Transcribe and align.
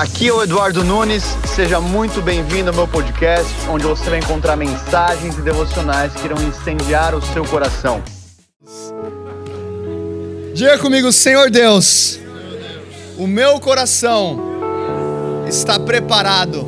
Aqui 0.00 0.28
é 0.28 0.32
o 0.32 0.42
Eduardo 0.42 0.82
Nunes, 0.82 1.22
seja 1.54 1.78
muito 1.78 2.22
bem-vindo 2.22 2.70
ao 2.70 2.74
meu 2.74 2.88
podcast, 2.88 3.52
onde 3.68 3.84
você 3.84 4.08
vai 4.08 4.18
encontrar 4.18 4.56
mensagens 4.56 5.36
e 5.36 5.42
devocionais 5.42 6.10
que 6.14 6.24
irão 6.24 6.38
incendiar 6.42 7.14
o 7.14 7.20
seu 7.20 7.44
coração. 7.44 8.02
Diga 10.54 10.78
comigo, 10.78 11.12
Senhor 11.12 11.50
Deus, 11.50 12.18
o 13.18 13.26
meu 13.26 13.60
coração 13.60 14.40
está 15.46 15.78
preparado 15.78 16.64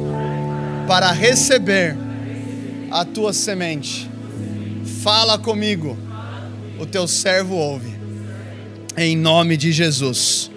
para 0.86 1.10
receber 1.10 1.96
a 2.90 3.02
tua 3.02 3.32
semente. 3.32 4.10
Fala 5.02 5.38
comigo, 5.38 5.96
o 6.78 6.84
teu 6.84 7.08
servo 7.08 7.54
ouve, 7.54 7.98
em 8.94 9.16
nome 9.16 9.56
de 9.56 9.72
Jesus. 9.72 10.51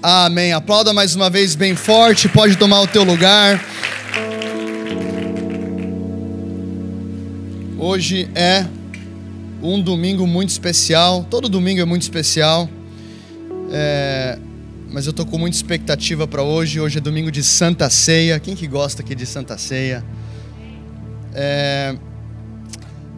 Amém. 0.00 0.52
Aplauda 0.52 0.92
mais 0.92 1.16
uma 1.16 1.28
vez 1.28 1.56
bem 1.56 1.74
forte. 1.74 2.28
Pode 2.28 2.56
tomar 2.56 2.80
o 2.82 2.86
teu 2.86 3.02
lugar. 3.02 3.60
Hoje 7.76 8.30
é 8.32 8.64
um 9.60 9.82
domingo 9.82 10.24
muito 10.24 10.50
especial. 10.50 11.26
Todo 11.28 11.48
domingo 11.48 11.80
é 11.80 11.84
muito 11.84 12.02
especial. 12.02 12.68
É, 13.72 14.38
mas 14.88 15.08
eu 15.08 15.12
tô 15.12 15.26
com 15.26 15.36
muita 15.36 15.56
expectativa 15.56 16.28
para 16.28 16.44
hoje. 16.44 16.80
Hoje 16.80 16.98
é 16.98 17.00
domingo 17.00 17.32
de 17.32 17.42
Santa 17.42 17.90
Ceia. 17.90 18.38
Quem 18.38 18.54
que 18.54 18.68
gosta 18.68 19.02
aqui 19.02 19.16
de 19.16 19.26
Santa 19.26 19.58
Ceia? 19.58 20.04
É, 21.34 21.96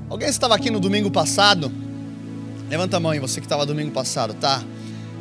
alguém 0.09 0.31
estava 0.31 0.55
aqui 0.55 0.71
no 0.71 0.81
domingo 0.81 1.11
passado? 1.11 1.71
Levanta 2.71 2.97
a 2.97 3.01
mão 3.01 3.11
aí, 3.11 3.19
você 3.19 3.39
que 3.39 3.47
estava 3.47 3.67
domingo 3.67 3.91
passado, 3.91 4.33
tá? 4.33 4.63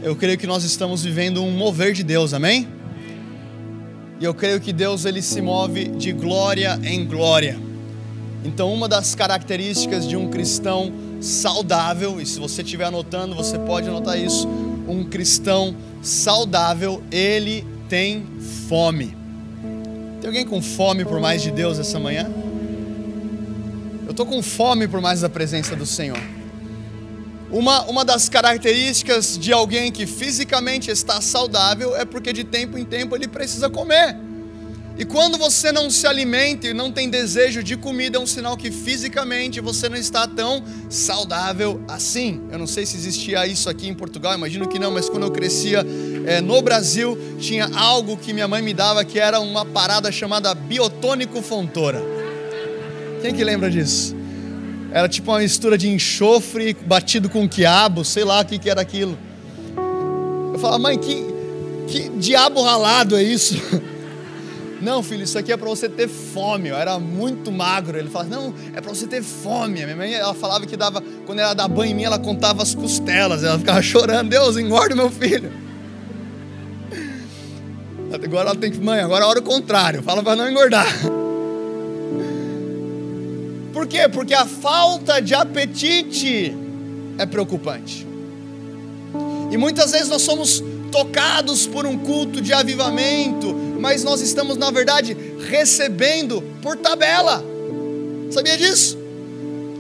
Eu 0.02 0.16
creio 0.16 0.38
que 0.38 0.48
nós 0.48 0.63
estamos 0.63 1.03
vivendo 1.03 1.44
um 1.44 1.52
mover 1.52 1.94
de 1.94 2.03
Deus, 2.03 2.34
amém? 2.34 2.67
E 4.20 4.23
eu 4.23 4.34
creio 4.34 4.59
que 4.59 4.72
Deus 4.72 5.05
ele 5.05 5.22
se 5.22 5.41
move 5.41 5.89
de 5.89 6.12
glória 6.12 6.80
em 6.84 7.05
glória. 7.05 7.59
Então, 8.44 8.73
uma 8.73 8.88
das 8.88 9.14
características 9.14 10.08
de 10.08 10.16
um 10.16 10.30
cristão 10.30 10.94
saudável, 11.19 12.22
e 12.22 12.25
se 12.25 12.39
você 12.39 12.61
estiver 12.61 12.86
anotando, 12.86 13.36
você 13.36 13.59
pode 13.59 13.89
anotar 13.89 14.17
isso, 14.17 14.47
um 14.88 15.03
cristão 15.03 15.75
saudável, 16.02 17.03
ele 17.11 17.66
tem 17.89 18.25
fome. 18.69 19.17
Tem 20.22 20.28
alguém 20.28 20.45
com 20.45 20.61
fome 20.61 21.03
por 21.03 21.19
mais 21.19 21.41
de 21.41 21.52
Deus 21.52 21.78
essa 21.78 22.00
manhã? 22.00 22.31
Eu 24.06 24.11
estou 24.11 24.25
com 24.25 24.41
fome 24.41 24.88
por 24.88 25.02
mais 25.02 25.22
da 25.22 25.30
presença 25.30 25.75
do 25.75 25.86
Senhor. 25.86 26.38
Uma, 27.52 27.83
uma 27.86 28.05
das 28.05 28.30
características 28.30 29.38
de 29.38 29.52
alguém 29.52 29.92
que 29.92 30.05
fisicamente 30.05 30.92
está 30.92 31.19
saudável 31.19 31.95
é 31.95 32.06
porque 32.06 32.31
de 32.31 32.44
tempo 32.44 32.78
em 32.78 32.86
tempo 32.86 33.16
ele 33.16 33.28
precisa 33.28 33.69
comer. 33.69 34.16
E 35.00 35.06
quando 35.06 35.38
você 35.38 35.72
não 35.72 35.89
se 35.89 36.06
alimenta 36.06 36.67
e 36.67 36.73
não 36.73 36.91
tem 36.91 37.09
desejo 37.09 37.64
de 37.64 37.78
comida, 37.78 38.17
é 38.17 38.22
um 38.22 38.28
sinal 38.28 38.58
que 38.58 38.69
fisicamente 38.69 39.61
você 39.61 39.88
não 39.88 39.95
está 39.95 40.28
tão 40.28 40.61
saudável 40.89 41.81
assim. 41.88 42.41
Eu 42.52 42.59
não 42.59 42.67
sei 42.67 42.86
se 42.86 42.97
existia 42.97 43.47
isso 43.47 43.69
aqui 43.69 43.88
em 43.88 43.94
Portugal, 43.94 44.36
imagino 44.36 44.67
que 44.67 44.78
não, 44.78 44.91
mas 44.91 45.09
quando 45.09 45.23
eu 45.23 45.31
crescia 45.31 45.86
é, 46.28 46.41
no 46.41 46.61
Brasil, 46.61 47.17
tinha 47.39 47.69
algo 47.78 48.17
que 48.17 48.34
minha 48.34 48.47
mãe 48.47 48.61
me 48.61 48.73
dava 48.73 49.06
que 49.06 49.17
era 49.17 49.39
uma 49.39 49.66
parada 49.66 50.11
chamada 50.11 50.53
biotônico 50.53 51.41
fontora. 51.41 52.03
Quem 53.22 53.34
que 53.34 53.44
lembra 53.44 53.72
disso? 53.72 54.19
Era 54.91 55.07
tipo 55.07 55.31
uma 55.31 55.39
mistura 55.39 55.77
de 55.77 55.87
enxofre 55.87 56.73
batido 56.73 57.29
com 57.29 57.47
quiabo, 57.47 58.03
sei 58.03 58.23
lá 58.23 58.41
o 58.41 58.45
que, 58.45 58.57
que 58.57 58.69
era 58.69 58.81
aquilo. 58.81 59.17
Eu 60.53 60.59
falava, 60.59 60.79
mãe, 60.79 60.97
que, 60.97 61.25
que 61.87 62.09
diabo 62.09 62.61
ralado 62.61 63.15
é 63.15 63.23
isso? 63.23 63.55
Não, 64.81 65.03
filho, 65.03 65.23
isso 65.23 65.37
aqui 65.37 65.51
é 65.51 65.57
para 65.57 65.67
você 65.67 65.89
ter 65.89 66.07
fome. 66.07 66.69
Eu 66.69 66.77
era 66.77 66.97
muito 66.97 67.51
magro. 67.51 67.97
Ele 67.97 68.09
falava, 68.09 68.29
não, 68.29 68.53
é 68.73 68.79
para 68.79 68.89
você 68.89 69.05
ter 69.05 69.21
fome. 69.21 69.83
A 69.83 69.85
minha 69.85 69.97
mãe, 69.97 70.13
ela 70.13 70.33
falava 70.33 70.65
que 70.65 70.77
dava, 70.77 71.03
quando 71.25 71.39
ela 71.39 71.53
dava 71.53 71.67
banho 71.67 71.91
em 71.91 71.95
mim, 71.95 72.03
ela 72.03 72.17
contava 72.17 72.63
as 72.63 72.73
costelas. 72.73 73.44
Ela 73.44 73.59
ficava 73.59 73.81
chorando, 73.83 74.29
Deus, 74.29 74.55
engorda 74.55 74.95
meu 74.95 75.09
filho. 75.09 75.51
Agora 78.23 78.51
ela 78.51 78.57
tem 78.57 78.72
que, 78.72 78.79
mãe, 78.79 79.01
agora 79.01 79.23
é 79.23 79.25
a 79.25 79.28
hora 79.28 79.39
o 79.39 79.44
contrário. 79.44 80.01
Fala 80.01 80.23
para 80.23 80.35
não 80.35 80.49
engordar. 80.49 80.88
Por 83.74 83.88
quê? 83.88 84.07
Porque 84.09 84.34
a 84.34 84.46
falta 84.46 85.22
de 85.22 85.34
apetite 85.34 86.56
é 87.18 87.25
preocupante. 87.25 88.07
E 89.52 89.57
muitas 89.57 89.91
vezes 89.91 90.09
nós 90.09 90.22
somos 90.22 90.63
tocados 90.91 91.68
por 91.68 91.85
um 91.85 91.97
culto 91.97 92.41
de 92.41 92.53
avivamento, 92.53 93.53
mas 93.79 94.03
nós 94.03 94.22
estamos, 94.22 94.58
na 94.58 94.72
verdade, 94.72 95.16
recebendo 95.50 96.41
por 96.62 96.78
tabela. 96.78 97.44
Sabia 98.31 98.58
disso? 98.58 98.97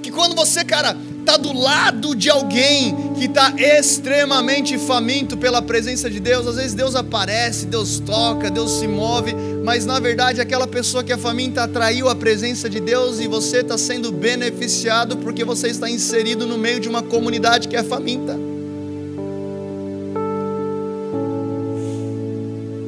Que 0.01 0.11
quando 0.11 0.35
você, 0.35 0.63
cara, 0.63 0.95
está 1.19 1.37
do 1.37 1.53
lado 1.53 2.15
de 2.15 2.29
alguém 2.29 2.95
que 3.15 3.25
está 3.25 3.53
extremamente 3.57 4.77
faminto 4.77 5.37
pela 5.37 5.61
presença 5.61 6.09
de 6.09 6.19
Deus, 6.19 6.47
às 6.47 6.55
vezes 6.55 6.73
Deus 6.73 6.95
aparece, 6.95 7.65
Deus 7.65 7.99
toca, 7.99 8.49
Deus 8.49 8.79
se 8.79 8.87
move, 8.87 9.35
mas 9.63 9.85
na 9.85 9.99
verdade 9.99 10.41
aquela 10.41 10.67
pessoa 10.67 11.03
que 11.03 11.11
é 11.11 11.17
faminta 11.17 11.63
atraiu 11.63 12.09
a 12.09 12.15
presença 12.15 12.69
de 12.69 12.79
Deus 12.79 13.19
e 13.19 13.27
você 13.27 13.57
está 13.57 13.77
sendo 13.77 14.11
beneficiado 14.11 15.17
porque 15.17 15.43
você 15.43 15.67
está 15.67 15.89
inserido 15.89 16.47
no 16.47 16.57
meio 16.57 16.79
de 16.79 16.89
uma 16.89 17.03
comunidade 17.03 17.67
que 17.67 17.75
é 17.75 17.83
faminta. 17.83 18.37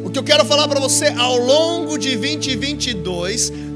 O 0.03 0.09
que 0.09 0.19
eu 0.19 0.23
quero 0.23 0.43
falar 0.45 0.67
para 0.67 0.79
você 0.79 1.07
ao 1.17 1.37
longo 1.37 1.97
de 1.97 2.15
2022 2.15 3.70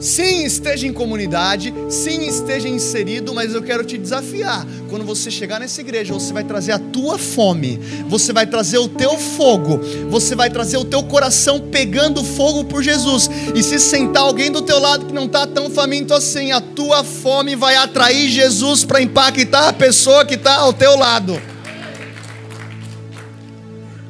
Sim, 0.00 0.44
esteja 0.44 0.86
em 0.86 0.92
comunidade, 0.92 1.74
sim, 1.90 2.28
esteja 2.28 2.68
inserido, 2.68 3.34
mas 3.34 3.52
eu 3.52 3.62
quero 3.62 3.84
te 3.84 3.98
desafiar. 3.98 4.64
Quando 4.88 5.04
você 5.04 5.30
chegar 5.30 5.58
nessa 5.58 5.80
igreja, 5.80 6.14
você 6.14 6.32
vai 6.32 6.44
trazer 6.44 6.72
a 6.72 6.78
tua 6.78 7.18
fome, 7.18 7.78
você 8.08 8.32
vai 8.32 8.46
trazer 8.46 8.78
o 8.78 8.88
teu 8.88 9.18
fogo, 9.18 9.80
você 10.08 10.36
vai 10.36 10.50
trazer 10.50 10.76
o 10.76 10.84
teu 10.84 11.02
coração 11.02 11.60
pegando 11.60 12.22
fogo 12.22 12.64
por 12.64 12.82
Jesus. 12.82 13.28
E 13.54 13.62
se 13.62 13.80
sentar 13.80 14.22
alguém 14.22 14.52
do 14.52 14.62
teu 14.62 14.78
lado 14.78 15.06
que 15.06 15.12
não 15.12 15.26
está 15.26 15.46
tão 15.46 15.68
faminto 15.68 16.14
assim, 16.14 16.52
a 16.52 16.60
tua 16.60 17.02
fome 17.02 17.56
vai 17.56 17.74
atrair 17.74 18.28
Jesus 18.28 18.84
para 18.84 19.02
impactar 19.02 19.68
a 19.68 19.72
pessoa 19.72 20.24
que 20.24 20.34
está 20.34 20.56
ao 20.56 20.72
teu 20.72 20.96
lado. 20.96 21.40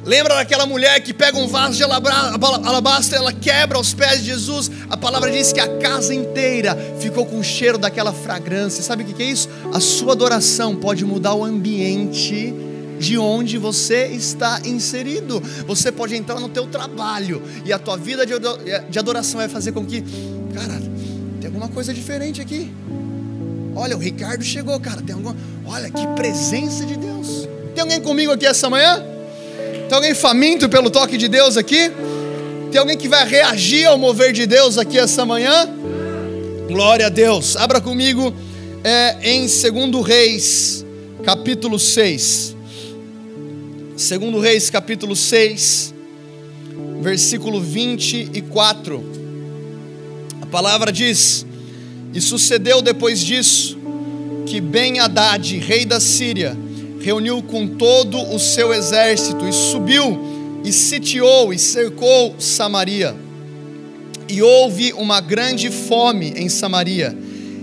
Lembra 0.09 0.33
daquela 0.33 0.65
mulher 0.65 0.99
que 1.01 1.13
pega 1.13 1.37
um 1.37 1.47
vaso 1.47 1.77
de 1.77 1.83
alabastro, 1.83 3.15
ela 3.15 3.31
quebra 3.31 3.77
aos 3.77 3.93
pés 3.93 4.21
de 4.21 4.25
Jesus. 4.25 4.71
A 4.89 4.97
palavra 4.97 5.29
diz 5.29 5.53
que 5.53 5.59
a 5.59 5.77
casa 5.77 6.15
inteira 6.15 6.75
ficou 6.99 7.27
com 7.27 7.37
o 7.37 7.43
cheiro 7.43 7.77
daquela 7.77 8.11
fragrância. 8.11 8.81
Sabe 8.81 9.03
o 9.03 9.05
que 9.05 9.21
é 9.21 9.27
isso? 9.27 9.47
A 9.71 9.79
sua 9.79 10.13
adoração 10.13 10.75
pode 10.75 11.05
mudar 11.05 11.35
o 11.35 11.43
ambiente 11.43 12.51
de 12.99 13.19
onde 13.19 13.59
você 13.59 14.07
está 14.07 14.59
inserido. 14.65 15.39
Você 15.67 15.91
pode 15.91 16.15
entrar 16.15 16.39
no 16.39 16.49
teu 16.49 16.65
trabalho 16.65 17.39
e 17.63 17.71
a 17.71 17.77
tua 17.77 17.95
vida 17.95 18.25
de 18.25 18.97
adoração 18.97 19.39
vai 19.39 19.47
fazer 19.47 19.73
com 19.73 19.85
que, 19.85 20.01
cara, 20.55 20.81
tem 21.39 21.49
alguma 21.49 21.67
coisa 21.67 21.93
diferente 21.93 22.41
aqui. 22.41 22.73
Olha, 23.75 23.95
o 23.95 23.99
Ricardo 23.99 24.43
chegou, 24.43 24.79
cara, 24.79 25.03
tem 25.03 25.13
alguma, 25.13 25.35
olha 25.67 25.87
que 25.91 26.07
presença 26.15 26.83
de 26.83 26.97
Deus. 26.97 27.47
Tem 27.75 27.83
alguém 27.83 28.01
comigo 28.01 28.31
aqui 28.31 28.47
essa 28.47 28.71
manhã? 28.71 29.05
Tem 29.89 29.95
alguém 29.95 30.13
faminto 30.13 30.69
pelo 30.69 30.91
toque 30.91 31.17
de 31.17 31.27
Deus 31.27 31.57
aqui? 31.57 31.91
Tem 32.71 32.79
alguém 32.79 32.95
que 32.95 33.07
vai 33.07 33.27
reagir 33.27 33.87
ao 33.87 33.97
mover 33.97 34.31
de 34.31 34.45
Deus 34.45 34.77
aqui 34.77 34.99
essa 34.99 35.25
manhã? 35.25 35.67
Glória 36.67 37.07
a 37.07 37.09
Deus. 37.09 37.57
Abra 37.57 37.81
comigo 37.81 38.31
é, 38.83 39.17
em 39.23 39.47
2 39.47 40.05
Reis, 40.05 40.85
capítulo 41.23 41.79
6. 41.79 42.55
2 43.97 44.43
Reis, 44.43 44.69
capítulo 44.69 45.15
6, 45.15 45.91
versículo 47.01 47.59
24. 47.59 49.03
A 50.39 50.45
palavra 50.45 50.91
diz: 50.91 51.47
E 52.13 52.21
sucedeu 52.21 52.83
depois 52.83 53.19
disso 53.19 53.75
que 54.45 54.61
Ben-Hadad, 54.61 55.57
rei 55.57 55.83
da 55.83 55.99
Síria, 55.99 56.55
reuniu 56.99 57.41
com 57.41 57.67
todo 57.67 58.19
o 58.33 58.39
seu 58.39 58.73
exército 58.73 59.47
e 59.47 59.53
subiu 59.53 60.61
e 60.63 60.71
sitiou 60.71 61.53
e 61.53 61.59
cercou 61.59 62.35
Samaria. 62.39 63.15
E 64.27 64.41
houve 64.41 64.93
uma 64.93 65.21
grande 65.21 65.71
fome 65.71 66.33
em 66.35 66.49
Samaria. 66.49 67.17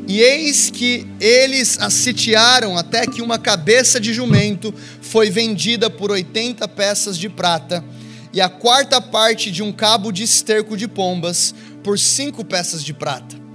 E 0.09 0.21
eis 0.21 0.71
que 0.71 1.07
eles 1.21 1.79
a 1.81 1.91
sitiaram 1.91 2.77
até 2.77 3.07
que 3.07 3.21
uma 3.21 3.39
cabeça 3.39 4.01
de 4.01 4.15
jumento 4.15 4.73
foi 5.01 5.31
vendida 5.31 5.91
por 5.91 6.11
80 6.11 6.67
peças 6.69 7.19
de 7.19 7.29
prata, 7.29 7.85
e 8.33 8.41
a 8.41 8.49
quarta 8.49 9.01
parte 9.01 9.51
de 9.51 9.63
um 9.63 9.73
cabo 9.73 10.13
de 10.13 10.23
esterco 10.23 10.77
de 10.77 10.87
pombas 10.87 11.55
por 11.83 11.99
cinco 11.99 12.45
peças 12.45 12.85
de 12.85 12.93
prata. 12.93 13.46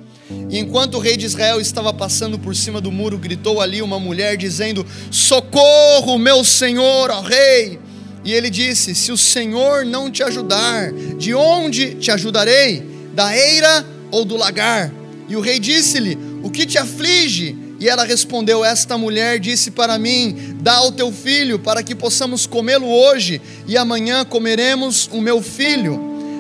E 0.50 0.60
enquanto 0.60 0.96
o 0.96 1.00
rei 1.00 1.16
de 1.16 1.26
Israel 1.26 1.62
estava 1.62 1.94
passando 1.94 2.38
por 2.38 2.56
cima 2.56 2.82
do 2.82 2.92
muro, 2.92 3.18
gritou 3.18 3.62
ali 3.62 3.82
uma 3.82 4.00
mulher 4.00 4.36
dizendo: 4.36 4.86
Socorro, 5.10 6.18
meu 6.18 6.44
senhor, 6.44 7.10
ó 7.10 7.22
rei! 7.22 7.80
E 8.24 8.34
ele 8.34 8.50
disse: 8.50 8.94
Se 8.94 9.12
o 9.12 9.18
Senhor 9.18 9.86
não 9.86 10.12
te 10.12 10.24
ajudar, 10.24 10.92
de 10.92 11.34
onde 11.34 11.96
te 11.96 12.12
ajudarei? 12.12 12.84
Da 13.14 13.36
eira 13.36 13.86
ou 14.12 14.24
do 14.24 14.38
lagar? 14.38 14.92
E 15.28 15.36
o 15.36 15.42
rei 15.42 15.60
disse-lhe: 15.60 16.18
O 16.44 16.50
que 16.50 16.66
te 16.66 16.78
aflige? 16.78 17.56
E 17.80 17.90
ela 17.90 18.04
respondeu: 18.04 18.64
Esta 18.64 18.98
mulher 18.98 19.40
disse 19.40 19.72
para 19.72 19.98
mim: 19.98 20.56
Dá 20.62 20.74
ao 20.74 20.92
teu 20.92 21.12
filho, 21.12 21.58
para 21.58 21.82
que 21.82 21.96
possamos 21.96 22.46
comê-lo 22.46 22.88
hoje, 22.88 23.42
e 23.68 23.76
amanhã 23.76 24.24
comeremos 24.24 25.10
o 25.12 25.20
meu 25.20 25.42
filho. 25.42 26.00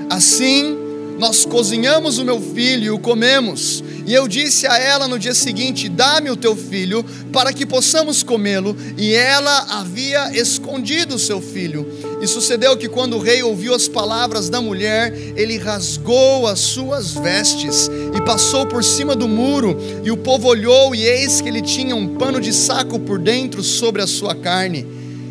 Assim, 0.10 0.78
nós 1.22 1.46
cozinhamos 1.46 2.18
o 2.18 2.26
meu 2.26 2.42
filho 2.42 2.84
e 2.84 2.90
o 2.90 2.98
comemos. 2.98 3.84
E 4.08 4.12
eu 4.12 4.28
disse 4.28 4.66
a 4.66 4.80
ela 4.80 5.08
no 5.08 5.20
dia 5.20 5.36
seguinte: 5.36 5.88
Dá-me 5.88 6.32
o 6.32 6.36
teu 6.36 6.56
filho, 6.56 7.06
para 7.32 7.54
que 7.54 7.64
possamos 7.64 8.24
comê-lo. 8.24 8.76
E 8.98 9.14
ela 9.14 9.68
havia 9.70 10.36
escondido 10.36 11.14
o 11.14 11.20
seu 11.20 11.40
filho. 11.40 11.88
E 12.20 12.26
sucedeu 12.26 12.76
que, 12.76 12.90
quando 12.90 13.18
o 13.18 13.20
rei 13.20 13.44
ouviu 13.44 13.76
as 13.76 13.88
palavras 13.88 14.50
da 14.50 14.60
mulher, 14.60 15.16
ele 15.36 15.60
rasgou 15.60 16.48
as 16.48 16.60
suas 16.60 17.12
vestes 17.14 17.88
e 18.18 18.22
passou 18.26 18.66
por 18.66 18.84
cima 18.84 19.16
do 19.16 19.28
muro. 19.28 19.78
E 20.04 20.10
o 20.10 20.18
povo 20.18 20.48
olhou, 20.48 20.96
e 20.96 21.04
eis 21.04 21.40
que 21.40 21.48
ele 21.48 21.62
tinha 21.62 21.96
um 21.96 22.16
pano 22.16 22.42
de 22.42 22.52
saco 22.52 23.00
por 23.00 23.20
dentro 23.20 23.62
sobre 23.62 24.02
a 24.02 24.08
sua 24.08 24.34
carne. 24.34 24.88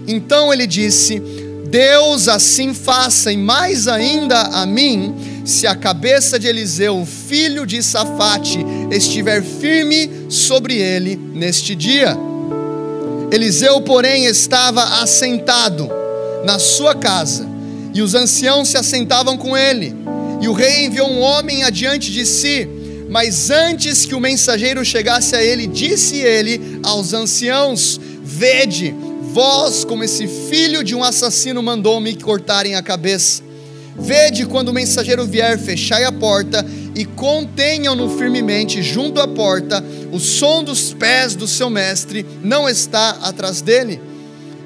Então 0.06 0.52
ele 0.52 0.68
disse: 0.68 1.20
Deus 1.68 2.28
assim 2.28 2.74
faça, 2.74 3.32
e 3.32 3.36
mais 3.36 3.88
ainda 3.88 4.40
a 4.40 4.64
mim 4.64 5.29
se 5.44 5.66
a 5.66 5.74
cabeça 5.74 6.38
de 6.38 6.46
Eliseu, 6.46 7.06
filho 7.06 7.66
de 7.66 7.82
Safate, 7.82 8.58
estiver 8.90 9.42
firme 9.42 10.10
sobre 10.28 10.76
ele 10.76 11.16
neste 11.16 11.74
dia. 11.74 12.16
Eliseu, 13.32 13.80
porém, 13.80 14.26
estava 14.26 14.82
assentado 15.02 15.90
na 16.44 16.58
sua 16.58 16.94
casa, 16.94 17.48
e 17.94 18.02
os 18.02 18.14
anciãos 18.14 18.68
se 18.68 18.76
assentavam 18.76 19.36
com 19.36 19.56
ele. 19.56 19.94
E 20.40 20.48
o 20.48 20.52
rei 20.52 20.86
enviou 20.86 21.08
um 21.10 21.20
homem 21.20 21.62
adiante 21.62 22.10
de 22.10 22.24
si, 22.24 22.68
mas 23.08 23.50
antes 23.50 24.06
que 24.06 24.14
o 24.14 24.20
mensageiro 24.20 24.84
chegasse 24.84 25.36
a 25.36 25.42
ele, 25.42 25.66
disse 25.66 26.16
ele 26.16 26.80
aos 26.82 27.12
anciãos: 27.12 28.00
Vede, 28.22 28.94
vós, 29.32 29.84
como 29.84 30.04
esse 30.04 30.26
filho 30.26 30.82
de 30.82 30.94
um 30.94 31.04
assassino, 31.04 31.62
mandou-me 31.62 32.14
cortarem 32.14 32.74
a 32.74 32.82
cabeça. 32.82 33.49
Vede 34.00 34.46
quando 34.46 34.68
o 34.70 34.72
mensageiro 34.72 35.26
vier, 35.26 35.58
fechai 35.58 36.04
a 36.04 36.12
porta 36.12 36.64
e 36.94 37.04
contenham-no 37.04 38.16
firmemente 38.16 38.82
junto 38.82 39.20
à 39.20 39.28
porta. 39.28 39.84
O 40.10 40.18
som 40.18 40.64
dos 40.64 40.92
pés 40.92 41.34
do 41.34 41.46
seu 41.46 41.68
mestre 41.70 42.24
não 42.42 42.68
está 42.68 43.10
atrás 43.22 43.60
dele. 43.60 44.00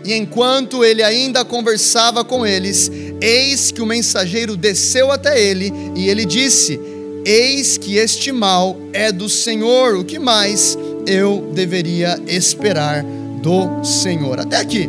E 0.05 0.13
enquanto 0.15 0.85
ele 0.85 1.03
ainda 1.03 1.45
conversava 1.45 2.25
com 2.25 2.47
eles, 2.47 2.91
eis 3.21 3.71
que 3.71 3.81
o 3.81 3.87
mensageiro 3.87 4.57
desceu 4.57 5.11
até 5.11 5.41
ele 5.41 5.73
e 5.97 6.09
ele 6.09 6.25
disse: 6.25 6.79
Eis 7.25 7.79
que 7.79 7.97
este 7.97 8.31
mal 8.31 8.77
é 8.93 9.11
do 9.11 9.29
Senhor. 9.29 9.97
O 9.97 10.05
que 10.05 10.19
mais 10.19 10.77
eu 11.07 11.51
deveria 11.55 12.21
esperar 12.27 13.03
do 13.43 13.83
Senhor? 13.83 14.39
Até 14.39 14.59
aqui. 14.59 14.89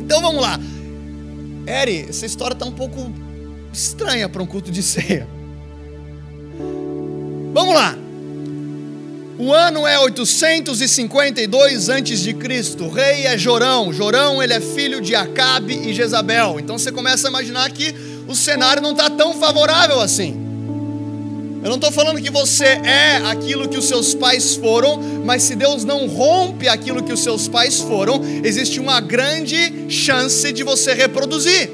Então 0.00 0.20
vamos 0.20 0.40
lá. 0.40 0.58
Eri, 1.66 2.06
essa 2.08 2.26
história 2.26 2.54
está 2.54 2.64
um 2.64 2.72
pouco 2.72 3.12
estranha 3.72 4.28
para 4.28 4.42
um 4.42 4.46
culto 4.46 4.70
de 4.70 4.82
ceia. 4.82 5.26
Vamos 7.52 7.74
lá. 7.74 7.96
O 9.38 9.52
ano 9.52 9.86
é 9.86 9.98
852 9.98 11.88
antes 11.88 12.20
de 12.20 12.34
Cristo. 12.34 12.84
O 12.84 12.90
rei 12.90 13.26
é 13.26 13.36
Jorão. 13.36 13.92
Jorão 13.92 14.42
ele 14.42 14.52
é 14.52 14.60
filho 14.60 15.00
de 15.00 15.14
Acabe 15.14 15.74
e 15.74 15.92
Jezabel. 15.92 16.60
Então 16.60 16.78
você 16.78 16.92
começa 16.92 17.26
a 17.26 17.30
imaginar 17.30 17.70
que 17.70 17.94
o 18.28 18.34
cenário 18.34 18.82
não 18.82 18.92
está 18.92 19.10
tão 19.10 19.34
favorável 19.34 20.00
assim. 20.00 20.40
Eu 21.62 21.68
não 21.68 21.76
estou 21.76 21.92
falando 21.92 22.20
que 22.20 22.30
você 22.30 22.64
é 22.64 23.16
aquilo 23.30 23.68
que 23.68 23.78
os 23.78 23.86
seus 23.86 24.14
pais 24.14 24.56
foram, 24.56 25.00
mas 25.24 25.44
se 25.44 25.54
Deus 25.54 25.84
não 25.84 26.08
rompe 26.08 26.68
aquilo 26.68 27.02
que 27.02 27.12
os 27.12 27.20
seus 27.20 27.46
pais 27.46 27.78
foram, 27.78 28.20
existe 28.42 28.80
uma 28.80 29.00
grande 29.00 29.88
chance 29.88 30.52
de 30.52 30.64
você 30.64 30.92
reproduzir. 30.92 31.70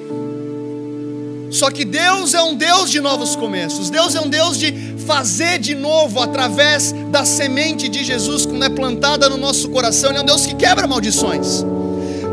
Só 1.51 1.71
que 1.71 1.85
Deus 1.85 2.35
é 2.35 2.43
um 2.43 2.55
Deus 2.55 2.91
de 2.91 3.01
novos 3.01 3.35
começos. 3.35 3.91
Deus 3.91 4.15
é 4.15 4.21
um 4.21 4.29
Deus 4.29 4.59
de 4.59 4.73
fazer 5.07 5.59
de 5.59 5.75
novo 5.75 6.21
através 6.21 6.93
da 7.11 7.25
semente 7.25 7.89
de 7.89 8.05
Jesus 8.05 8.45
quando 8.45 8.65
é 8.65 8.69
plantada 8.69 9.29
no 9.29 9.37
nosso 9.37 9.69
coração. 9.71 10.11
Ele 10.11 10.19
é 10.19 10.23
um 10.23 10.27
Deus 10.27 10.45
que 10.45 10.55
quebra 10.55 10.87
maldições. 10.87 11.65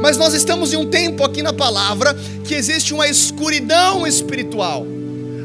Mas 0.02 0.18
nós 0.18 0.34
estamos 0.34 0.74
em 0.74 0.78
um 0.78 0.86
tempo 0.86 1.24
aqui 1.24 1.42
na 1.42 1.54
palavra 1.54 2.14
que 2.44 2.54
existe 2.54 2.94
uma 2.94 3.08
escuridão 3.08 4.06
espiritual. 4.06 4.86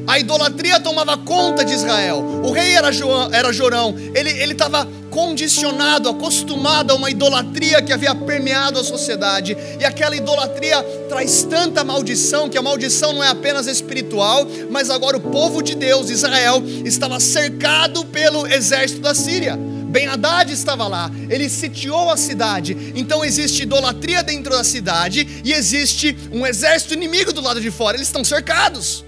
A 0.07 0.19
idolatria 0.19 0.81
tomava 0.81 1.17
conta 1.17 1.65
de 1.65 1.73
Israel. 1.73 2.43
O 2.45 2.51
rei 2.51 2.75
era, 2.75 2.91
João, 2.91 3.33
era 3.33 3.53
Jorão. 3.53 3.95
Ele 4.13 4.53
estava 4.53 4.89
condicionado, 5.11 6.09
acostumado 6.09 6.93
a 6.93 6.95
uma 6.95 7.11
idolatria 7.11 7.83
que 7.83 7.93
havia 7.93 8.15
permeado 8.15 8.79
a 8.79 8.85
sociedade. 8.85 9.57
E 9.79 9.85
aquela 9.85 10.17
idolatria 10.17 10.83
traz 11.09 11.43
tanta 11.43 11.85
maldição, 11.85 12.49
que 12.49 12.57
a 12.57 12.63
maldição 12.63 13.13
não 13.13 13.23
é 13.23 13.29
apenas 13.29 13.67
espiritual, 13.67 14.47
mas 14.71 14.89
agora 14.89 15.17
o 15.17 15.21
povo 15.21 15.63
de 15.63 15.75
Deus, 15.75 16.09
Israel, 16.09 16.63
estava 16.85 17.21
cercado 17.21 18.05
pelo 18.07 18.47
exército 18.47 19.01
da 19.01 19.15
Síria. 19.15 19.59
Ben 19.91 20.07
Haddad 20.07 20.53
estava 20.53 20.87
lá, 20.87 21.11
ele 21.29 21.49
sitiou 21.49 22.11
a 22.11 22.17
cidade. 22.17 22.93
Então 22.95 23.25
existe 23.25 23.65
idolatria 23.65 24.23
dentro 24.23 24.53
da 24.53 24.63
cidade 24.63 25.43
e 25.45 25.53
existe 25.53 26.17
um 26.31 26.47
exército 26.47 26.95
inimigo 26.95 27.33
do 27.33 27.41
lado 27.41 27.61
de 27.61 27.71
fora. 27.73 27.97
Eles 27.97 28.07
estão 28.07 28.23
cercados. 28.23 29.05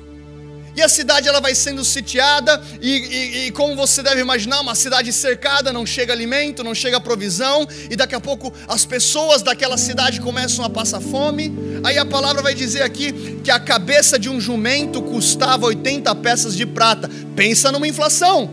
E 0.75 0.81
a 0.81 0.89
cidade 0.89 1.29
ela 1.29 1.41
vai 1.41 1.55
sendo 1.55 1.85
sitiada, 1.85 2.63
e, 2.81 2.91
e, 2.91 3.47
e, 3.47 3.51
como 3.51 3.77
você 3.77 4.03
deve 4.03 4.21
imaginar, 4.21 4.61
uma 4.61 4.75
cidade 4.75 5.13
cercada, 5.13 5.73
não 5.73 5.85
chega 5.85 6.13
alimento, 6.13 6.65
não 6.65 6.75
chega 6.75 6.99
provisão, 6.99 7.67
e 7.91 7.97
daqui 7.97 8.15
a 8.15 8.21
pouco 8.21 8.53
as 8.67 8.85
pessoas 8.85 9.43
daquela 9.43 9.77
cidade 9.77 10.21
começam 10.21 10.65
a 10.65 10.71
passar 10.71 11.01
fome. 11.01 11.53
Aí 11.85 11.99
a 11.99 12.07
palavra 12.07 12.43
vai 12.43 12.55
dizer 12.55 12.83
aqui 12.83 13.41
que 13.45 13.51
a 13.51 13.61
cabeça 13.61 14.19
de 14.19 14.31
um 14.31 14.41
jumento 14.41 15.03
custava 15.03 15.67
80 15.67 16.15
peças 16.17 16.57
de 16.57 16.65
prata. 16.65 17.11
Pensa 17.37 17.71
numa 17.71 17.87
inflação. 17.87 18.51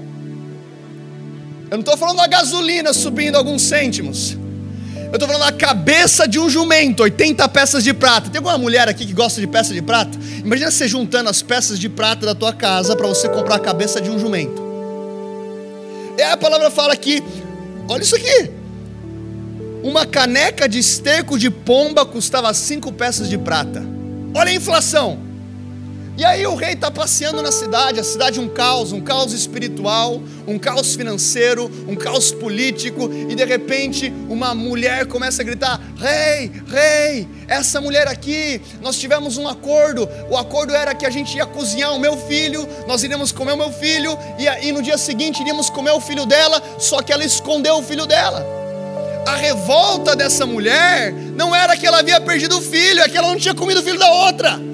Eu 1.72 1.78
não 1.78 1.80
estou 1.80 1.96
falando 1.96 2.18
da 2.18 2.28
gasolina 2.28 2.94
subindo 2.94 3.36
alguns 3.36 3.62
cêntimos. 3.62 4.39
Eu 5.12 5.16
estou 5.16 5.28
falando 5.28 5.44
da 5.44 5.52
cabeça 5.52 6.28
de 6.28 6.38
um 6.40 6.48
jumento, 6.48 7.02
80 7.02 7.50
peças 7.50 7.84
de 7.84 7.94
prata. 7.94 8.30
Tem 8.30 8.38
alguma 8.38 8.60
mulher 8.60 8.88
aqui 8.88 9.08
que 9.08 9.14
gosta 9.14 9.42
de 9.42 9.48
peça 9.48 9.74
de 9.74 9.82
prata? 9.82 10.16
Imagina 10.38 10.70
você 10.70 10.88
juntando 10.88 11.30
as 11.30 11.42
peças 11.42 11.80
de 11.80 11.90
prata 11.90 12.28
da 12.28 12.36
tua 12.36 12.54
casa 12.54 12.96
para 12.96 13.08
você 13.08 13.28
comprar 13.28 13.56
a 13.56 13.60
cabeça 13.60 14.00
de 14.00 14.10
um 14.12 14.20
jumento. 14.20 14.62
E 16.16 16.22
a 16.22 16.38
palavra 16.38 16.70
fala 16.70 16.94
aqui, 16.94 17.24
olha 17.88 18.04
isso 18.04 18.16
aqui. 18.16 18.52
Uma 19.82 20.06
caneca 20.06 20.70
de 20.70 20.78
esterco 20.78 21.40
de 21.40 21.50
pomba 21.50 22.06
custava 22.06 22.54
cinco 22.54 22.92
peças 22.92 23.28
de 23.28 23.38
prata. 23.38 23.84
Olha 24.36 24.52
a 24.52 24.54
inflação. 24.54 25.29
E 26.20 26.26
aí 26.26 26.46
o 26.46 26.54
rei 26.54 26.74
está 26.74 26.92
passeando 26.92 27.42
na 27.42 27.50
cidade, 27.50 27.98
a 27.98 28.04
cidade 28.04 28.42
um 28.42 28.50
caos, 28.50 28.92
um 28.92 29.00
caos 29.00 29.32
espiritual, 29.32 30.22
um 30.46 30.60
caos 30.60 30.94
financeiro, 30.94 31.72
um 31.88 31.96
caos 31.96 32.34
político, 32.34 33.10
e 33.30 33.34
de 33.34 33.46
repente 33.46 34.14
uma 34.28 34.54
mulher 34.54 35.06
começa 35.06 35.42
a 35.42 35.46
gritar: 35.46 35.80
Rei, 35.96 36.52
rei, 36.68 37.26
essa 37.48 37.80
mulher 37.80 38.06
aqui, 38.10 38.62
nós 38.82 38.98
tivemos 38.98 39.38
um 39.38 39.48
acordo, 39.48 40.10
o 40.30 40.36
acordo 40.36 40.76
era 40.76 40.94
que 40.94 41.06
a 41.06 41.10
gente 41.10 41.38
ia 41.38 41.46
cozinhar 41.46 41.96
o 41.96 42.00
meu 42.00 42.18
filho, 42.28 42.68
nós 42.86 43.02
iríamos 43.02 43.32
comer 43.32 43.54
o 43.54 43.58
meu 43.58 43.72
filho, 43.72 44.18
e, 44.38 44.68
e 44.68 44.74
no 44.74 44.82
dia 44.82 44.98
seguinte 44.98 45.40
iríamos 45.40 45.70
comer 45.70 45.92
o 45.92 46.02
filho 46.02 46.26
dela, 46.26 46.62
só 46.80 47.02
que 47.02 47.14
ela 47.14 47.24
escondeu 47.24 47.76
o 47.76 47.82
filho 47.82 48.06
dela. 48.06 48.46
A 49.26 49.38
revolta 49.38 50.18
dessa 50.18 50.46
mulher 50.46 51.14
não 51.14 51.56
era 51.56 51.78
que 51.78 51.88
ela 51.88 52.00
havia 52.00 52.20
perdido 52.20 52.58
o 52.58 52.62
filho, 52.62 53.00
é 53.00 53.08
que 53.08 53.18
ela 53.18 53.30
não 53.30 53.38
tinha 53.38 53.56
comido 53.56 53.80
o 53.80 53.84
filho 53.84 53.98
da 53.98 54.12
outra. 54.12 54.68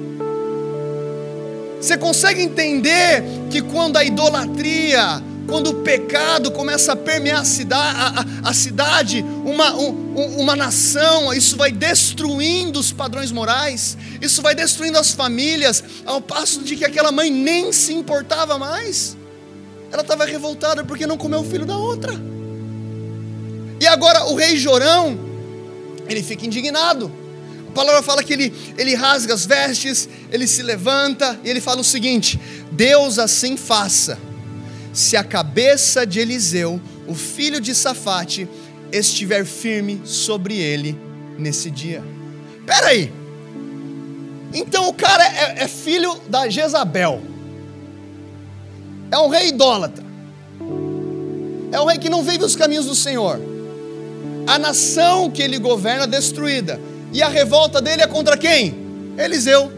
Você 1.80 1.96
consegue 1.96 2.40
entender 2.40 3.22
que 3.50 3.60
quando 3.60 3.96
a 3.96 4.04
idolatria, 4.04 5.22
quando 5.46 5.70
o 5.70 5.74
pecado 5.82 6.50
começa 6.50 6.92
a 6.92 6.96
permear 6.96 7.40
a 7.40 7.44
cidade, 7.44 7.98
a, 7.98 8.20
a, 8.20 8.50
a 8.50 8.54
cidade 8.54 9.24
uma, 9.44 9.74
um, 9.74 10.40
uma 10.40 10.56
nação, 10.56 11.32
isso 11.32 11.56
vai 11.56 11.70
destruindo 11.70 12.80
os 12.80 12.92
padrões 12.92 13.30
morais, 13.30 13.96
isso 14.20 14.42
vai 14.42 14.54
destruindo 14.54 14.98
as 14.98 15.12
famílias, 15.12 15.84
ao 16.04 16.20
passo 16.20 16.62
de 16.62 16.76
que 16.76 16.84
aquela 16.84 17.12
mãe 17.12 17.30
nem 17.30 17.72
se 17.72 17.92
importava 17.92 18.58
mais. 18.58 19.16
Ela 19.92 20.02
estava 20.02 20.24
revoltada 20.24 20.84
porque 20.84 21.06
não 21.06 21.16
comeu 21.16 21.40
o 21.40 21.44
filho 21.44 21.64
da 21.64 21.76
outra. 21.76 22.12
E 23.78 23.86
agora 23.86 24.24
o 24.24 24.34
rei 24.34 24.56
Jorão, 24.56 25.18
ele 26.08 26.22
fica 26.22 26.46
indignado 26.46 27.12
palavra 27.76 28.02
fala 28.02 28.24
que 28.24 28.32
ele, 28.32 28.52
ele 28.78 28.94
rasga 28.94 29.34
as 29.34 29.44
vestes, 29.44 30.08
ele 30.32 30.46
se 30.46 30.62
levanta 30.62 31.38
e 31.44 31.50
ele 31.50 31.60
fala 31.60 31.80
o 31.80 31.84
seguinte: 31.84 32.40
Deus 32.72 33.18
assim 33.18 33.56
faça, 33.56 34.18
se 34.92 35.16
a 35.16 35.22
cabeça 35.22 36.06
de 36.06 36.18
Eliseu, 36.18 36.80
o 37.06 37.14
filho 37.14 37.60
de 37.60 37.74
Safate, 37.74 38.48
estiver 38.90 39.44
firme 39.44 40.00
sobre 40.04 40.58
ele 40.58 40.98
nesse 41.38 41.70
dia. 41.70 42.02
Espera 42.58 42.88
aí, 42.88 43.12
Então 44.54 44.88
o 44.88 44.94
cara 44.94 45.24
é, 45.24 45.64
é 45.64 45.68
filho 45.68 46.18
da 46.28 46.48
Jezabel. 46.48 47.20
É 49.10 49.18
um 49.18 49.28
rei 49.28 49.48
idólatra. 49.48 50.04
É 51.70 51.80
um 51.80 51.84
rei 51.84 51.98
que 51.98 52.08
não 52.08 52.24
vive 52.24 52.44
os 52.44 52.56
caminhos 52.56 52.86
do 52.86 52.94
Senhor. 52.94 53.38
A 54.46 54.58
nação 54.58 55.30
que 55.30 55.42
ele 55.42 55.58
governa 55.58 56.04
é 56.04 56.06
destruída. 56.06 56.80
E 57.12 57.22
a 57.22 57.28
revolta 57.28 57.80
dele 57.80 58.02
é 58.02 58.06
contra 58.06 58.36
quem? 58.36 58.74
Eliseu. 59.18 59.72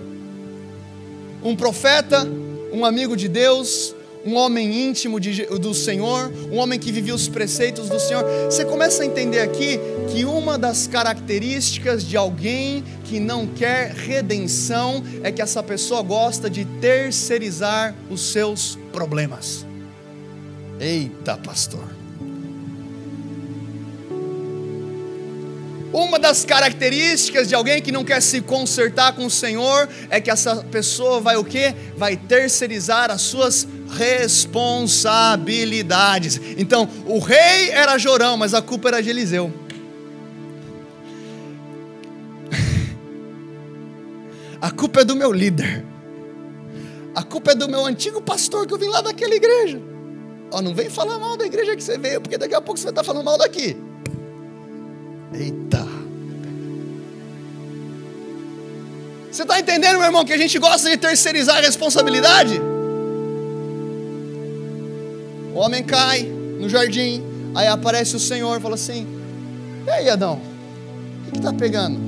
Um 1.43 1.55
profeta, 1.55 2.27
um 2.73 2.85
amigo 2.85 3.17
de 3.17 3.29
Deus, 3.29 3.95
um 4.25 4.35
homem 4.35 4.89
íntimo 4.89 5.21
de, 5.21 5.47
do 5.47 5.73
Senhor, 5.73 6.33
um 6.53 6.59
homem 6.59 6.79
que 6.79 6.93
vivia 6.93 7.15
os 7.15 7.29
preceitos 7.29 7.89
do 7.89 7.99
Senhor. 7.99 8.25
Você 8.45 8.65
começa 8.65 9.03
a 9.03 9.07
entender 9.07 9.41
aqui 9.41 9.79
que 10.13 10.25
uma 10.25 10.59
das 10.59 10.87
características 10.87 12.05
de 12.05 12.17
alguém 12.17 12.85
que 13.05 13.21
não 13.21 13.47
quer 13.47 13.93
redenção 13.93 15.03
é 15.23 15.31
que 15.31 15.41
essa 15.41 15.63
pessoa 15.63 16.03
gosta 16.03 16.51
de 16.51 16.65
terceirizar 16.65 17.95
os 18.11 18.21
seus 18.33 18.79
problemas. 18.93 19.65
Eita, 20.81 21.37
pastor. 21.37 21.98
Uma 25.93 26.19
das 26.19 26.45
características 26.45 27.49
de 27.49 27.55
alguém 27.55 27.81
que 27.81 27.91
não 27.91 28.05
quer 28.05 28.21
se 28.21 28.43
consertar 28.43 29.15
com 29.15 29.25
o 29.25 29.31
Senhor 29.31 29.89
é 30.11 30.21
que 30.21 30.31
essa 30.31 30.57
pessoa 30.57 31.19
vai 31.21 31.37
o 31.37 31.45
quê? 31.45 31.75
Vai 31.97 32.15
terceirizar 32.17 33.11
as 33.11 33.23
suas 33.23 33.67
responsabilidades. 33.97 36.39
Então, 36.59 36.87
o 37.07 37.19
rei 37.19 37.71
era 37.71 37.97
Jorão, 37.97 38.37
mas 38.37 38.53
a 38.53 38.61
culpa 38.61 38.89
era 38.89 39.03
de 39.03 39.09
Eliseu. 39.09 39.51
A 44.61 44.71
culpa 44.71 45.01
é 45.01 45.05
do 45.05 45.17
meu 45.17 45.33
líder. 45.33 45.87
A 47.15 47.23
culpa 47.23 47.53
é 47.53 47.55
do 47.55 47.69
meu 47.69 47.87
antigo 47.87 48.21
pastor 48.21 48.67
que 48.67 48.75
eu 48.75 48.79
vim 48.79 48.89
lá 48.89 49.01
daquela 49.01 49.35
igreja. 49.35 49.81
Ó, 50.51 50.61
não 50.61 50.75
vem 50.75 50.91
falar 50.91 51.19
mal 51.19 51.35
da 51.37 51.47
igreja 51.47 51.75
que 51.75 51.83
você 51.83 51.97
veio, 51.97 52.21
porque 52.21 52.37
daqui 52.37 52.55
a 52.55 52.61
pouco 52.61 52.79
você 52.79 52.85
vai 52.85 52.93
estar 52.93 53.05
falando 53.05 53.25
mal 53.25 53.39
daqui. 53.39 53.88
Eita. 55.33 55.87
Você 59.31 59.43
está 59.43 59.61
entendendo, 59.61 59.99
meu 59.99 60.07
irmão, 60.07 60.25
que 60.25 60.33
a 60.33 60.39
gente 60.39 60.59
gosta 60.59 60.89
de 60.91 60.97
terceirizar 60.97 61.59
a 61.59 61.61
responsabilidade? 61.61 62.61
O 65.55 65.59
homem 65.59 65.83
cai 65.85 66.23
no 66.23 66.69
jardim, 66.69 67.23
aí 67.55 67.67
aparece 67.67 68.17
o 68.17 68.21
Senhor 68.21 68.59
e 68.59 68.61
fala 68.61 68.75
assim: 68.75 69.07
E 69.87 69.91
aí, 69.91 70.09
Adão? 70.09 70.41
O 71.27 71.31
que 71.31 71.39
está 71.39 71.53
pegando? 71.53 71.99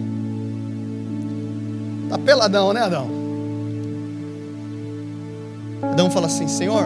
Está 2.05 2.19
peladão, 2.19 2.73
né, 2.73 2.81
Adão? 2.81 3.09
Adão 5.83 6.11
fala 6.11 6.27
assim: 6.27 6.49
Senhor, 6.49 6.85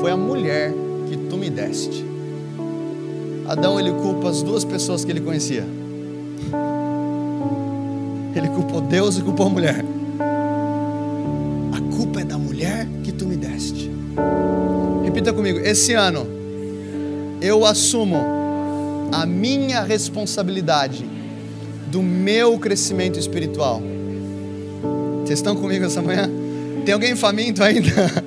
foi 0.00 0.10
a 0.10 0.16
mulher 0.16 0.72
que 1.08 1.16
tu 1.16 1.36
me 1.36 1.50
deste. 1.50 2.04
Adão 3.48 3.78
ele 3.78 3.92
culpa 3.92 4.28
as 4.28 4.42
duas 4.42 4.64
pessoas 4.64 5.04
que 5.04 5.10
ele 5.10 5.20
conhecia. 5.20 5.64
Ele 8.34 8.48
culpou 8.48 8.80
Deus 8.80 9.16
e 9.16 9.22
culpou 9.22 9.46
a 9.46 9.50
mulher. 9.50 9.84
A 11.72 11.96
culpa 11.96 12.20
é 12.20 12.24
da 12.24 12.36
mulher 12.36 12.88
que 13.04 13.12
tu 13.12 13.24
me 13.24 13.36
deste. 13.36 13.90
Repita 15.04 15.32
comigo: 15.32 15.60
esse 15.60 15.94
ano 15.94 16.26
eu 17.40 17.64
assumo 17.64 18.16
a 19.12 19.24
minha 19.24 19.82
responsabilidade 19.82 21.08
do 21.86 22.02
meu 22.02 22.58
crescimento 22.58 23.18
espiritual. 23.18 23.80
Vocês 25.24 25.38
estão 25.38 25.54
comigo 25.54 25.84
essa 25.84 26.02
manhã? 26.02 26.28
Tem 26.84 26.92
alguém 26.92 27.14
faminto 27.14 27.62
ainda? 27.62 27.90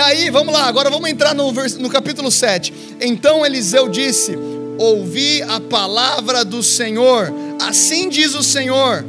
Aí, 0.00 0.30
vamos 0.30 0.52
lá, 0.52 0.66
agora 0.66 0.88
vamos 0.88 1.08
entrar 1.10 1.34
no, 1.34 1.52
no 1.52 1.90
capítulo 1.90 2.30
7. 2.30 2.72
Então 3.00 3.44
Eliseu 3.44 3.88
disse: 3.88 4.36
Ouvi 4.78 5.42
a 5.42 5.60
palavra 5.60 6.44
do 6.44 6.62
Senhor, 6.62 7.32
assim 7.60 8.08
diz 8.08 8.34
o 8.34 8.42
Senhor 8.42 9.04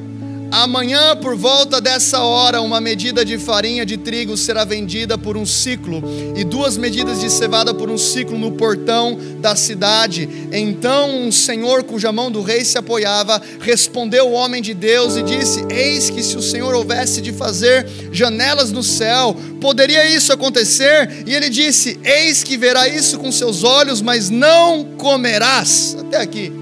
Amanhã, 0.52 1.16
por 1.16 1.38
volta 1.38 1.80
dessa 1.80 2.20
hora, 2.20 2.62
uma 2.62 2.82
medida 2.82 3.24
de 3.24 3.38
farinha 3.38 3.86
de 3.86 3.96
trigo 3.96 4.36
será 4.36 4.66
vendida 4.66 5.18
por 5.18 5.38
um 5.38 5.46
ciclo, 5.46 6.04
e 6.36 6.44
duas 6.44 6.76
medidas 6.76 7.22
de 7.22 7.30
cevada 7.30 7.74
por 7.74 7.90
um 7.90 7.98
ciclo 7.98 8.38
no 8.38 8.52
portão 8.52 9.18
da 9.40 9.56
cidade. 9.56 10.28
Então, 10.52 11.10
um 11.22 11.32
senhor 11.32 11.84
cuja 11.84 12.12
mão 12.12 12.30
do 12.30 12.42
rei 12.42 12.66
se 12.66 12.78
apoiava, 12.78 13.42
respondeu 13.62 14.28
o 14.28 14.34
homem 14.34 14.62
de 14.62 14.74
Deus 14.74 15.16
e 15.16 15.24
disse: 15.24 15.66
Eis 15.70 16.10
que 16.10 16.22
se 16.22 16.36
o 16.36 16.42
Senhor 16.42 16.76
houvesse 16.76 17.22
de 17.22 17.32
fazer 17.32 17.88
janelas 18.12 18.74
no 18.74 18.84
céu, 18.84 19.34
poderia 19.62 20.06
isso 20.06 20.34
acontecer? 20.34 21.24
E 21.26 21.34
ele 21.34 21.50
disse: 21.50 21.98
Eis 22.04 22.44
que 22.44 22.58
verá 22.58 22.90
isso 22.90 23.18
com 23.20 23.32
seus 23.32 23.64
olhos, 23.64 24.02
mas 24.02 24.30
não 24.30 24.84
comerás. 24.98 25.96
Até 25.98 26.18
aqui. 26.18 26.61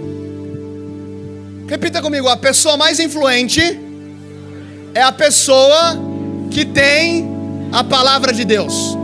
Repita 1.69 2.01
comigo: 2.01 2.27
a 2.27 2.35
pessoa 2.35 2.75
mais 2.75 2.99
influente 2.99 3.61
é 4.95 5.01
a 5.03 5.11
pessoa 5.11 5.95
que 6.49 6.65
tem 6.65 7.29
a 7.71 7.83
palavra 7.83 8.33
de 8.33 8.43
Deus. 8.43 8.97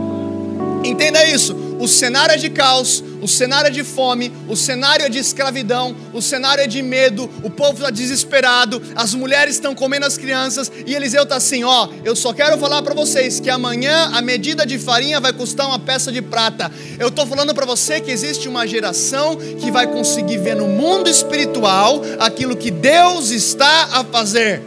Entenda 0.83 1.23
isso. 1.25 1.55
O 1.79 1.87
cenário 1.87 2.33
é 2.33 2.37
de 2.37 2.49
caos, 2.49 3.03
o 3.25 3.27
cenário 3.27 3.69
é 3.69 3.71
de 3.71 3.83
fome, 3.83 4.31
o 4.47 4.55
cenário 4.55 5.03
é 5.03 5.09
de 5.09 5.17
escravidão, 5.17 5.95
o 6.13 6.21
cenário 6.21 6.63
é 6.63 6.67
de 6.67 6.83
medo, 6.83 7.27
o 7.41 7.49
povo 7.49 7.73
está 7.73 7.89
desesperado, 7.89 8.79
as 8.95 9.15
mulheres 9.15 9.55
estão 9.55 9.73
comendo 9.73 10.05
as 10.05 10.15
crianças, 10.15 10.71
e 10.85 10.93
Eliseu 10.93 11.23
está 11.23 11.37
assim: 11.37 11.63
ó, 11.63 11.89
eu 12.03 12.15
só 12.15 12.31
quero 12.33 12.55
falar 12.59 12.83
para 12.83 12.93
vocês 12.93 13.39
que 13.39 13.49
amanhã 13.49 14.11
a 14.13 14.21
medida 14.21 14.63
de 14.63 14.77
farinha 14.77 15.19
vai 15.19 15.33
custar 15.33 15.65
uma 15.65 15.79
peça 15.79 16.11
de 16.11 16.21
prata. 16.21 16.71
Eu 16.99 17.07
estou 17.07 17.25
falando 17.25 17.51
para 17.55 17.65
você 17.65 17.99
que 17.99 18.11
existe 18.11 18.47
uma 18.47 18.67
geração 18.67 19.35
que 19.35 19.71
vai 19.71 19.87
conseguir 19.87 20.37
ver 20.37 20.55
no 20.55 20.67
mundo 20.67 21.09
espiritual 21.09 22.03
aquilo 22.19 22.55
que 22.55 22.69
Deus 22.69 23.31
está 23.31 23.89
a 23.91 24.03
fazer. 24.03 24.61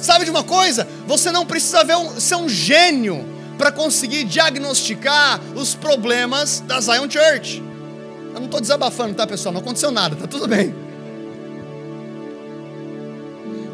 Sabe 0.00 0.26
de 0.26 0.30
uma 0.30 0.44
coisa? 0.44 0.86
Você 1.08 1.32
não 1.32 1.44
precisa 1.44 1.82
um, 1.98 2.20
ser 2.20 2.36
um 2.36 2.48
gênio 2.48 3.35
para 3.56 3.72
conseguir 3.72 4.24
diagnosticar 4.24 5.40
os 5.54 5.74
problemas 5.74 6.60
da 6.60 6.80
Zion 6.80 7.08
Church. 7.10 7.62
Eu 8.34 8.40
não 8.40 8.46
estou 8.46 8.60
desabafando, 8.60 9.14
tá, 9.14 9.26
pessoal? 9.26 9.52
Não 9.52 9.60
aconteceu 9.60 9.90
nada, 9.90 10.14
tá 10.14 10.26
tudo 10.26 10.46
bem. 10.46 10.74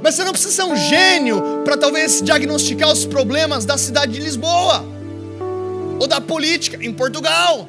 Mas 0.03 0.17
você 0.17 0.25
não 0.25 0.33
precisa 0.33 0.53
ser 0.53 0.65
um 0.65 0.77
gênio 0.77 1.63
para 1.65 1.77
talvez 1.77 2.21
diagnosticar 2.21 2.91
os 2.91 3.05
problemas 3.05 3.65
da 3.65 3.79
cidade 3.79 4.13
de 4.13 4.21
Lisboa 4.21 4.85
ou 5.99 6.07
da 6.09 6.21
política 6.21 6.85
em 6.85 6.93
Portugal. 6.93 7.69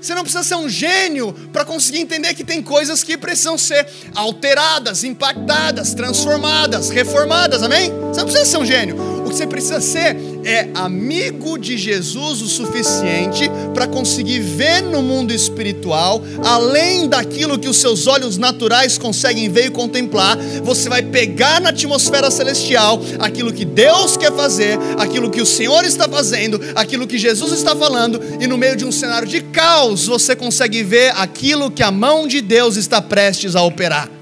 Você 0.00 0.14
não 0.14 0.22
precisa 0.22 0.44
ser 0.44 0.54
um 0.54 0.68
gênio 0.68 1.32
para 1.52 1.64
conseguir 1.64 1.98
entender 1.98 2.32
que 2.34 2.44
tem 2.44 2.62
coisas 2.62 3.02
que 3.02 3.16
precisam 3.16 3.58
ser 3.58 3.88
alteradas, 4.14 5.02
impactadas, 5.02 5.94
transformadas, 5.94 6.90
reformadas, 6.90 7.62
amém? 7.62 7.90
Você 7.90 8.20
não 8.20 8.26
precisa 8.26 8.44
ser 8.44 8.58
um 8.58 8.64
gênio. 8.64 8.96
O 9.24 9.28
que 9.28 9.34
você 9.34 9.46
precisa 9.48 9.80
ser 9.80 10.16
é 10.46 10.68
amigo 10.74 11.58
de 11.58 11.76
Jesus 11.76 12.40
o 12.40 12.46
suficiente 12.46 13.50
para 13.74 13.86
conseguir 13.88 14.38
ver 14.38 14.80
no 14.80 15.02
mundo 15.02 15.32
espiritual, 15.32 16.22
além 16.44 17.08
daquilo 17.08 17.58
que 17.58 17.68
os 17.68 17.78
seus 17.78 18.06
olhos 18.06 18.38
naturais 18.38 18.96
conseguem 18.96 19.48
ver 19.48 19.66
e 19.66 19.70
contemplar. 19.70 20.38
Você 20.62 20.88
vai 20.88 21.02
pegar 21.02 21.60
na 21.60 21.70
atmosfera 21.70 22.30
celestial 22.30 23.00
aquilo 23.18 23.52
que 23.52 23.64
Deus 23.64 24.16
quer 24.16 24.32
fazer, 24.32 24.78
aquilo 24.98 25.30
que 25.30 25.40
o 25.40 25.46
Senhor 25.46 25.84
está 25.84 26.08
fazendo, 26.08 26.60
aquilo 26.76 27.06
que 27.06 27.18
Jesus 27.18 27.52
está 27.52 27.74
falando, 27.74 28.20
e 28.40 28.46
no 28.46 28.56
meio 28.56 28.76
de 28.76 28.84
um 28.84 28.92
cenário 28.92 29.26
de 29.26 29.40
caos, 29.40 30.06
você 30.06 30.36
consegue 30.36 30.82
ver 30.84 31.12
aquilo 31.16 31.70
que 31.70 31.82
a 31.82 31.90
mão 31.90 32.28
de 32.28 32.40
Deus 32.40 32.76
está 32.76 33.02
prestes 33.02 33.56
a 33.56 33.62
operar. 33.62 34.15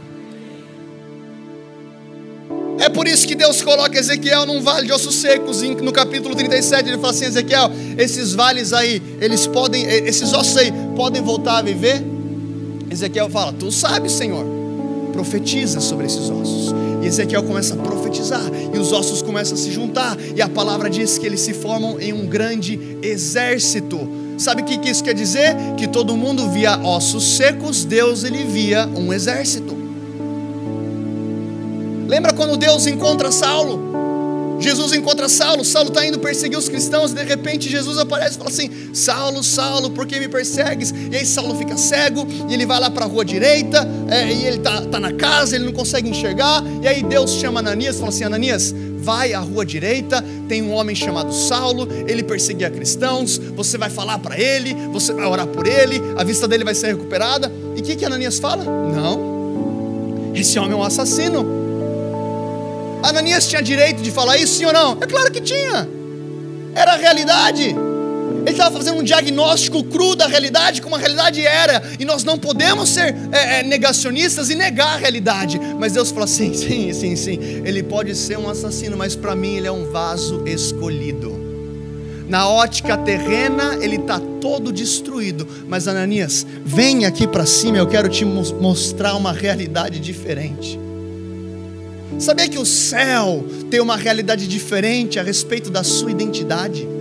É 2.84 2.88
por 2.90 3.08
isso 3.08 3.26
que 3.26 3.34
Deus 3.34 3.62
coloca 3.62 3.98
Ezequiel 3.98 4.44
num 4.44 4.60
vale 4.60 4.84
de 4.84 4.92
ossos 4.92 5.14
secos. 5.14 5.62
No 5.62 5.90
capítulo 5.90 6.36
37 6.36 6.90
ele 6.90 6.98
fala 6.98 7.14
assim: 7.14 7.24
Ezequiel, 7.24 7.70
esses 7.96 8.34
vales 8.34 8.74
aí, 8.74 9.00
eles 9.22 9.46
podem, 9.46 9.86
esses 9.86 10.34
ossos 10.34 10.54
aí 10.58 10.70
podem 10.94 11.22
voltar 11.22 11.56
a 11.56 11.62
viver? 11.62 12.04
Ezequiel 12.90 13.30
fala: 13.30 13.54
Tu 13.54 13.72
sabes, 13.72 14.12
Senhor. 14.12 14.44
Profetiza 15.14 15.80
sobre 15.80 16.04
esses 16.04 16.28
ossos. 16.28 16.74
E 17.02 17.06
Ezequiel 17.06 17.42
começa 17.44 17.72
a 17.72 17.78
profetizar, 17.78 18.44
e 18.74 18.78
os 18.78 18.92
ossos 18.92 19.22
começam 19.22 19.54
a 19.54 19.56
se 19.56 19.72
juntar, 19.72 20.18
e 20.36 20.42
a 20.42 20.48
palavra 20.48 20.90
diz 20.90 21.16
que 21.16 21.24
eles 21.24 21.40
se 21.40 21.54
formam 21.54 21.98
em 21.98 22.12
um 22.12 22.26
grande 22.26 22.98
exército. 23.00 23.98
Sabe 24.36 24.60
o 24.60 24.64
que 24.66 24.90
isso 24.90 25.02
quer 25.02 25.14
dizer? 25.14 25.56
Que 25.78 25.88
todo 25.88 26.14
mundo 26.14 26.50
via 26.50 26.78
ossos 26.80 27.38
secos, 27.38 27.82
Deus 27.86 28.24
ele 28.24 28.44
via 28.44 28.86
um 28.94 29.10
exército. 29.10 29.73
Lembra 32.06 32.32
quando 32.32 32.56
Deus 32.56 32.86
encontra 32.86 33.30
Saulo? 33.32 33.94
Jesus 34.60 34.92
encontra 34.92 35.28
Saulo, 35.28 35.64
Saulo 35.64 35.88
está 35.88 36.06
indo 36.06 36.18
perseguir 36.18 36.58
os 36.58 36.68
cristãos, 36.68 37.12
e 37.12 37.14
de 37.14 37.24
repente 37.24 37.68
Jesus 37.68 37.98
aparece 37.98 38.36
e 38.36 38.38
fala 38.38 38.50
assim: 38.50 38.70
Saulo, 38.94 39.42
Saulo, 39.42 39.90
por 39.90 40.06
que 40.06 40.18
me 40.18 40.28
persegues? 40.28 40.92
E 41.10 41.16
aí 41.16 41.26
Saulo 41.26 41.56
fica 41.56 41.76
cego, 41.76 42.26
e 42.48 42.54
ele 42.54 42.64
vai 42.64 42.80
lá 42.80 42.90
para 42.90 43.04
a 43.04 43.08
rua 43.08 43.24
direita, 43.24 43.86
é, 44.08 44.32
e 44.32 44.46
ele 44.46 44.58
está 44.58 44.80
tá 44.82 45.00
na 45.00 45.12
casa, 45.12 45.56
ele 45.56 45.64
não 45.64 45.72
consegue 45.72 46.08
enxergar, 46.08 46.62
e 46.82 46.88
aí 46.88 47.02
Deus 47.02 47.32
chama 47.32 47.60
Ananias 47.60 47.96
e 47.96 47.98
fala 47.98 48.10
assim: 48.10 48.24
Ananias, 48.24 48.74
vai 48.98 49.34
à 49.34 49.40
rua 49.40 49.66
direita, 49.66 50.24
tem 50.48 50.62
um 50.62 50.72
homem 50.72 50.94
chamado 50.94 51.32
Saulo, 51.32 51.88
ele 52.06 52.22
perseguia 52.22 52.70
cristãos, 52.70 53.38
você 53.54 53.76
vai 53.76 53.90
falar 53.90 54.18
para 54.18 54.38
ele, 54.38 54.74
você 54.92 55.12
vai 55.12 55.26
orar 55.26 55.46
por 55.46 55.66
ele, 55.66 56.00
a 56.16 56.24
vista 56.24 56.46
dele 56.48 56.64
vai 56.64 56.74
ser 56.74 56.88
recuperada. 56.88 57.52
E 57.76 57.80
o 57.80 57.82
que, 57.82 57.96
que 57.96 58.04
Ananias 58.04 58.38
fala? 58.38 58.64
Não, 58.64 60.32
esse 60.34 60.58
homem 60.58 60.72
é 60.72 60.76
um 60.76 60.82
assassino. 60.82 61.63
Ananias 63.04 63.46
tinha 63.46 63.60
direito 63.60 64.02
de 64.02 64.10
falar 64.10 64.38
isso, 64.38 64.54
sim 64.54 64.64
ou 64.64 64.72
não? 64.72 64.96
É 64.98 65.06
claro 65.06 65.30
que 65.30 65.40
tinha. 65.40 65.86
Era 66.74 66.94
a 66.94 66.96
realidade. 66.96 67.64
Ele 67.64 68.50
estava 68.50 68.78
fazendo 68.78 68.98
um 68.98 69.02
diagnóstico 69.02 69.84
cru 69.84 70.16
da 70.16 70.26
realidade, 70.26 70.80
como 70.80 70.96
a 70.96 70.98
realidade 70.98 71.46
era. 71.46 71.82
E 71.98 72.04
nós 72.06 72.24
não 72.24 72.38
podemos 72.38 72.88
ser 72.88 73.14
é, 73.30 73.60
é, 73.60 73.62
negacionistas 73.62 74.48
e 74.48 74.54
negar 74.54 74.94
a 74.94 74.96
realidade. 74.96 75.60
Mas 75.78 75.92
Deus 75.92 76.10
fala 76.10 76.24
assim: 76.24 76.54
sim, 76.54 76.94
sim, 76.94 77.14
sim. 77.14 77.38
Ele 77.64 77.82
pode 77.82 78.14
ser 78.14 78.38
um 78.38 78.48
assassino, 78.48 78.96
mas 78.96 79.14
para 79.14 79.36
mim 79.36 79.56
ele 79.56 79.66
é 79.66 79.72
um 79.72 79.90
vaso 79.90 80.42
escolhido. 80.46 81.44
Na 82.26 82.48
ótica 82.48 82.96
terrena, 82.96 83.76
ele 83.82 83.96
está 83.96 84.18
todo 84.40 84.72
destruído. 84.72 85.46
Mas 85.68 85.86
Ananias, 85.86 86.46
vem 86.64 87.04
aqui 87.04 87.26
para 87.26 87.44
cima, 87.44 87.76
eu 87.76 87.86
quero 87.86 88.08
te 88.08 88.24
mostrar 88.24 89.14
uma 89.14 89.30
realidade 89.30 90.00
diferente. 90.00 90.83
Sabia 92.18 92.48
que 92.48 92.58
o 92.58 92.64
céu 92.64 93.44
tem 93.70 93.80
uma 93.80 93.96
realidade 93.96 94.46
diferente 94.46 95.18
a 95.18 95.22
respeito 95.22 95.70
da 95.70 95.82
sua 95.82 96.10
identidade? 96.10 96.93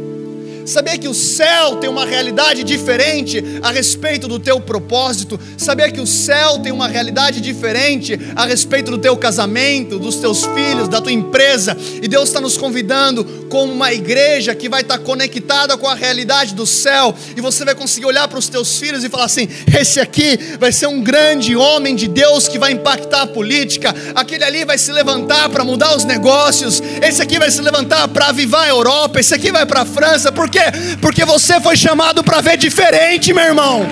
Sabia 0.65 0.98
que 0.98 1.08
o 1.08 1.13
céu 1.13 1.77
tem 1.77 1.89
uma 1.89 2.05
realidade 2.05 2.63
diferente 2.63 3.43
a 3.62 3.72
respeito 3.72 4.27
do 4.27 4.39
teu 4.39 4.60
propósito? 4.60 5.39
Sabia 5.58 5.91
que 5.91 6.00
o 6.00 6.08
céu 6.08 6.60
tem 6.60 6.72
uma 6.72 6.88
realidade 6.88 7.41
diferente 7.41 8.20
a 8.36 8.46
respeito 8.46 8.91
do 8.91 8.98
teu 8.98 9.17
casamento, 9.17 10.00
dos 10.00 10.15
teus 10.15 10.46
filhos, 10.46 10.88
da 10.88 11.01
tua 11.01 11.12
empresa? 11.12 11.75
E 12.01 12.08
Deus 12.08 12.29
está 12.29 12.39
nos 12.39 12.58
convidando 12.58 13.25
como 13.50 13.72
uma 13.72 13.93
igreja 13.93 14.55
que 14.55 14.70
vai 14.70 14.82
estar 14.82 14.98
conectada 15.00 15.77
com 15.77 15.88
a 15.88 15.93
realidade 15.93 16.55
do 16.55 16.65
céu. 16.65 17.13
E 17.36 17.41
você 17.41 17.65
vai 17.65 17.75
conseguir 17.75 18.05
olhar 18.05 18.27
para 18.27 18.39
os 18.39 18.48
teus 18.48 18.79
filhos 18.79 19.03
e 19.03 19.10
falar 19.10 19.25
assim: 19.25 19.48
esse 19.79 20.00
aqui 20.00 20.38
vai 20.60 20.72
ser 20.72 20.88
um 20.88 21.01
grande 21.01 21.55
homem 21.55 21.96
de 21.96 22.08
Deus 22.08 22.48
que 22.48 22.58
vai 22.58 22.72
impactar 22.72 23.24
a 23.24 23.27
política. 23.27 23.93
Aquele 24.15 24.43
ali 24.43 24.65
vai 24.65 24.77
se 24.77 24.91
levantar 24.91 25.50
para 25.50 25.63
mudar 25.63 25.96
os 25.96 26.03
negócios. 26.03 26.82
Esse 27.01 27.22
aqui 27.22 27.38
vai 27.38 27.51
se 27.51 27.62
levantar 27.62 28.08
para 28.08 28.27
avivar 28.27 28.63
a 28.63 28.70
Europa. 28.70 29.20
Esse 29.20 29.34
aqui 29.34 29.51
vai 29.51 29.65
para 29.65 29.82
a 29.82 29.86
França. 29.86 30.32
Por 30.32 30.50
quê? 30.53 30.98
Porque 31.01 31.25
você 31.25 31.60
foi 31.60 31.75
chamado 31.75 32.24
para 32.24 32.39
ver 32.39 32.57
diferente, 32.57 33.33
meu 33.33 33.43
irmão. 33.43 33.86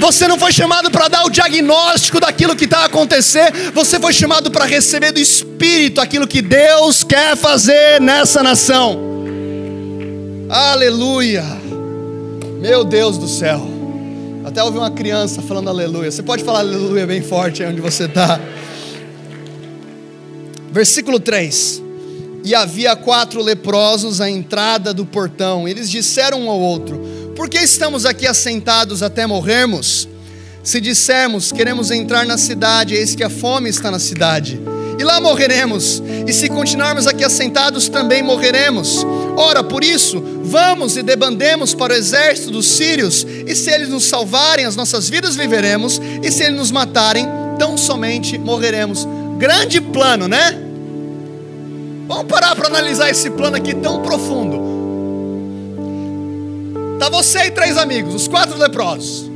Você 0.00 0.26
não 0.26 0.38
foi 0.38 0.52
chamado 0.52 0.90
para 0.90 1.08
dar 1.08 1.24
o 1.24 1.30
diagnóstico 1.30 2.20
daquilo 2.20 2.56
que 2.56 2.64
está 2.64 2.80
a 2.80 2.84
acontecer, 2.84 3.52
você 3.74 3.98
foi 3.98 4.12
chamado 4.12 4.50
para 4.50 4.64
receber 4.64 5.12
do 5.12 5.18
Espírito 5.18 6.00
aquilo 6.00 6.26
que 6.26 6.40
Deus 6.40 7.02
quer 7.04 7.36
fazer 7.36 8.00
nessa 8.00 8.42
nação. 8.42 8.98
Aleluia! 10.48 11.44
Meu 12.60 12.84
Deus 12.84 13.18
do 13.18 13.28
céu. 13.28 13.60
Até 14.44 14.62
ouvi 14.62 14.78
uma 14.78 14.90
criança 14.90 15.42
falando 15.42 15.68
aleluia. 15.68 16.10
Você 16.10 16.22
pode 16.22 16.42
falar 16.42 16.60
aleluia 16.60 17.06
bem 17.06 17.20
forte 17.20 17.62
aí 17.62 17.70
onde 17.70 17.80
você 17.80 18.04
está. 18.04 18.40
Versículo 20.72 21.20
3 21.20 21.87
e 22.44 22.54
havia 22.54 22.96
quatro 22.96 23.42
leprosos 23.42 24.20
à 24.20 24.28
entrada 24.28 24.94
do 24.94 25.04
portão. 25.04 25.68
Eles 25.68 25.90
disseram 25.90 26.42
um 26.42 26.50
ao 26.50 26.58
outro: 26.58 26.98
Por 27.36 27.48
que 27.48 27.58
estamos 27.58 28.04
aqui 28.04 28.26
assentados 28.26 29.02
até 29.02 29.26
morrermos? 29.26 30.08
Se 30.62 30.80
dissermos, 30.80 31.50
queremos 31.50 31.90
entrar 31.90 32.26
na 32.26 32.36
cidade, 32.36 32.94
eis 32.94 33.14
que 33.14 33.24
a 33.24 33.30
fome 33.30 33.70
está 33.70 33.90
na 33.90 33.98
cidade, 33.98 34.60
e 34.98 35.04
lá 35.04 35.18
morreremos, 35.20 36.02
e 36.26 36.32
se 36.32 36.48
continuarmos 36.48 37.06
aqui 37.06 37.24
assentados, 37.24 37.88
também 37.88 38.22
morreremos. 38.22 39.06
Ora, 39.36 39.64
por 39.64 39.82
isso, 39.82 40.22
vamos 40.42 40.96
e 40.96 41.02
debandemos 41.02 41.72
para 41.74 41.94
o 41.94 41.96
exército 41.96 42.50
dos 42.50 42.66
sírios, 42.66 43.26
e 43.46 43.54
se 43.54 43.70
eles 43.70 43.88
nos 43.88 44.04
salvarem, 44.04 44.66
as 44.66 44.76
nossas 44.76 45.08
vidas 45.08 45.36
viveremos, 45.36 46.00
e 46.22 46.30
se 46.30 46.42
eles 46.42 46.58
nos 46.58 46.70
matarem, 46.70 47.26
tão 47.58 47.78
somente 47.78 48.36
morreremos. 48.36 49.06
Grande 49.38 49.80
plano, 49.80 50.28
né? 50.28 50.67
Vamos 52.08 52.24
parar 52.24 52.56
para 52.56 52.68
analisar 52.68 53.10
esse 53.10 53.28
plano 53.28 53.58
aqui 53.58 53.74
tão 53.74 54.00
profundo. 54.00 54.58
Tá 56.98 57.10
você 57.10 57.40
e 57.40 57.50
três 57.50 57.76
amigos, 57.76 58.14
os 58.14 58.26
quatro 58.26 58.56
leprosos. 58.56 59.30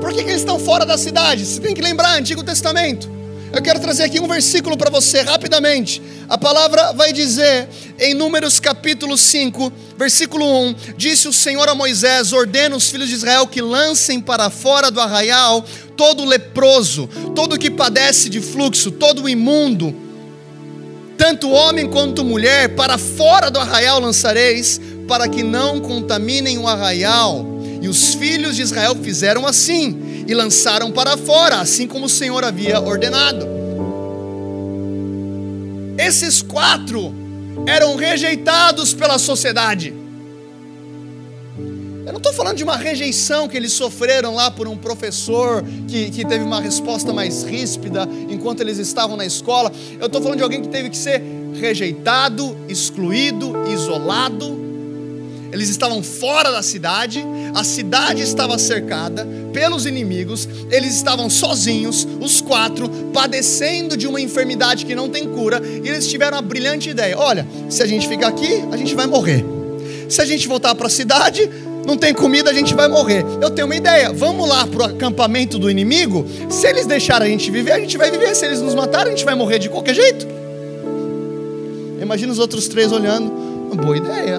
Por 0.00 0.12
que, 0.12 0.22
que 0.22 0.30
eles 0.30 0.42
estão 0.42 0.60
fora 0.60 0.86
da 0.86 0.96
cidade? 0.96 1.44
Você 1.44 1.60
tem 1.60 1.74
que 1.74 1.82
lembrar, 1.82 2.16
Antigo 2.16 2.44
Testamento. 2.44 3.10
Eu 3.52 3.60
quero 3.60 3.80
trazer 3.80 4.04
aqui 4.04 4.20
um 4.20 4.28
versículo 4.28 4.76
para 4.76 4.90
você 4.90 5.22
rapidamente. 5.22 6.00
A 6.28 6.38
palavra 6.38 6.92
vai 6.92 7.12
dizer 7.12 7.68
em 7.98 8.14
Números 8.14 8.60
capítulo 8.60 9.18
5, 9.18 9.72
versículo 9.96 10.46
1: 10.68 10.74
Disse 10.96 11.26
o 11.26 11.32
Senhor 11.32 11.68
a 11.68 11.74
Moisés: 11.74 12.32
Ordena 12.32 12.76
os 12.76 12.88
filhos 12.88 13.08
de 13.08 13.16
Israel 13.16 13.48
que 13.48 13.60
lancem 13.60 14.20
para 14.20 14.50
fora 14.50 14.88
do 14.88 15.00
arraial 15.00 15.64
todo 15.96 16.24
leproso, 16.24 17.08
todo 17.34 17.58
que 17.58 17.72
padece 17.72 18.28
de 18.28 18.40
fluxo, 18.40 18.92
todo 18.92 19.28
imundo 19.28 20.06
tanto 21.18 21.50
homem 21.50 21.88
quanto 21.88 22.24
mulher, 22.24 22.76
para 22.76 22.96
fora 22.96 23.50
do 23.50 23.58
arraial 23.58 23.98
lançareis, 24.00 24.80
para 25.08 25.28
que 25.28 25.42
não 25.42 25.80
contaminem 25.80 26.56
o 26.58 26.68
arraial. 26.68 27.44
E 27.82 27.88
os 27.88 28.14
filhos 28.14 28.54
de 28.54 28.62
Israel 28.62 28.94
fizeram 28.94 29.44
assim, 29.44 30.24
e 30.28 30.32
lançaram 30.32 30.92
para 30.92 31.16
fora, 31.16 31.56
assim 31.60 31.88
como 31.88 32.06
o 32.06 32.08
Senhor 32.08 32.44
havia 32.44 32.80
ordenado. 32.80 33.46
Esses 35.98 36.40
quatro 36.40 37.12
eram 37.66 37.96
rejeitados 37.96 38.94
pela 38.94 39.18
sociedade. 39.18 39.92
Eu 42.08 42.12
não 42.12 42.18
estou 42.18 42.32
falando 42.32 42.56
de 42.56 42.64
uma 42.64 42.74
rejeição 42.74 43.46
que 43.46 43.54
eles 43.54 43.74
sofreram 43.74 44.34
lá 44.34 44.50
por 44.50 44.66
um 44.66 44.78
professor 44.78 45.62
que, 45.86 46.10
que 46.10 46.24
teve 46.24 46.42
uma 46.42 46.58
resposta 46.58 47.12
mais 47.12 47.42
ríspida 47.42 48.08
enquanto 48.30 48.62
eles 48.62 48.78
estavam 48.78 49.14
na 49.14 49.26
escola. 49.26 49.70
Eu 50.00 50.06
estou 50.06 50.22
falando 50.22 50.38
de 50.38 50.42
alguém 50.42 50.62
que 50.62 50.68
teve 50.68 50.88
que 50.88 50.96
ser 50.96 51.22
rejeitado, 51.60 52.56
excluído, 52.66 53.52
isolado. 53.70 54.58
Eles 55.52 55.68
estavam 55.68 56.02
fora 56.02 56.50
da 56.50 56.62
cidade, 56.62 57.22
a 57.54 57.62
cidade 57.62 58.22
estava 58.22 58.56
cercada 58.56 59.28
pelos 59.52 59.84
inimigos, 59.84 60.48
eles 60.70 60.94
estavam 60.94 61.28
sozinhos, 61.28 62.08
os 62.22 62.40
quatro, 62.40 62.88
padecendo 63.12 63.98
de 63.98 64.06
uma 64.06 64.20
enfermidade 64.20 64.86
que 64.86 64.94
não 64.94 65.10
tem 65.10 65.28
cura, 65.28 65.60
e 65.84 65.86
eles 65.86 66.08
tiveram 66.08 66.38
a 66.38 66.42
brilhante 66.42 66.88
ideia: 66.88 67.18
olha, 67.18 67.46
se 67.68 67.82
a 67.82 67.86
gente 67.86 68.08
ficar 68.08 68.28
aqui, 68.28 68.64
a 68.72 68.78
gente 68.78 68.94
vai 68.94 69.06
morrer. 69.06 69.44
Se 70.08 70.22
a 70.22 70.24
gente 70.24 70.48
voltar 70.48 70.74
para 70.74 70.86
a 70.86 70.90
cidade, 70.90 71.50
não 71.88 71.96
tem 71.96 72.12
comida, 72.12 72.50
a 72.50 72.52
gente 72.52 72.74
vai 72.74 72.86
morrer. 72.86 73.24
Eu 73.40 73.48
tenho 73.48 73.66
uma 73.66 73.74
ideia, 73.74 74.12
vamos 74.12 74.46
lá 74.46 74.66
para 74.66 74.82
o 74.82 74.84
acampamento 74.84 75.58
do 75.58 75.70
inimigo. 75.70 76.26
Se 76.50 76.66
eles 76.66 76.84
deixarem 76.84 77.28
a 77.28 77.30
gente 77.30 77.50
viver, 77.50 77.72
a 77.72 77.80
gente 77.80 77.96
vai 77.96 78.10
viver. 78.10 78.34
Se 78.36 78.44
eles 78.44 78.60
nos 78.60 78.74
matarem, 78.74 79.14
a 79.14 79.16
gente 79.16 79.24
vai 79.24 79.34
morrer 79.34 79.58
de 79.58 79.70
qualquer 79.70 79.94
jeito. 79.94 80.26
Imagina 81.98 82.30
os 82.30 82.38
outros 82.38 82.68
três 82.68 82.92
olhando. 82.92 83.32
Boa 83.74 83.96
ideia. 83.96 84.38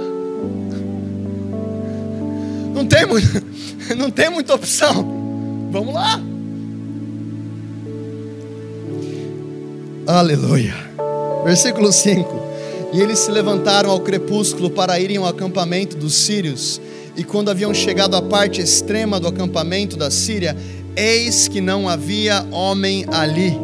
Não 2.71 2.85
tem, 2.85 3.07
muito, 3.07 3.27
não 3.97 4.11
tem 4.11 4.29
muita 4.29 4.53
opção. 4.53 5.67
Vamos 5.71 5.91
lá. 5.91 6.21
Aleluia. 10.05 10.75
Versículo 11.43 11.91
5. 11.91 12.49
E 12.93 13.01
eles 13.01 13.17
se 13.17 13.31
levantaram 13.31 13.89
ao 13.89 13.99
crepúsculo 14.01 14.69
para 14.69 14.99
irem 14.99 15.17
ao 15.17 15.25
acampamento 15.25 15.97
dos 15.97 16.13
sírios. 16.13 16.79
E 17.19 17.23
quando 17.25 17.49
haviam 17.49 17.73
chegado 17.73 18.15
à 18.15 18.21
parte 18.21 18.61
extrema 18.61 19.19
do 19.19 19.27
acampamento 19.27 19.97
da 19.97 20.09
Síria, 20.09 20.55
eis 20.95 21.49
que 21.49 21.59
não 21.59 21.89
havia 21.89 22.47
homem 22.49 23.05
ali, 23.11 23.59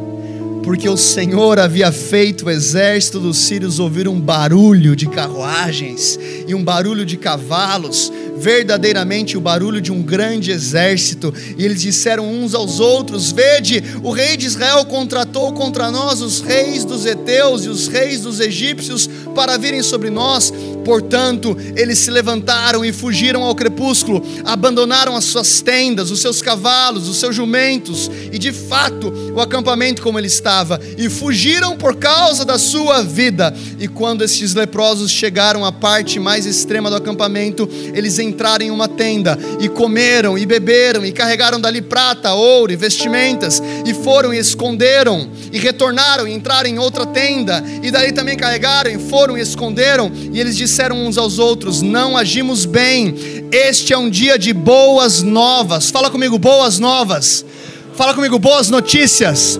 porque 0.62 0.90
o 0.90 0.98
Senhor 0.98 1.58
havia 1.58 1.90
feito 1.90 2.48
o 2.48 2.52
exército 2.52 3.18
dos 3.18 3.38
sírios 3.38 3.80
ouvir 3.80 4.10
um 4.10 4.20
barulho 4.20 4.94
de 4.94 5.08
carruagens 5.08 6.20
e 6.46 6.54
um 6.54 6.62
barulho 6.62 7.06
de 7.06 7.16
cavalos 7.16 8.12
verdadeiramente 8.38 9.38
o 9.38 9.42
barulho 9.42 9.80
de 9.80 9.92
um 9.92 10.02
grande 10.02 10.52
exército. 10.52 11.34
E 11.58 11.64
eles 11.64 11.82
disseram 11.82 12.28
uns 12.28 12.54
aos 12.54 12.80
outros: 12.80 13.32
Vede, 13.32 13.82
o 14.04 14.12
rei 14.12 14.36
de 14.36 14.46
Israel 14.46 14.86
contratou 14.86 15.54
contra 15.54 15.90
nós 15.90 16.22
os 16.22 16.42
reis 16.42 16.84
dos 16.84 17.06
heteus 17.06 17.64
e 17.66 17.70
os 17.70 17.88
reis 17.88 18.22
dos 18.22 18.40
egípcios 18.40 19.10
para 19.34 19.58
virem 19.58 19.82
sobre 19.82 20.10
nós. 20.10 20.52
Portanto, 20.86 21.58
eles 21.76 21.98
se 21.98 22.12
levantaram 22.12 22.86
e 22.86 22.94
fugiram 22.94 23.44
ao 23.44 23.56
crepúsculo, 23.56 24.24
abandonaram 24.46 25.16
as 25.16 25.26
suas 25.26 25.60
tendas, 25.60 26.12
os 26.12 26.22
seus 26.22 26.44
cavalos, 26.44 27.10
os 27.10 27.18
seus 27.18 27.36
jumentos, 27.36 28.10
e 28.32 28.38
de 28.38 28.54
fato 28.54 29.12
o 29.34 29.42
acampamento 29.42 30.04
como 30.04 30.20
ele 30.20 30.28
estava, 30.28 30.80
e 30.96 31.10
fugiram 31.10 31.76
por 31.76 31.96
causa 31.96 32.46
da 32.46 32.60
sua 32.60 33.02
vida. 33.02 33.52
E 33.80 33.88
quando 33.88 34.24
estes 34.24 34.54
leprosos 34.54 35.10
chegaram 35.10 35.66
à 35.66 35.72
parte 35.72 36.20
mais 36.20 36.46
extrema 36.46 36.90
do 36.92 36.96
acampamento, 36.96 37.68
eles 37.94 38.20
entraram 38.20 38.64
em 38.64 38.70
uma 38.70 38.88
tenda, 38.88 39.38
e 39.60 39.68
comeram, 39.68 40.38
e 40.38 40.46
beberam, 40.46 41.04
e 41.04 41.12
carregaram 41.12 41.60
dali 41.60 41.82
prata, 41.82 42.34
ouro 42.34 42.72
e 42.72 42.76
vestimentas, 42.76 43.60
e 43.84 43.94
foram 43.96 44.32
e 44.32 44.38
esconderam, 44.38 45.28
e 45.52 45.58
retornaram 45.58 46.28
e 46.28 46.34
entraram 46.34 46.70
em 46.70 46.78
outra 46.78 47.08
tenda, 47.08 47.64
e 47.82 47.90
dali 47.90 48.12
também 48.12 48.38
carregaram, 48.38 48.92
e 48.92 49.00
foram 49.00 49.36
e 49.36 49.42
esconderam, 49.42 50.12
e 50.32 50.40
eles 50.40 50.56
disseram, 50.56 50.75
disseram 50.76 51.06
uns 51.06 51.18
aos 51.18 51.40
outros: 51.40 51.82
Não 51.82 52.18
agimos 52.18 52.66
bem, 52.66 53.16
este 53.50 53.94
é 53.94 53.98
um 53.98 54.10
dia 54.10 54.38
de 54.38 54.52
boas 54.52 55.22
novas. 55.22 55.90
Fala 55.90 56.12
comigo, 56.12 56.38
boas 56.38 56.80
novas. 56.80 57.46
Fala 57.94 58.14
comigo, 58.14 58.38
boas 58.38 58.70
notícias. 58.70 59.58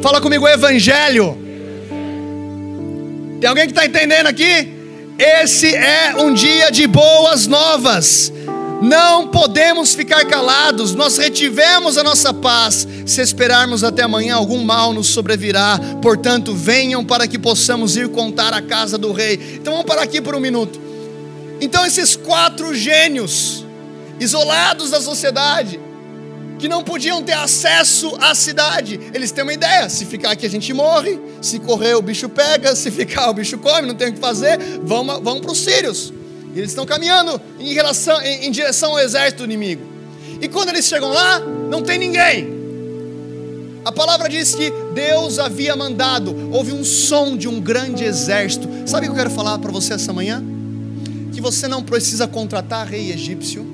Fala 0.00 0.22
comigo, 0.22 0.48
evangelho. 0.48 1.36
Tem 3.38 3.48
alguém 3.48 3.66
que 3.66 3.72
está 3.72 3.84
entendendo 3.84 4.26
aqui? 4.26 4.72
Esse 5.18 5.74
é 5.74 6.14
um 6.16 6.32
dia 6.32 6.72
de 6.72 6.86
boas 6.86 7.46
novas. 7.46 8.32
Não 8.84 9.28
podemos 9.28 9.94
ficar 9.94 10.26
calados, 10.26 10.94
nós 10.94 11.16
retivemos 11.16 11.96
a 11.96 12.04
nossa 12.04 12.34
paz. 12.34 12.86
Se 13.06 13.22
esperarmos 13.22 13.82
até 13.82 14.02
amanhã, 14.02 14.34
algum 14.34 14.62
mal 14.62 14.92
nos 14.92 15.06
sobrevirá. 15.06 15.80
Portanto, 16.02 16.54
venham 16.54 17.02
para 17.02 17.26
que 17.26 17.38
possamos 17.38 17.96
ir 17.96 18.10
contar 18.10 18.52
a 18.52 18.60
casa 18.60 18.98
do 18.98 19.10
rei. 19.10 19.40
Então 19.54 19.72
vamos 19.72 19.86
parar 19.86 20.02
aqui 20.02 20.20
por 20.20 20.34
um 20.34 20.40
minuto. 20.40 20.78
Então, 21.62 21.86
esses 21.86 22.14
quatro 22.14 22.74
gênios, 22.74 23.64
isolados 24.20 24.90
da 24.90 25.00
sociedade, 25.00 25.80
que 26.58 26.68
não 26.68 26.84
podiam 26.84 27.22
ter 27.22 27.32
acesso 27.32 28.14
à 28.20 28.34
cidade, 28.34 29.00
eles 29.14 29.32
têm 29.32 29.44
uma 29.44 29.54
ideia: 29.54 29.88
se 29.88 30.04
ficar 30.04 30.32
aqui 30.32 30.44
a 30.44 30.50
gente 30.50 30.74
morre, 30.74 31.18
se 31.40 31.58
correr 31.58 31.94
o 31.94 32.02
bicho 32.02 32.28
pega, 32.28 32.76
se 32.76 32.90
ficar 32.90 33.30
o 33.30 33.32
bicho 33.32 33.56
come, 33.56 33.88
não 33.88 33.94
tem 33.94 34.10
o 34.10 34.12
que 34.12 34.20
fazer, 34.20 34.58
vamos, 34.82 35.20
vamos 35.22 35.40
para 35.40 35.52
os 35.52 35.60
sírios. 35.60 36.12
E 36.54 36.58
eles 36.58 36.70
estão 36.70 36.86
caminhando 36.86 37.40
em, 37.58 37.74
relação, 37.74 38.20
em, 38.22 38.46
em 38.46 38.50
direção 38.50 38.92
ao 38.92 39.00
exército 39.00 39.44
inimigo. 39.44 39.82
E 40.40 40.48
quando 40.48 40.68
eles 40.68 40.84
chegam 40.84 41.12
lá, 41.12 41.40
não 41.40 41.82
tem 41.82 41.98
ninguém. 41.98 42.54
A 43.84 43.92
palavra 43.92 44.28
diz 44.28 44.54
que 44.54 44.72
Deus 44.94 45.38
havia 45.38 45.76
mandado, 45.76 46.34
houve 46.52 46.72
um 46.72 46.82
som 46.82 47.36
de 47.36 47.46
um 47.46 47.60
grande 47.60 48.04
exército. 48.04 48.66
Sabe 48.86 49.06
o 49.06 49.10
que 49.10 49.12
eu 49.12 49.24
quero 49.24 49.30
falar 49.30 49.58
para 49.58 49.70
você 49.70 49.92
essa 49.92 50.12
manhã? 50.12 50.42
Que 51.32 51.40
você 51.40 51.68
não 51.68 51.82
precisa 51.82 52.26
contratar 52.26 52.86
rei 52.86 53.12
egípcio, 53.12 53.66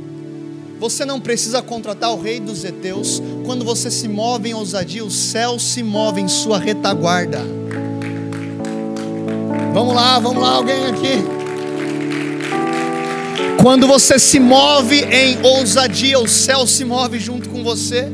você 0.81 1.05
não 1.05 1.21
precisa 1.21 1.63
contratar 1.63 2.11
o 2.11 2.21
rei 2.21 2.41
dos 2.41 2.65
heteus. 2.65 3.23
Quando 3.45 3.65
você 3.65 3.91
se 3.91 4.09
move 4.09 4.49
em 4.49 4.55
ousadia, 4.55 5.05
o 5.05 5.11
céu 5.11 5.59
se 5.59 5.83
move 5.83 6.21
em 6.21 6.29
sua 6.29 6.59
retaguarda. 6.59 7.41
Vamos 9.73 9.95
lá, 9.95 10.19
vamos 10.19 10.43
lá, 10.43 10.51
alguém 10.53 10.87
aqui. 10.87 11.40
Quando 13.61 13.87
você 13.87 14.19
se 14.19 14.41
move 14.41 15.05
em 15.13 15.39
ousadia, 15.43 16.19
o 16.19 16.27
céu 16.27 16.67
se 16.67 16.83
move 16.83 17.19
junto 17.19 17.51
com 17.51 17.63
você. 17.63 18.11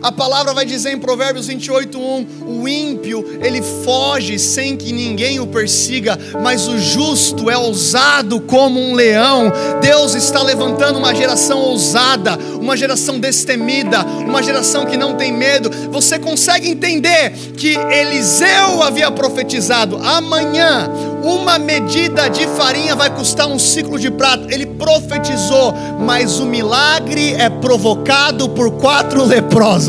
A 0.00 0.12
palavra 0.12 0.54
vai 0.54 0.64
dizer 0.64 0.92
em 0.92 0.98
Provérbios 0.98 1.48
28:1, 1.48 2.26
o 2.46 2.68
ímpio, 2.68 3.24
ele 3.42 3.60
foge 3.84 4.38
sem 4.38 4.76
que 4.76 4.92
ninguém 4.92 5.40
o 5.40 5.46
persiga, 5.46 6.18
mas 6.42 6.68
o 6.68 6.78
justo 6.78 7.50
é 7.50 7.56
ousado 7.56 8.40
como 8.40 8.80
um 8.80 8.94
leão. 8.94 9.52
Deus 9.80 10.14
está 10.14 10.42
levantando 10.42 10.98
uma 10.98 11.14
geração 11.14 11.58
ousada, 11.58 12.38
uma 12.60 12.76
geração 12.76 13.18
destemida, 13.18 14.04
uma 14.04 14.42
geração 14.42 14.86
que 14.86 14.96
não 14.96 15.14
tem 15.14 15.32
medo. 15.32 15.70
Você 15.90 16.18
consegue 16.18 16.68
entender 16.68 17.30
que 17.56 17.74
Eliseu 17.76 18.82
havia 18.82 19.10
profetizado: 19.10 19.96
amanhã 19.96 20.88
uma 21.22 21.58
medida 21.58 22.28
de 22.28 22.46
farinha 22.46 22.94
vai 22.94 23.10
custar 23.10 23.46
um 23.48 23.58
ciclo 23.58 23.98
de 23.98 24.10
prata. 24.10 24.46
Ele 24.52 24.66
profetizou, 24.66 25.74
mas 26.00 26.38
o 26.38 26.46
milagre 26.46 27.34
é 27.34 27.48
provocado 27.48 28.48
por 28.48 28.70
quatro 28.72 29.24
leprosos. 29.24 29.87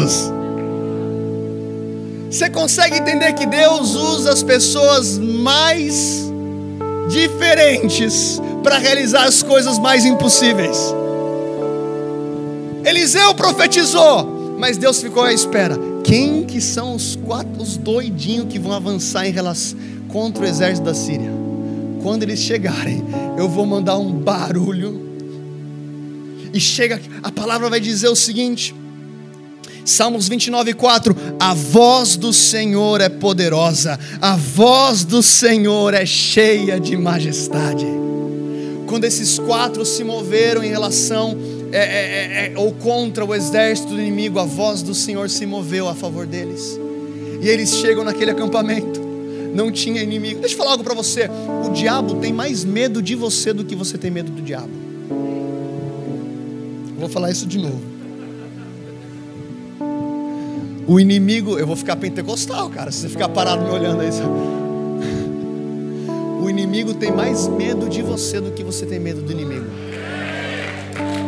Você 2.30 2.50
consegue 2.50 2.98
entender 2.98 3.34
que 3.34 3.46
Deus 3.46 3.96
usa 3.96 4.32
as 4.32 4.44
pessoas 4.44 5.18
mais 5.18 6.32
diferentes 7.10 8.40
para 8.64 8.78
realizar 8.78 9.26
as 9.26 9.42
coisas 9.42 9.80
mais 9.80 10.06
impossíveis? 10.06 10.78
Eliseu 12.86 13.34
profetizou, 13.34 14.56
mas 14.58 14.78
Deus 14.78 15.02
ficou 15.02 15.24
à 15.24 15.34
espera. 15.34 15.78
Quem 16.04 16.46
que 16.46 16.62
são 16.62 16.96
os 16.96 17.16
quatro 17.16 17.62
os 17.62 17.78
doidinhos 17.78 18.48
que 18.48 18.60
vão 18.60 18.72
avançar 18.74 19.28
em 19.28 19.32
relação 19.32 19.78
contra 20.10 20.44
o 20.44 20.48
exército 20.48 20.86
da 20.86 20.94
Síria. 20.94 21.32
Quando 22.02 22.24
eles 22.24 22.40
chegarem, 22.40 23.04
eu 23.38 23.48
vou 23.48 23.66
mandar 23.66 23.98
um 23.98 24.12
barulho. 24.12 25.08
E 26.54 26.60
chega, 26.60 27.00
a 27.22 27.32
palavra 27.32 27.70
vai 27.70 27.80
dizer 27.80 28.10
o 28.10 28.16
seguinte: 28.16 28.76
Salmos 29.90 30.28
29, 30.28 30.74
4: 30.74 31.16
A 31.40 31.54
voz 31.54 32.16
do 32.16 32.32
Senhor 32.32 33.02
é 33.02 33.10
poderosa, 33.10 34.00
a 34.22 34.36
voz 34.36 35.04
do 35.04 35.24
Senhor 35.24 35.94
é 35.94 36.06
cheia 36.06 36.80
de 36.80 36.96
majestade. 36.96 37.86
Quando 38.86 39.06
esses 39.06 39.38
quatro 39.40 39.86
se 39.86 40.04
moveram 40.04 40.64
em 40.64 40.70
relação 40.70 41.38
é, 41.72 41.78
é, 41.78 41.82
é, 41.82 42.54
é 42.54 42.58
ou 42.58 42.72
contra 42.72 43.24
o 43.24 43.36
exército 43.36 43.90
do 43.90 44.00
inimigo, 44.00 44.40
a 44.40 44.46
voz 44.46 44.82
do 44.82 44.96
Senhor 44.96 45.30
se 45.30 45.46
moveu 45.46 45.88
a 45.88 45.96
favor 45.96 46.26
deles. 46.26 46.80
E 47.42 47.48
eles 47.48 47.76
chegam 47.76 48.04
naquele 48.04 48.32
acampamento 48.32 49.10
não 49.54 49.72
tinha 49.72 50.04
inimigo. 50.04 50.40
Deixa 50.40 50.54
eu 50.54 50.60
falar 50.60 50.72
algo 50.72 50.84
para 50.84 50.94
você: 50.94 51.30
o 51.66 51.70
diabo 51.70 52.16
tem 52.16 52.32
mais 52.32 52.64
medo 52.64 53.02
de 53.02 53.16
você 53.16 53.52
do 53.52 53.66
que 53.66 53.76
você 53.76 53.98
tem 53.98 54.12
medo 54.12 54.32
do 54.32 54.42
diabo. 54.42 54.70
Vou 57.00 57.10
falar 57.10 57.32
isso 57.32 57.48
de 57.48 57.58
novo. 57.58 57.89
O 60.90 61.00
inimigo, 61.00 61.60
eu 61.60 61.68
vou 61.68 61.76
ficar 61.76 61.98
pentecostal, 61.98 62.68
cara, 62.68 62.92
se 62.92 63.02
você 63.02 63.10
ficar 63.10 63.30
parado 63.30 63.64
me 63.64 63.70
olhando 63.70 64.02
aí. 64.02 64.10
O 66.42 66.50
inimigo 66.50 66.96
tem 66.96 67.12
mais 67.12 67.48
medo 67.48 67.88
de 67.88 68.02
você 68.02 68.42
do 68.42 68.50
que 68.50 68.64
você 68.64 68.88
tem 68.88 69.00
medo 69.00 69.22
do 69.22 69.32
inimigo. 69.32 69.68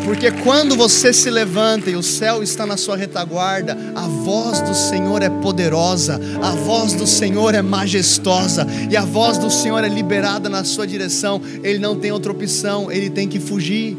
Porque 0.04 0.32
quando 0.32 0.76
você 0.76 1.14
se 1.14 1.30
levanta 1.30 1.92
e 1.92 1.96
o 1.96 2.02
céu 2.02 2.42
está 2.42 2.66
na 2.66 2.76
sua 2.76 2.98
retaguarda, 2.98 3.78
a 3.94 4.08
voz 4.08 4.62
do 4.62 4.74
Senhor 4.74 5.22
é 5.22 5.30
poderosa, 5.30 6.20
a 6.42 6.56
voz 6.56 6.94
do 6.94 7.06
Senhor 7.06 7.54
é 7.54 7.62
majestosa 7.62 8.66
e 8.90 8.98
a 8.98 9.06
voz 9.06 9.38
do 9.38 9.52
Senhor 9.52 9.84
é 9.84 9.88
liberada 9.88 10.50
na 10.50 10.64
sua 10.64 10.88
direção. 10.88 11.40
Ele 11.64 11.78
não 11.78 11.96
tem 11.96 12.12
outra 12.12 12.32
opção, 12.32 12.92
ele 12.92 13.12
tem 13.12 13.28
que 13.28 13.40
fugir. 13.40 13.96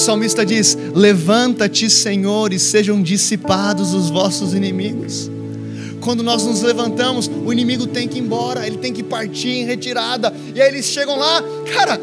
O 0.00 0.02
salmista 0.02 0.46
diz: 0.46 0.78
Levanta-te, 0.94 1.90
Senhor, 1.90 2.54
e 2.54 2.58
sejam 2.58 3.02
dissipados 3.02 3.92
os 3.92 4.08
vossos 4.08 4.54
inimigos. 4.54 5.30
Quando 6.00 6.22
nós 6.22 6.42
nos 6.42 6.62
levantamos, 6.62 7.30
o 7.44 7.52
inimigo 7.52 7.86
tem 7.86 8.08
que 8.08 8.16
ir 8.16 8.22
embora, 8.22 8.66
ele 8.66 8.78
tem 8.78 8.94
que 8.94 9.02
partir 9.02 9.50
em 9.50 9.66
retirada. 9.66 10.32
E 10.54 10.62
aí 10.62 10.68
eles 10.68 10.86
chegam 10.86 11.18
lá, 11.18 11.44
cara, 11.74 12.00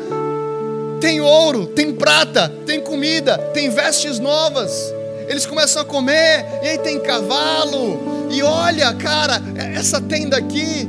tem 1.01 1.21
ouro, 1.21 1.65
tem 1.65 1.91
prata, 1.91 2.53
tem 2.67 2.79
comida, 2.79 3.35
tem 3.51 3.71
vestes 3.71 4.19
novas. 4.19 4.93
Eles 5.27 5.47
começam 5.47 5.81
a 5.81 5.85
comer, 5.85 6.45
e 6.61 6.67
aí 6.67 6.77
tem 6.77 6.99
cavalo. 6.99 8.27
E 8.29 8.43
olha, 8.43 8.93
cara, 8.93 9.41
essa 9.75 9.99
tenda 9.99 10.37
aqui. 10.37 10.87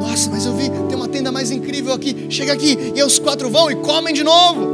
Nossa, 0.00 0.30
mas 0.30 0.46
eu 0.46 0.54
vi, 0.54 0.70
tem 0.88 0.96
uma 0.96 1.08
tenda 1.08 1.32
mais 1.32 1.50
incrível 1.50 1.92
aqui. 1.92 2.28
Chega 2.30 2.52
aqui, 2.52 2.78
e 2.94 3.02
os 3.02 3.18
quatro 3.18 3.50
vão 3.50 3.72
e 3.72 3.74
comem 3.74 4.14
de 4.14 4.22
novo. 4.22 4.73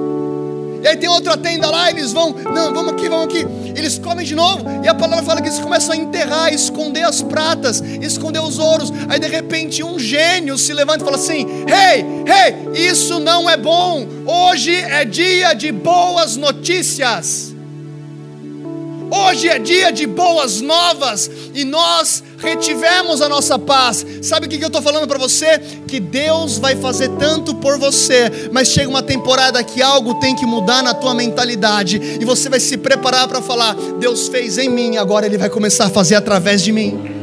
E 0.82 0.88
aí 0.88 0.96
tem 0.96 1.08
outra 1.08 1.36
tenda 1.36 1.68
lá, 1.70 1.90
eles 1.90 2.12
vão, 2.12 2.32
não, 2.32 2.72
vamos 2.72 2.92
aqui, 2.92 3.08
vamos 3.08 3.26
aqui. 3.26 3.46
Eles 3.76 3.98
comem 3.98 4.24
de 4.24 4.34
novo. 4.34 4.64
E 4.82 4.88
a 4.88 4.94
palavra 4.94 5.24
fala 5.24 5.40
que 5.40 5.48
eles 5.48 5.58
começam 5.58 5.92
a 5.92 5.96
enterrar, 5.96 6.52
esconder 6.52 7.04
as 7.04 7.22
pratas, 7.22 7.80
esconder 8.00 8.40
os 8.40 8.58
ouros. 8.58 8.92
Aí 9.08 9.18
de 9.18 9.28
repente 9.28 9.82
um 9.82 9.98
gênio 9.98 10.56
se 10.56 10.72
levanta 10.72 11.02
e 11.02 11.04
fala 11.04 11.16
assim: 11.16 11.46
Hey, 11.66 12.04
hey, 12.26 12.88
isso 12.88 13.18
não 13.20 13.48
é 13.48 13.56
bom. 13.56 14.06
Hoje 14.26 14.74
é 14.74 15.04
dia 15.04 15.52
de 15.54 15.70
boas 15.72 16.36
notícias. 16.36 17.54
Hoje 19.10 19.48
é 19.48 19.58
dia 19.58 19.90
de 19.90 20.06
boas 20.06 20.60
novas 20.60 21.28
e 21.52 21.64
nós 21.64 22.22
retivemos 22.38 23.20
a 23.20 23.28
nossa 23.28 23.58
paz. 23.58 24.06
Sabe 24.22 24.46
o 24.46 24.48
que 24.48 24.62
eu 24.62 24.68
estou 24.68 24.80
falando 24.80 25.08
para 25.08 25.18
você? 25.18 25.58
Que 25.58 25.98
Deus 25.98 26.58
vai 26.58 26.76
fazer 26.76 27.08
tanto 27.18 27.54
por 27.56 27.76
você, 27.76 28.48
mas 28.52 28.68
chega 28.68 28.88
uma 28.88 29.02
temporada 29.02 29.62
que 29.64 29.82
algo 29.82 30.14
tem 30.14 30.36
que 30.36 30.46
mudar 30.46 30.82
na 30.82 30.94
tua 30.94 31.12
mentalidade 31.12 32.18
e 32.20 32.24
você 32.24 32.48
vai 32.48 32.60
se 32.60 32.76
preparar 32.76 33.26
para 33.26 33.42
falar: 33.42 33.74
Deus 33.98 34.28
fez 34.28 34.58
em 34.58 34.68
mim, 34.68 34.96
agora 34.96 35.26
Ele 35.26 35.36
vai 35.36 35.50
começar 35.50 35.86
a 35.86 35.90
fazer 35.90 36.14
através 36.14 36.62
de 36.62 36.70
mim. 36.70 37.19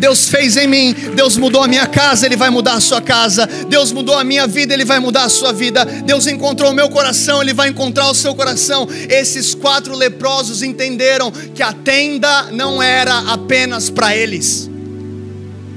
Deus 0.00 0.30
fez 0.30 0.56
em 0.56 0.66
mim, 0.66 0.94
Deus 1.14 1.36
mudou 1.36 1.62
a 1.62 1.68
minha 1.68 1.86
casa, 1.86 2.24
Ele 2.24 2.34
vai 2.34 2.48
mudar 2.48 2.72
a 2.72 2.80
sua 2.80 3.02
casa, 3.02 3.46
Deus 3.68 3.92
mudou 3.92 4.16
a 4.16 4.24
minha 4.24 4.46
vida, 4.46 4.72
Ele 4.72 4.84
vai 4.84 4.98
mudar 4.98 5.24
a 5.24 5.28
sua 5.28 5.52
vida, 5.52 5.84
Deus 5.84 6.26
encontrou 6.26 6.70
o 6.70 6.74
meu 6.74 6.88
coração, 6.88 7.42
Ele 7.42 7.52
vai 7.52 7.68
encontrar 7.68 8.10
o 8.10 8.14
seu 8.14 8.34
coração. 8.34 8.88
Esses 9.10 9.54
quatro 9.54 9.94
leprosos 9.94 10.62
entenderam 10.62 11.30
que 11.30 11.62
a 11.62 11.74
tenda 11.74 12.44
não 12.50 12.82
era 12.82 13.18
apenas 13.30 13.90
para 13.90 14.16
eles. 14.16 14.70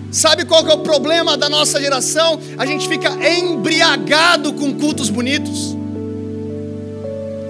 Sabe 0.10 0.46
qual 0.46 0.64
que 0.64 0.72
é 0.72 0.74
o 0.76 0.80
problema 0.80 1.36
da 1.36 1.50
nossa 1.50 1.82
geração? 1.82 2.40
A 2.58 2.66
gente 2.66 2.88
fica 2.88 3.10
embriagado 3.28 4.54
com 4.54 4.74
cultos 4.74 5.10
bonitos. 5.10 5.76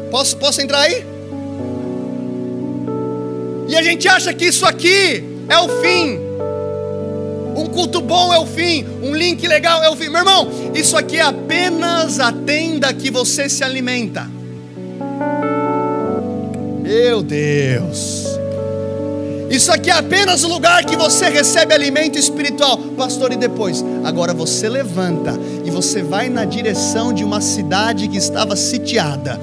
Posso, 0.10 0.38
posso 0.38 0.60
entrar 0.60 0.80
aí? 0.80 1.06
E 3.68 3.76
a 3.76 3.84
gente 3.84 4.08
acha 4.08 4.34
que 4.34 4.46
isso 4.46 4.66
aqui 4.66 5.24
é 5.48 5.58
o 5.60 5.70
fim. 5.82 6.33
Um 7.56 7.68
culto 7.68 8.02
bom 8.02 8.34
é 8.34 8.40
o 8.40 8.46
fim, 8.46 8.86
um 9.02 9.16
link 9.16 9.48
legal 9.48 9.84
é 9.84 9.90
o 9.90 9.96
fim. 9.96 10.10
Meu 10.10 10.20
irmão, 10.20 10.48
isso 10.74 10.98
aqui 10.98 11.18
é 11.18 11.22
apenas 11.22 12.20
a 12.20 12.32
tenda 12.32 12.94
que 12.94 13.12
você 13.12 13.48
se 13.48 13.64
alimenta. 13.64 14.30
Meu 16.82 17.22
Deus. 17.22 18.24
Isso 19.50 19.72
aqui 19.72 19.92
é 19.92 19.94
apenas 19.94 20.44
o 20.44 20.48
lugar 20.48 20.84
que 20.84 20.96
você 20.96 21.30
recebe 21.30 21.76
alimento 21.76 22.18
espiritual, 22.18 22.76
pastor. 22.98 23.32
E 23.32 23.36
depois, 23.36 23.86
agora 24.04 24.34
você 24.34 24.68
levanta 24.68 25.40
e 25.64 25.70
você 25.70 26.02
vai 26.02 26.28
na 26.28 26.44
direção 26.44 27.14
de 27.14 27.24
uma 27.24 27.40
cidade 27.40 28.08
que 28.08 28.18
estava 28.18 28.56
sitiada, 28.56 29.40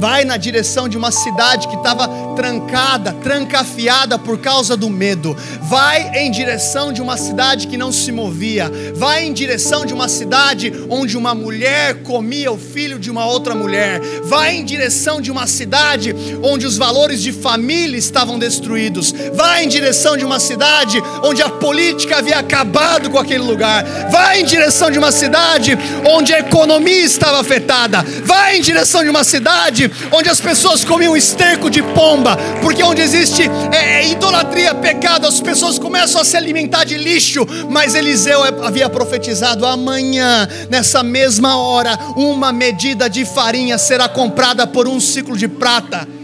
vai 0.00 0.24
na 0.24 0.38
direção 0.38 0.88
de 0.88 0.96
uma 0.96 1.10
cidade 1.10 1.68
que 1.68 1.76
estava 1.76 2.08
trancada, 2.34 3.12
trancafiada 3.22 4.18
por 4.18 4.38
causa 4.38 4.74
do 4.74 4.88
medo. 4.88 5.36
Vai 5.68 6.16
em 6.16 6.30
direção 6.30 6.90
de 6.90 7.02
uma 7.02 7.18
cidade 7.18 7.66
que 7.66 7.76
não 7.76 7.92
se 7.92 8.10
movia. 8.10 8.72
Vai 8.94 9.24
em 9.24 9.32
direção 9.34 9.84
de 9.84 9.92
uma 9.92 10.08
cidade 10.08 10.72
onde 10.88 11.18
uma 11.18 11.34
mulher 11.34 12.02
comia 12.02 12.50
o 12.50 12.56
filho 12.56 12.98
de 12.98 13.10
uma 13.10 13.26
outra 13.26 13.54
mulher. 13.54 14.00
Vai 14.24 14.56
em 14.56 14.64
direção 14.64 15.20
de 15.20 15.30
uma 15.30 15.46
cidade 15.46 16.16
onde 16.42 16.64
os 16.64 16.78
valores 16.78 17.20
de 17.20 17.30
família 17.30 17.98
estavam 17.98 18.38
destruídos. 18.38 19.12
Vai 19.34 19.64
em 19.64 19.68
direção 19.68 20.16
de 20.16 20.24
uma 20.24 20.40
cidade 20.40 20.98
onde 21.22 21.42
a 21.42 21.50
política 21.50 22.16
havia 22.16 22.38
acabado 22.38 23.10
com 23.10 23.18
aquele 23.18 23.44
lugar. 23.44 23.84
Vai 24.10 24.40
em 24.40 24.44
direção 24.46 24.90
de 24.90 24.98
uma 24.98 25.12
cidade 25.12 25.76
onde 26.08 26.32
a 26.32 26.38
economia 26.38 27.04
estava 27.04 27.38
afetada. 27.38 28.02
Vai 28.24 28.56
em 28.56 28.62
direção 28.62 29.04
de 29.04 29.10
uma 29.10 29.24
cidade 29.24 29.89
onde 30.12 30.28
as 30.28 30.40
pessoas 30.40 30.84
comiam 30.84 31.16
esterco 31.16 31.70
de 31.70 31.82
pomba, 31.82 32.36
porque 32.62 32.82
onde 32.82 33.02
existe 33.02 33.42
é, 33.72 34.00
é, 34.00 34.08
idolatria, 34.08 34.74
pecado, 34.74 35.26
as 35.26 35.40
pessoas 35.40 35.78
começam 35.78 36.20
a 36.20 36.24
se 36.24 36.36
alimentar 36.36 36.84
de 36.84 36.96
lixo. 36.96 37.46
Mas 37.68 37.94
Eliseu 37.94 38.42
havia 38.64 38.88
profetizado: 38.88 39.66
amanhã, 39.66 40.48
nessa 40.68 41.02
mesma 41.02 41.56
hora, 41.56 41.98
uma 42.16 42.52
medida 42.52 43.08
de 43.08 43.24
farinha 43.24 43.78
será 43.78 44.08
comprada 44.08 44.66
por 44.66 44.86
um 44.86 45.00
ciclo 45.00 45.36
de 45.36 45.48
prata 45.48 46.19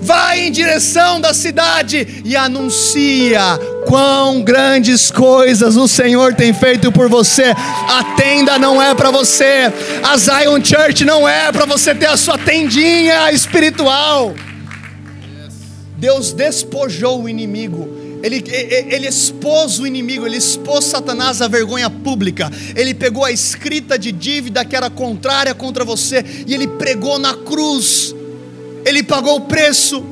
vai 0.00 0.46
em 0.46 0.50
direção 0.50 1.20
da 1.20 1.34
cidade 1.34 2.22
e 2.24 2.36
anuncia 2.36 3.40
quão 3.86 4.42
grandes 4.42 5.10
coisas 5.10 5.76
o 5.76 5.86
Senhor 5.86 6.34
tem 6.34 6.52
feito 6.52 6.90
por 6.90 7.08
você. 7.08 7.54
A 7.88 8.04
tenda 8.16 8.58
não 8.58 8.80
é 8.80 8.94
para 8.94 9.10
você, 9.10 9.72
a 10.02 10.16
Zion 10.16 10.64
Church 10.64 11.04
não 11.04 11.28
é 11.28 11.52
para 11.52 11.66
você 11.66 11.94
ter 11.94 12.06
a 12.06 12.16
sua 12.16 12.38
tendinha 12.38 13.30
espiritual. 13.32 14.34
Deus 15.96 16.32
despojou 16.32 17.22
o 17.22 17.28
inimigo. 17.28 18.00
Ele, 18.22 18.44
ele 18.46 19.08
expôs 19.08 19.78
o 19.78 19.86
inimigo, 19.86 20.26
ele 20.26 20.36
expôs 20.36 20.84
Satanás 20.84 21.40
à 21.40 21.48
vergonha 21.48 21.88
pública. 21.88 22.50
Ele 22.76 22.92
pegou 22.92 23.24
a 23.24 23.32
escrita 23.32 23.98
de 23.98 24.12
dívida 24.12 24.64
que 24.64 24.76
era 24.76 24.90
contrária 24.90 25.54
contra 25.54 25.84
você 25.84 26.24
e 26.46 26.54
ele 26.54 26.66
pregou 26.66 27.18
na 27.18 27.34
cruz 27.34 28.14
ele 28.84 29.02
pagou 29.02 29.36
o 29.36 29.40
preço, 29.42 30.04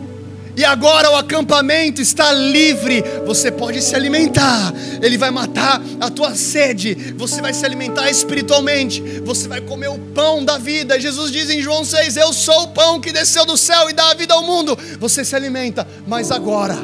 e 0.59 0.65
agora 0.65 1.09
o 1.13 1.15
acampamento 1.15 2.03
está 2.03 2.33
livre. 2.33 3.05
Você 3.25 3.49
pode 3.49 3.81
se 3.81 3.95
alimentar, 3.95 4.75
Ele 5.01 5.17
vai 5.17 5.31
matar 5.31 5.81
a 6.01 6.11
tua 6.11 6.35
sede, 6.35 7.15
você 7.17 7.41
vai 7.41 7.55
se 7.55 7.65
alimentar 7.65 8.11
espiritualmente, 8.11 9.01
você 9.21 9.47
vai 9.47 9.61
comer 9.61 9.87
o 9.87 9.97
pão 9.97 10.45
da 10.45 10.59
vida. 10.59 10.99
Jesus 10.99 11.31
diz 11.31 11.49
em 11.49 11.63
João 11.63 11.85
6: 11.85 12.17
Eu 12.17 12.33
sou 12.33 12.65
o 12.65 12.69
pão 12.69 13.01
que 13.01 13.13
desceu 13.13 13.47
do 13.47 13.57
céu 13.57 13.89
e 13.89 13.93
dá 13.93 14.11
a 14.11 14.15
vida 14.15 14.35
ao 14.35 14.43
mundo. 14.43 14.77
Você 14.99 15.25
se 15.25 15.37
alimenta, 15.37 15.87
mas 16.09 16.33
agora, 16.33 16.77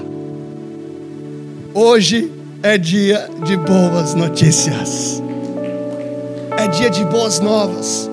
hoje 1.75 2.31
é 2.63 2.79
dia 2.79 3.29
de 3.45 3.57
boas 3.57 4.15
notícias, 4.15 5.21
é 6.57 6.69
dia 6.69 6.91
de 6.91 7.05
boas 7.07 7.41
novas. 7.41 8.09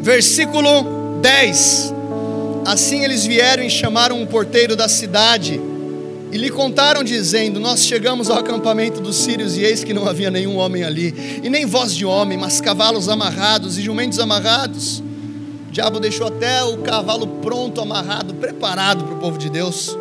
Versículo 0.00 1.18
10 1.20 1.97
Assim 2.68 3.02
eles 3.02 3.24
vieram 3.24 3.62
e 3.62 3.70
chamaram 3.70 4.22
o 4.22 4.26
porteiro 4.26 4.76
da 4.76 4.90
cidade 4.90 5.58
e 6.30 6.36
lhe 6.36 6.50
contaram, 6.50 7.02
dizendo: 7.02 7.58
Nós 7.58 7.86
chegamos 7.86 8.28
ao 8.28 8.36
acampamento 8.36 9.00
dos 9.00 9.16
sírios 9.16 9.56
e 9.56 9.62
eis 9.62 9.82
que 9.82 9.94
não 9.94 10.06
havia 10.06 10.30
nenhum 10.30 10.58
homem 10.58 10.84
ali, 10.84 11.40
e 11.42 11.48
nem 11.48 11.64
voz 11.64 11.94
de 11.94 12.04
homem, 12.04 12.36
mas 12.36 12.60
cavalos 12.60 13.08
amarrados 13.08 13.78
e 13.78 13.82
jumentos 13.82 14.18
amarrados. 14.18 14.98
O 14.98 15.72
diabo 15.72 15.98
deixou 15.98 16.26
até 16.26 16.62
o 16.62 16.76
cavalo 16.82 17.26
pronto, 17.40 17.80
amarrado, 17.80 18.34
preparado 18.34 19.02
para 19.02 19.14
o 19.14 19.18
povo 19.18 19.38
de 19.38 19.48
Deus. 19.48 19.96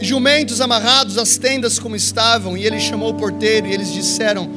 Jumentos 0.00 0.62
amarrados, 0.62 1.18
as 1.18 1.36
tendas 1.36 1.78
como 1.78 1.94
estavam, 1.94 2.56
e 2.56 2.64
ele 2.64 2.80
chamou 2.80 3.10
o 3.10 3.14
porteiro 3.14 3.66
e 3.66 3.74
eles 3.74 3.92
disseram: 3.92 4.48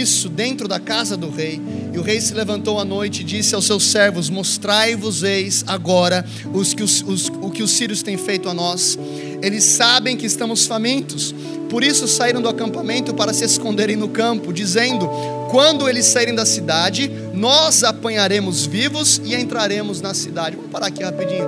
isso 0.00 0.28
dentro 0.28 0.66
da 0.66 0.80
casa 0.80 1.16
do 1.16 1.30
rei. 1.30 1.60
E 1.92 1.98
o 1.98 2.02
rei 2.02 2.20
se 2.20 2.34
levantou 2.34 2.78
à 2.78 2.84
noite 2.84 3.20
e 3.20 3.24
disse 3.24 3.54
aos 3.54 3.66
seus 3.66 3.84
servos: 3.84 4.28
Mostrai-vos 4.30 5.22
eis 5.22 5.64
agora 5.66 6.24
os 6.52 6.74
que 6.74 6.82
os, 6.82 7.02
os, 7.02 7.28
o 7.28 7.50
que 7.50 7.62
os 7.62 7.70
sírios 7.70 8.02
têm 8.02 8.16
feito 8.16 8.48
a 8.48 8.54
nós. 8.54 8.98
Eles 9.42 9.64
sabem 9.64 10.16
que 10.16 10.26
estamos 10.26 10.66
famintos, 10.66 11.34
por 11.68 11.84
isso 11.84 12.08
saíram 12.08 12.40
do 12.40 12.48
acampamento 12.48 13.14
para 13.14 13.32
se 13.32 13.44
esconderem 13.44 13.96
no 13.96 14.08
campo, 14.08 14.52
dizendo: 14.52 15.08
Quando 15.50 15.88
eles 15.88 16.06
saírem 16.06 16.34
da 16.34 16.46
cidade, 16.46 17.10
nós 17.32 17.84
apanharemos 17.84 18.66
vivos 18.66 19.20
e 19.24 19.34
entraremos 19.34 20.00
na 20.00 20.14
cidade. 20.14 20.56
Vamos 20.56 20.70
parar 20.70 20.86
aqui 20.86 21.02
rapidinho. 21.02 21.46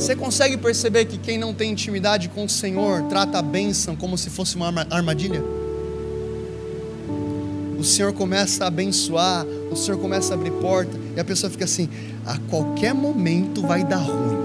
Você 0.00 0.16
consegue 0.16 0.56
perceber 0.56 1.04
que 1.04 1.18
quem 1.18 1.36
não 1.36 1.52
tem 1.52 1.72
intimidade 1.72 2.30
com 2.30 2.44
o 2.44 2.48
Senhor 2.48 3.02
trata 3.02 3.38
a 3.38 3.42
bênção 3.42 3.94
como 3.94 4.16
se 4.16 4.30
fosse 4.30 4.56
uma 4.56 4.86
armadilha? 4.88 5.44
O 7.80 7.84
Senhor 7.84 8.12
começa 8.12 8.64
a 8.64 8.66
abençoar, 8.66 9.46
o 9.70 9.74
Senhor 9.74 9.98
começa 9.98 10.34
a 10.34 10.36
abrir 10.36 10.50
porta, 10.52 10.98
e 11.16 11.18
a 11.18 11.24
pessoa 11.24 11.50
fica 11.50 11.64
assim: 11.64 11.88
a 12.26 12.36
qualquer 12.50 12.92
momento 12.92 13.62
vai 13.62 13.82
dar 13.82 13.96
ruim. 13.96 14.38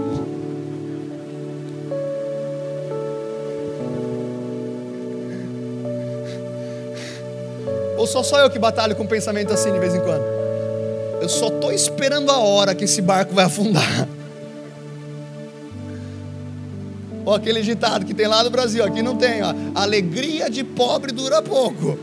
Ou 7.98 8.08
só 8.08 8.24
só 8.24 8.40
eu 8.40 8.50
que 8.50 8.58
batalho 8.58 8.96
com 8.96 9.04
um 9.04 9.08
pensamento 9.08 9.52
assim 9.52 9.72
de 9.74 9.80
vez 9.80 9.94
em 9.94 10.00
quando? 10.00 10.24
Eu 11.22 11.28
só 11.28 11.48
estou 11.48 11.74
esperando 11.74 12.32
a 12.32 12.38
hora 12.38 12.74
que 12.74 12.86
esse 12.86 13.02
barco 13.02 13.34
vai 13.34 13.46
afundar. 13.46 14.08
Ou 17.26 17.34
aquele 17.34 17.62
ditado 17.64 18.06
que 18.06 18.14
tem 18.14 18.28
lá 18.28 18.44
no 18.44 18.52
Brasil, 18.52 18.84
aqui 18.84 19.02
não 19.02 19.16
tem, 19.16 19.42
ó. 19.42 19.54
Alegria 19.74 20.50
de 20.50 20.64
pobre 20.64 21.12
dura 21.12 21.42
pouco 21.42 21.98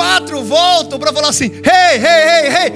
quatro 0.00 0.42
voltam 0.42 0.98
para 0.98 1.12
falar 1.12 1.28
assim: 1.28 1.44
hey, 1.44 1.96
hey, 1.96 2.22
hey, 2.26 2.52
hey, 2.56 2.72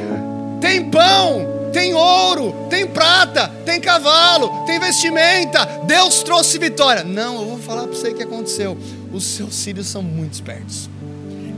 tem 0.60 0.90
pão, 0.90 1.70
tem 1.72 1.94
ouro, 1.94 2.66
tem 2.68 2.86
prata, 2.86 3.48
tem 3.64 3.80
cavalo, 3.80 4.66
tem 4.66 4.78
vestimenta, 4.78 5.64
Deus 5.86 6.22
trouxe 6.22 6.58
vitória. 6.58 7.02
Não, 7.02 7.40
eu 7.40 7.46
vou 7.46 7.58
falar 7.58 7.84
para 7.84 7.96
você 7.96 8.10
o 8.10 8.14
que 8.14 8.22
aconteceu. 8.22 8.76
Os 9.10 9.24
seus 9.24 9.64
filhos 9.64 9.86
são 9.86 10.02
muito 10.02 10.34
espertos, 10.34 10.90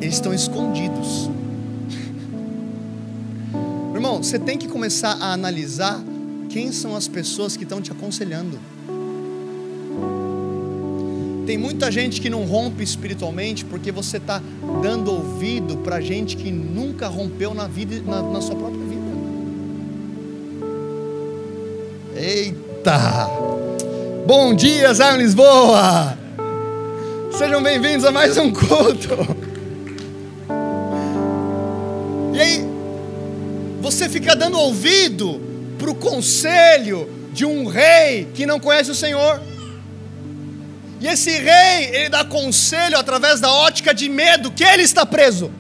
eles 0.01 0.15
estão 0.15 0.33
escondidos. 0.33 1.29
Irmão, 3.93 4.23
você 4.23 4.39
tem 4.39 4.57
que 4.57 4.69
começar 4.69 5.19
a 5.21 5.33
analisar 5.33 6.01
quem 6.49 6.71
são 6.71 6.95
as 6.95 7.09
pessoas 7.09 7.57
que 7.57 7.65
estão 7.65 7.83
te 7.83 7.91
aconselhando. 7.91 8.57
Tem 11.47 11.57
muita 11.57 11.93
gente 11.93 12.21
que 12.21 12.29
não 12.29 12.45
rompe 12.45 12.83
espiritualmente 12.83 13.65
porque 13.65 13.93
você 13.93 14.17
está 14.17 14.43
dando 14.83 15.13
ouvido 15.13 15.77
para 15.77 16.01
gente 16.01 16.37
que 16.37 16.51
nunca 16.51 17.07
rompeu 17.07 17.55
na 17.55 17.69
vida, 17.69 18.03
na, 18.05 18.21
na 18.21 18.41
sua 18.41 18.57
própria 18.57 18.83
vida. 18.85 19.07
Eita! 22.17 23.29
Bom 24.27 24.55
dia, 24.57 24.93
Zion 24.93 25.19
Lisboa! 25.19 26.19
Sejam 27.31 27.63
bem-vindos 27.63 28.05
a 28.05 28.11
mais 28.11 28.37
um 28.37 28.53
culto. 28.53 29.47
E 32.35 32.41
aí, 32.41 32.65
você 33.81 34.09
fica 34.09 34.35
dando 34.35 34.59
ouvido 34.59 35.41
para 35.79 35.91
o 35.93 35.95
conselho 35.95 37.09
de 37.33 37.45
um 37.45 37.69
rei 37.69 38.27
que 38.35 38.45
não 38.45 38.59
conhece 38.59 38.91
o 38.91 38.97
Senhor. 38.97 39.41
E 41.01 41.07
esse 41.07 41.31
rei, 41.31 41.91
ele 41.93 42.09
dá 42.09 42.25
conselho 42.25 42.97
através 42.97 43.41
da 43.41 43.53
ótica 43.53 43.93
de 43.93 44.09
medo, 44.09 44.51
que 44.51 44.65
ele 44.65 44.83
está 44.83 45.05
preso. 45.05 45.51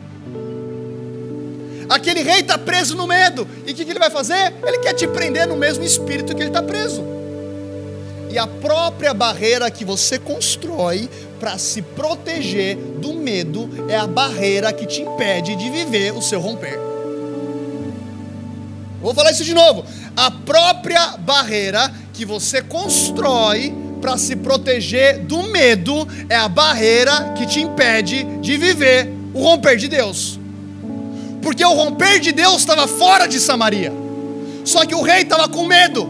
Aquele 1.89 2.23
rei 2.23 2.41
está 2.41 2.59
preso 2.59 2.97
no 2.97 3.07
medo. 3.07 3.47
E 3.67 3.73
o 3.73 3.75
que, 3.75 3.85
que 3.85 3.91
ele 3.91 3.99
vai 3.99 4.11
fazer? 4.11 4.55
Ele 4.65 4.79
quer 4.79 4.95
te 4.95 5.07
prender 5.07 5.47
no 5.47 5.57
mesmo 5.57 5.85
espírito 5.85 6.35
que 6.35 6.43
ele 6.43 6.51
está 6.51 6.63
preso. 6.63 7.05
E 8.31 8.39
a 8.39 8.47
própria 8.47 9.15
barreira 9.15 9.71
que 9.71 9.85
você 9.85 10.19
constrói 10.19 11.09
para 11.39 11.59
se 11.59 11.81
proteger 11.81 12.77
do 12.77 13.15
medo 13.15 13.87
é 13.89 13.97
a 13.97 14.07
barreira 14.07 14.73
que 14.73 14.87
te 14.87 15.03
impede 15.03 15.55
de 15.55 15.71
viver 15.71 16.13
o 16.13 16.23
seu 16.23 16.41
romper. 16.41 16.79
Vou 19.01 19.15
falar 19.15 19.31
isso 19.31 19.45
de 19.45 19.55
novo. 19.55 19.85
A 20.17 20.31
própria 20.31 21.17
barreira 21.19 21.93
que 22.13 22.25
você 22.25 22.61
constrói 22.61 23.73
para 24.07 24.17
se 24.17 24.37
proteger 24.37 25.19
do 25.19 25.43
medo 25.49 26.07
é 26.29 26.37
a 26.37 26.49
barreira 26.49 27.35
que 27.37 27.45
te 27.45 27.59
impede 27.59 28.23
de 28.41 28.57
viver 28.57 29.13
o 29.35 29.43
romper 29.43 29.77
de 29.77 29.89
Deus. 29.89 30.39
Porque 31.43 31.65
o 31.65 31.73
romper 31.73 32.21
de 32.21 32.31
Deus 32.31 32.59
estava 32.59 32.87
fora 32.87 33.27
de 33.27 33.41
Samaria. 33.41 33.93
Só 34.65 34.87
que 34.87 34.95
o 34.95 35.03
rei 35.03 35.23
estava 35.23 35.49
com 35.49 35.67
medo. 35.67 36.09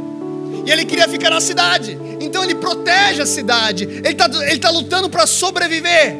E 0.67 0.71
ele 0.71 0.85
queria 0.85 1.09
ficar 1.09 1.31
na 1.31 1.41
cidade. 1.41 1.99
Então 2.21 2.45
ele 2.45 2.57
protege 2.57 3.23
a 3.23 3.27
cidade. 3.27 3.85
Ele 3.85 4.09
está 4.09 4.29
ele 4.47 4.59
tá 4.59 4.69
lutando 4.69 5.09
para 5.09 5.27
sobreviver. 5.27 6.19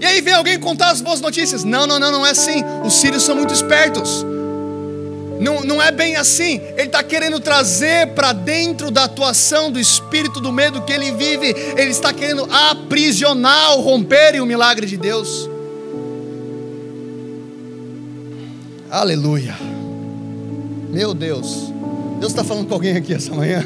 E 0.00 0.04
aí 0.04 0.20
vem 0.20 0.34
alguém 0.34 0.58
contar 0.58 0.90
as 0.90 1.00
boas 1.00 1.20
notícias. 1.20 1.62
Não, 1.62 1.86
não, 1.86 2.00
não, 2.00 2.10
não 2.10 2.26
é 2.26 2.30
assim. 2.30 2.64
Os 2.84 2.94
sírios 2.94 3.22
são 3.22 3.36
muito 3.36 3.54
espertos. 3.54 4.26
Não, 5.40 5.62
não 5.62 5.82
é 5.82 5.90
bem 5.90 6.16
assim. 6.16 6.60
Ele 6.76 6.82
está 6.82 7.02
querendo 7.02 7.40
trazer 7.40 8.08
para 8.08 8.32
dentro 8.32 8.90
da 8.90 9.04
atuação 9.04 9.72
do 9.72 9.80
espírito 9.80 10.38
do 10.38 10.52
medo 10.52 10.82
que 10.82 10.92
ele 10.92 11.12
vive. 11.12 11.48
Ele 11.48 11.90
está 11.90 12.12
querendo 12.12 12.46
aprisionar 12.52 13.78
o 13.78 13.80
romper 13.80 14.40
o 14.40 14.46
milagre 14.46 14.86
de 14.86 14.98
Deus. 14.98 15.48
Aleluia. 18.90 19.56
Meu 20.90 21.14
Deus. 21.14 21.72
Deus 22.18 22.32
está 22.32 22.44
falando 22.44 22.68
com 22.68 22.74
alguém 22.74 22.96
aqui 22.96 23.14
essa 23.14 23.32
manhã. 23.32 23.64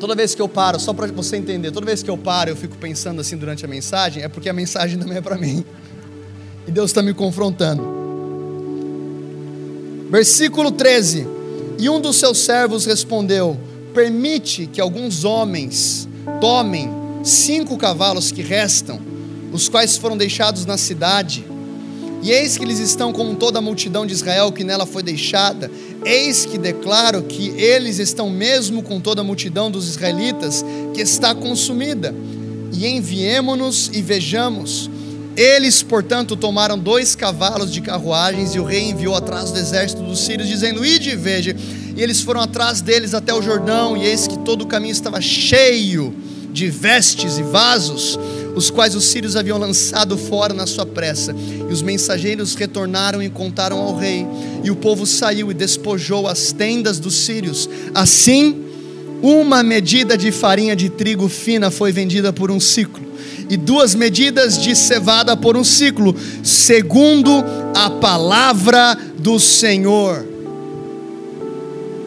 Toda 0.00 0.14
vez 0.14 0.34
que 0.34 0.40
eu 0.40 0.48
paro, 0.48 0.80
só 0.80 0.94
para 0.94 1.08
você 1.08 1.36
entender, 1.36 1.70
toda 1.70 1.84
vez 1.84 2.02
que 2.02 2.08
eu 2.08 2.16
paro, 2.16 2.48
eu 2.50 2.56
fico 2.56 2.78
pensando 2.78 3.20
assim 3.20 3.36
durante 3.36 3.64
a 3.64 3.68
mensagem, 3.68 4.22
é 4.22 4.28
porque 4.28 4.48
a 4.48 4.52
mensagem 4.54 4.98
também 4.98 5.18
é 5.18 5.20
para 5.20 5.36
mim. 5.36 5.64
E 6.66 6.70
Deus 6.70 6.90
está 6.90 7.02
me 7.02 7.12
confrontando. 7.12 8.07
Versículo 10.10 10.70
13: 10.70 11.26
E 11.78 11.88
um 11.88 12.00
dos 12.00 12.16
seus 12.16 12.38
servos 12.38 12.86
respondeu: 12.86 13.58
Permite 13.92 14.66
que 14.66 14.80
alguns 14.80 15.24
homens 15.24 16.08
tomem 16.40 16.90
cinco 17.22 17.76
cavalos 17.76 18.32
que 18.32 18.42
restam, 18.42 19.00
os 19.52 19.68
quais 19.68 19.96
foram 19.96 20.16
deixados 20.16 20.64
na 20.64 20.78
cidade. 20.78 21.44
E 22.22 22.32
eis 22.32 22.56
que 22.56 22.64
eles 22.64 22.80
estão 22.80 23.12
com 23.12 23.34
toda 23.34 23.58
a 23.58 23.62
multidão 23.62 24.04
de 24.04 24.12
Israel 24.12 24.50
que 24.50 24.64
nela 24.64 24.86
foi 24.86 25.02
deixada. 25.02 25.70
Eis 26.04 26.44
que 26.44 26.58
declaro 26.58 27.22
que 27.22 27.50
eles 27.50 27.98
estão 27.98 28.28
mesmo 28.28 28.82
com 28.82 29.00
toda 29.00 29.20
a 29.20 29.24
multidão 29.24 29.70
dos 29.70 29.88
israelitas 29.88 30.64
que 30.94 31.00
está 31.00 31.34
consumida. 31.34 32.14
E 32.72 32.86
enviemo-nos 32.88 33.88
e 33.92 34.02
vejamos 34.02 34.90
eles, 35.38 35.84
portanto, 35.84 36.34
tomaram 36.34 36.76
dois 36.76 37.14
cavalos 37.14 37.72
de 37.72 37.80
carruagens 37.80 38.56
e 38.56 38.58
o 38.58 38.64
rei 38.64 38.90
enviou 38.90 39.14
atrás 39.14 39.52
do 39.52 39.58
exército 39.58 40.02
dos 40.02 40.18
sírios, 40.18 40.48
dizendo: 40.48 40.84
Ide 40.84 41.10
e 41.10 41.16
veja. 41.16 41.54
E 41.96 42.02
eles 42.02 42.20
foram 42.20 42.40
atrás 42.40 42.80
deles 42.80 43.14
até 43.14 43.32
o 43.32 43.40
Jordão, 43.40 43.96
e 43.96 44.04
eis 44.04 44.26
que 44.26 44.36
todo 44.40 44.62
o 44.62 44.66
caminho 44.66 44.90
estava 44.90 45.20
cheio 45.20 46.12
de 46.52 46.68
vestes 46.68 47.38
e 47.38 47.44
vasos, 47.44 48.18
os 48.56 48.68
quais 48.68 48.96
os 48.96 49.04
sírios 49.04 49.36
haviam 49.36 49.58
lançado 49.58 50.18
fora 50.18 50.52
na 50.52 50.66
sua 50.66 50.84
pressa. 50.84 51.32
E 51.32 51.72
os 51.72 51.82
mensageiros 51.82 52.56
retornaram 52.56 53.22
e 53.22 53.30
contaram 53.30 53.78
ao 53.78 53.96
rei. 53.96 54.26
E 54.64 54.72
o 54.72 54.76
povo 54.76 55.06
saiu 55.06 55.52
e 55.52 55.54
despojou 55.54 56.26
as 56.26 56.50
tendas 56.50 56.98
dos 56.98 57.14
sírios. 57.14 57.70
Assim, 57.94 58.64
uma 59.22 59.62
medida 59.62 60.18
de 60.18 60.32
farinha 60.32 60.74
de 60.74 60.88
trigo 60.88 61.28
fina 61.28 61.70
foi 61.70 61.92
vendida 61.92 62.32
por 62.32 62.50
um 62.50 62.58
ciclo 62.58 63.07
e 63.48 63.56
duas 63.56 63.94
medidas 63.94 64.58
de 64.58 64.74
cevada 64.76 65.36
por 65.36 65.56
um 65.56 65.64
ciclo, 65.64 66.14
segundo 66.42 67.30
a 67.74 67.90
palavra 67.90 68.96
do 69.18 69.38
Senhor. 69.38 70.26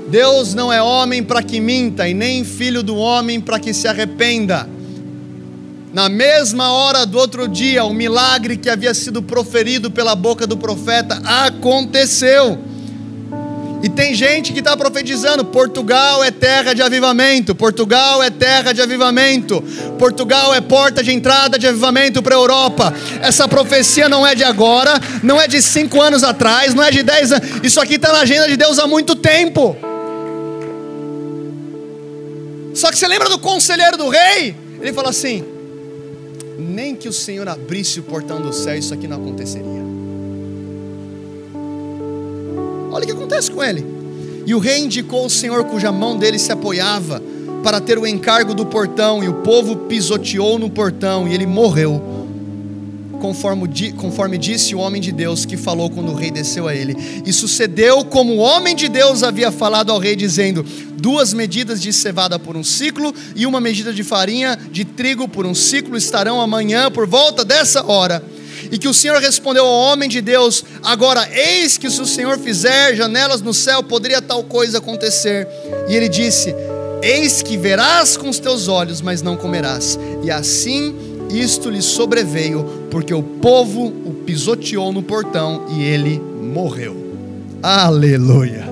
Deus 0.10 0.54
não 0.54 0.72
é 0.72 0.82
homem 0.82 1.24
para 1.24 1.42
que 1.42 1.60
minta, 1.60 2.08
e 2.08 2.14
nem 2.14 2.44
filho 2.44 2.84
do 2.84 2.96
homem 2.98 3.40
para 3.40 3.60
que 3.60 3.74
se 3.74 3.88
arrependa. 3.88 4.68
Na 5.94 6.08
mesma 6.08 6.72
hora 6.72 7.06
do 7.06 7.18
outro 7.18 7.48
dia, 7.48 7.84
o 7.84 7.94
milagre 7.94 8.56
que 8.56 8.70
havia 8.70 8.94
sido 8.94 9.22
proferido 9.22 9.92
pela 9.92 10.16
boca 10.16 10.48
do 10.48 10.58
profeta 10.58 11.22
aconteceu. 11.26 12.71
E 13.84 13.90
tem 13.90 14.14
gente 14.14 14.54
que 14.54 14.60
está 14.60 14.78
profetizando: 14.78 15.44
Portugal 15.46 16.24
é 16.24 16.30
terra 16.30 16.74
de 16.74 16.82
avivamento, 16.82 17.56
Portugal 17.56 18.22
é 18.22 18.30
terra 18.30 18.74
de 18.74 18.82
avivamento, 18.82 19.62
Portugal 19.98 20.54
é 20.54 20.62
porta 20.62 21.04
de 21.04 21.12
entrada 21.12 21.58
de 21.58 21.68
avivamento 21.68 22.22
para 22.22 22.36
a 22.36 22.38
Europa. 22.38 22.94
Essa 23.22 23.48
profecia 23.48 24.08
não 24.08 24.26
é 24.26 24.36
de 24.36 24.44
agora, 24.44 24.94
não 25.24 25.40
é 25.40 25.48
de 25.48 25.62
cinco 25.62 26.02
anos 26.02 26.24
atrás, 26.24 26.74
não 26.74 26.84
é 26.84 26.92
de 26.92 27.02
dez 27.02 27.32
anos, 27.32 27.48
isso 27.64 27.82
aqui 27.82 27.96
está 27.96 28.14
na 28.14 28.20
agenda 28.20 28.48
de 28.48 28.56
Deus 28.56 28.78
há 28.78 28.86
muito 28.86 29.16
tempo. 29.16 29.76
Só 32.74 32.90
que 32.90 32.98
você 32.98 33.08
lembra 33.08 33.30
do 33.30 33.40
conselheiro 33.40 33.98
do 33.98 34.10
rei? 34.10 34.56
Ele 34.80 34.94
fala 34.94 35.10
assim: 35.10 35.44
nem 36.58 36.96
que 36.96 37.10
o 37.10 37.14
Senhor 37.14 37.48
abrisse 37.48 38.00
o 38.00 38.04
portão 38.04 38.42
do 38.42 38.54
céu, 38.54 38.78
isso 38.78 38.94
aqui 38.94 39.08
não 39.08 39.18
aconteceria. 39.18 40.01
Olha 42.92 43.04
o 43.04 43.08
que 43.08 43.14
acontece 43.14 43.50
com 43.50 43.64
ele. 43.64 43.86
E 44.46 44.54
o 44.54 44.60
rei 44.60 44.80
indicou 44.80 45.26
o 45.26 45.30
Senhor 45.30 45.64
cuja 45.66 45.92
mão 45.92 46.18
dele 46.18 46.38
se 46.38 46.52
apoiava 46.52 47.22
para 47.64 47.80
ter 47.80 47.98
o 47.98 48.08
encargo 48.08 48.54
do 48.54 48.66
portão, 48.66 49.24
e 49.24 49.30
o 49.30 49.36
povo 49.36 49.76
pisoteou 49.76 50.58
no 50.58 50.70
portão, 50.70 51.28
e 51.28 51.34
ele 51.34 51.46
morreu, 51.46 52.02
conforme, 53.20 54.38
disse 54.38 54.74
o 54.74 54.80
homem 54.80 55.00
de 55.00 55.12
Deus 55.12 55.46
que 55.46 55.56
falou 55.56 55.88
quando 55.88 56.12
o 56.12 56.16
rei 56.16 56.32
desceu 56.32 56.68
a 56.68 56.76
ele. 56.76 56.98
E 57.24 57.32
sucedeu 57.32 58.04
como 58.04 58.34
o 58.34 58.38
homem 58.38 58.76
de 58.76 58.90
Deus 58.90 59.22
havia 59.22 59.52
falado 59.52 59.92
ao 59.92 60.00
rei, 60.00 60.16
dizendo: 60.16 60.66
Duas 60.98 61.34
medidas 61.34 61.80
de 61.80 61.94
cevada 61.94 62.40
por 62.40 62.58
um 62.58 62.64
ciclo, 62.64 63.14
e 63.36 63.46
uma 63.46 63.62
medida 63.62 63.94
de 63.94 64.04
farinha 64.04 64.58
de 64.72 64.84
trigo 64.84 65.28
por 65.28 65.46
um 65.46 65.54
ciclo 65.54 65.96
estarão 65.96 66.42
amanhã 66.42 66.90
por 66.90 67.06
volta 67.06 67.46
dessa 67.46 67.86
hora 67.86 68.24
e 68.70 68.78
que 68.78 68.88
o 68.88 68.94
Senhor 68.94 69.20
respondeu 69.22 69.66
ao 69.66 69.74
homem 69.74 70.10
de 70.10 70.22
Deus: 70.22 70.64
Agora, 70.84 71.28
eis 71.32 71.78
que 71.78 71.90
se 71.90 72.02
o 72.02 72.06
Senhor 72.06 72.38
fizer 72.38 72.96
janelas 72.96 73.42
no 73.42 73.54
céu, 73.54 73.82
poderia 73.82 74.22
tal 74.22 74.44
coisa 74.44 74.80
acontecer. 74.80 75.48
E 75.88 75.96
ele 75.96 76.10
disse: 76.10 76.54
Eis 77.02 77.42
que 77.42 77.58
verás 77.58 78.18
com 78.18 78.30
os 78.30 78.40
teus 78.40 78.68
olhos, 78.68 79.02
mas 79.02 79.22
não 79.22 79.38
comerás. 79.38 79.98
E 80.24 80.30
assim 80.30 81.12
isto 81.32 81.70
lhe 81.70 81.82
sobreveio, 81.82 82.88
porque 82.90 83.14
o 83.14 83.24
povo 83.24 83.88
o 83.88 84.14
pisoteou 84.26 84.92
no 84.92 85.02
portão 85.02 85.66
e 85.70 85.84
ele 85.84 86.20
morreu. 86.20 86.98
Aleluia. 87.64 88.70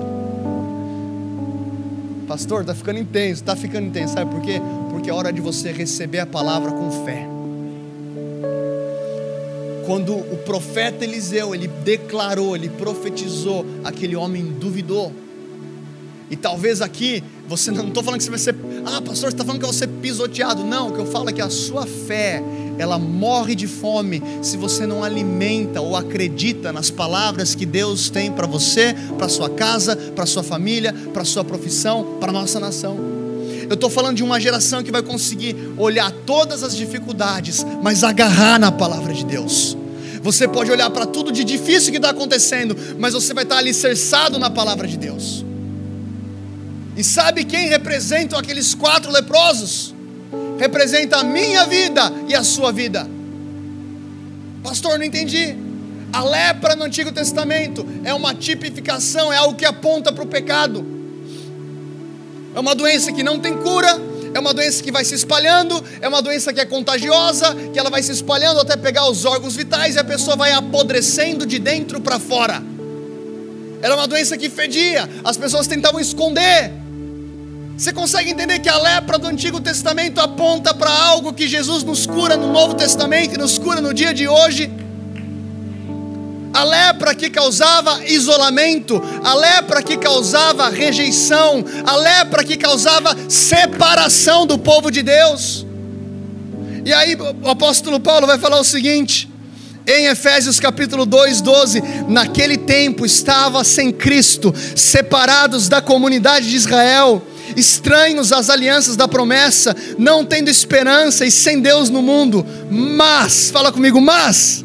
Pastor, 2.28 2.60
está 2.60 2.74
ficando 2.74 2.98
intenso, 2.98 3.42
está 3.42 3.56
ficando 3.56 3.86
intenso, 3.86 4.14
sabe 4.14 4.30
por 4.30 4.40
quê? 4.42 4.60
Porque 4.90 5.10
é 5.10 5.12
hora 5.12 5.32
de 5.32 5.40
você 5.40 5.72
receber 5.72 6.20
a 6.20 6.26
palavra 6.26 6.70
com 6.70 7.04
fé 7.04 7.29
quando 9.86 10.14
o 10.14 10.38
profeta 10.44 11.04
Eliseu, 11.04 11.54
ele 11.54 11.68
declarou, 11.68 12.54
ele 12.54 12.68
profetizou, 12.68 13.64
aquele 13.84 14.16
homem 14.16 14.44
duvidou. 14.44 15.12
E 16.30 16.36
talvez 16.36 16.80
aqui, 16.80 17.24
você 17.48 17.72
não 17.72 17.88
estou 17.88 18.04
falando 18.04 18.18
que 18.20 18.24
você 18.24 18.30
vai 18.30 18.38
ser, 18.38 18.54
ah, 18.86 19.02
pastor, 19.02 19.16
você 19.16 19.26
está 19.28 19.44
falando 19.44 19.58
que 19.58 19.64
eu 19.64 19.70
vou 19.70 19.78
ser 19.78 19.88
pisoteado. 19.88 20.62
Não, 20.62 20.88
o 20.88 20.92
que 20.92 21.00
eu 21.00 21.06
falo 21.06 21.28
é 21.28 21.32
que 21.32 21.42
a 21.42 21.50
sua 21.50 21.84
fé, 21.86 22.40
ela 22.78 23.00
morre 23.00 23.56
de 23.56 23.66
fome 23.66 24.22
se 24.40 24.56
você 24.56 24.86
não 24.86 25.02
alimenta 25.02 25.80
ou 25.80 25.96
acredita 25.96 26.72
nas 26.72 26.88
palavras 26.88 27.52
que 27.52 27.66
Deus 27.66 28.10
tem 28.10 28.30
para 28.30 28.46
você, 28.46 28.94
para 29.18 29.28
sua 29.28 29.50
casa, 29.50 29.96
para 29.96 30.24
sua 30.24 30.44
família, 30.44 30.94
para 31.12 31.24
sua 31.24 31.44
profissão, 31.44 32.18
para 32.20 32.30
nossa 32.30 32.60
nação. 32.60 33.09
Eu 33.70 33.74
estou 33.74 33.88
falando 33.88 34.16
de 34.16 34.24
uma 34.24 34.40
geração 34.40 34.82
que 34.82 34.90
vai 34.90 35.00
conseguir 35.00 35.54
olhar 35.78 36.10
todas 36.26 36.64
as 36.64 36.76
dificuldades, 36.76 37.64
mas 37.80 38.02
agarrar 38.02 38.58
na 38.58 38.72
palavra 38.72 39.14
de 39.14 39.24
Deus 39.24 39.76
Você 40.22 40.48
pode 40.48 40.72
olhar 40.72 40.90
para 40.90 41.06
tudo 41.06 41.30
de 41.30 41.44
difícil 41.44 41.92
que 41.92 41.98
está 41.98 42.10
acontecendo, 42.10 42.76
mas 42.98 43.14
você 43.14 43.32
vai 43.32 43.44
estar 43.44 43.58
alicerçado 43.58 44.40
na 44.40 44.50
palavra 44.50 44.88
de 44.88 44.98
Deus. 44.98 45.44
E 46.96 47.04
sabe 47.04 47.44
quem 47.44 47.68
representam 47.68 48.36
aqueles 48.36 48.74
quatro 48.74 49.10
leprosos? 49.12 49.94
Representa 50.58 51.18
a 51.18 51.24
minha 51.24 51.64
vida 51.64 52.12
e 52.26 52.34
a 52.34 52.42
sua 52.42 52.72
vida. 52.72 53.08
Pastor, 54.64 54.98
não 54.98 55.04
entendi. 55.04 55.56
A 56.12 56.24
lepra 56.24 56.74
no 56.74 56.82
Antigo 56.82 57.12
Testamento 57.12 57.86
é 58.02 58.12
uma 58.12 58.34
tipificação, 58.34 59.32
é 59.32 59.36
algo 59.36 59.54
que 59.54 59.64
aponta 59.64 60.12
para 60.12 60.24
o 60.24 60.26
pecado. 60.26 60.99
É 62.54 62.60
uma 62.60 62.74
doença 62.74 63.12
que 63.12 63.22
não 63.22 63.38
tem 63.38 63.56
cura, 63.56 64.00
é 64.34 64.38
uma 64.38 64.52
doença 64.52 64.82
que 64.82 64.92
vai 64.92 65.04
se 65.04 65.14
espalhando, 65.14 65.82
é 66.00 66.08
uma 66.08 66.22
doença 66.22 66.52
que 66.52 66.60
é 66.60 66.64
contagiosa, 66.64 67.54
que 67.72 67.78
ela 67.78 67.90
vai 67.90 68.02
se 68.02 68.12
espalhando 68.12 68.60
até 68.60 68.76
pegar 68.76 69.08
os 69.08 69.24
órgãos 69.24 69.56
vitais 69.56 69.96
e 69.96 69.98
a 69.98 70.04
pessoa 70.04 70.36
vai 70.36 70.52
apodrecendo 70.52 71.46
de 71.46 71.58
dentro 71.58 72.00
para 72.00 72.18
fora. 72.18 72.62
Era 73.82 73.94
uma 73.96 74.06
doença 74.06 74.36
que 74.36 74.50
fedia, 74.50 75.08
as 75.24 75.36
pessoas 75.36 75.66
tentavam 75.66 76.00
esconder. 76.00 76.72
Você 77.76 77.92
consegue 77.92 78.30
entender 78.30 78.58
que 78.58 78.68
a 78.68 78.76
lepra 78.76 79.18
do 79.18 79.26
Antigo 79.26 79.58
Testamento 79.58 80.20
aponta 80.20 80.74
para 80.74 80.90
algo 80.90 81.32
que 81.32 81.48
Jesus 81.48 81.82
nos 81.82 82.06
cura 82.06 82.36
no 82.36 82.52
Novo 82.52 82.74
Testamento 82.74 83.34
e 83.34 83.38
nos 83.38 83.58
cura 83.58 83.80
no 83.80 83.94
dia 83.94 84.12
de 84.12 84.28
hoje? 84.28 84.70
A 86.52 86.64
lepra 86.64 87.14
que 87.14 87.30
causava 87.30 88.04
isolamento, 88.06 89.00
a 89.22 89.34
lepra 89.34 89.82
que 89.82 89.96
causava 89.96 90.68
rejeição, 90.68 91.64
a 91.86 91.96
lepra 91.96 92.44
que 92.44 92.56
causava 92.56 93.16
separação 93.28 94.46
do 94.46 94.58
povo 94.58 94.90
de 94.90 95.02
Deus. 95.02 95.66
E 96.84 96.92
aí 96.92 97.16
o 97.42 97.48
apóstolo 97.48 98.00
Paulo 98.00 98.26
vai 98.26 98.38
falar 98.38 98.58
o 98.58 98.64
seguinte, 98.64 99.28
em 99.86 100.06
Efésios 100.06 100.58
capítulo 100.58 101.06
2, 101.06 101.40
12: 101.40 101.82
Naquele 102.08 102.56
tempo 102.56 103.06
estava 103.06 103.62
sem 103.64 103.92
Cristo, 103.92 104.52
separados 104.74 105.68
da 105.68 105.80
comunidade 105.80 106.48
de 106.48 106.56
Israel, 106.56 107.22
estranhos 107.56 108.32
às 108.32 108.50
alianças 108.50 108.96
da 108.96 109.06
promessa, 109.06 109.74
não 109.98 110.24
tendo 110.24 110.48
esperança 110.48 111.24
e 111.24 111.30
sem 111.30 111.60
Deus 111.60 111.90
no 111.90 112.02
mundo, 112.02 112.44
mas, 112.70 113.50
fala 113.50 113.70
comigo, 113.72 114.00
mas 114.00 114.64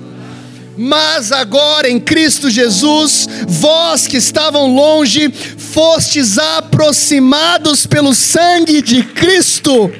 mas 0.78 1.32
agora 1.32 1.90
em 1.90 2.00
Cristo 2.00 2.50
Jesus, 2.50 3.28
vós 3.48 4.08
que 4.08 4.18
estavam 4.18 4.74
longe, 4.74 5.32
fostes 5.32 6.38
aproximados 6.38 7.86
pelo 7.86 8.14
sangue 8.14 8.82
de 8.82 9.04
Cristo, 9.04 9.92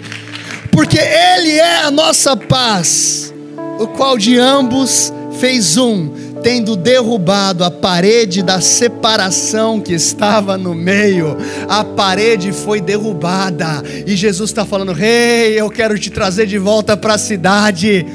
porque 0.72 0.98
Ele 0.98 1.52
é 1.52 1.84
a 1.84 1.92
nossa 1.92 2.36
paz, 2.36 3.34
o 3.80 3.88
qual 3.88 4.18
de 4.18 4.38
ambos 4.38 5.14
fez 5.40 5.78
um, 5.78 6.10
tendo 6.42 6.76
derrubado 6.76 7.64
a 7.64 7.72
parede 7.72 8.44
da 8.44 8.62
separação 8.62 9.80
que 9.80 9.94
estava 9.94 10.58
no 10.58 10.74
meio, 10.76 11.38
a 11.68 11.84
parede 11.84 12.52
foi 12.52 12.82
derrubada, 12.82 13.84
e 14.06 14.16
Jesus 14.16 14.50
está 14.50 14.66
falando: 14.66 14.94
Rei, 14.94 15.54
hey, 15.54 15.60
eu 15.60 15.70
quero 15.70 15.98
te 15.98 16.10
trazer 16.10 16.46
de 16.46 16.58
volta 16.58 16.96
para 16.96 17.16
a 17.16 17.18
cidade 17.18 18.06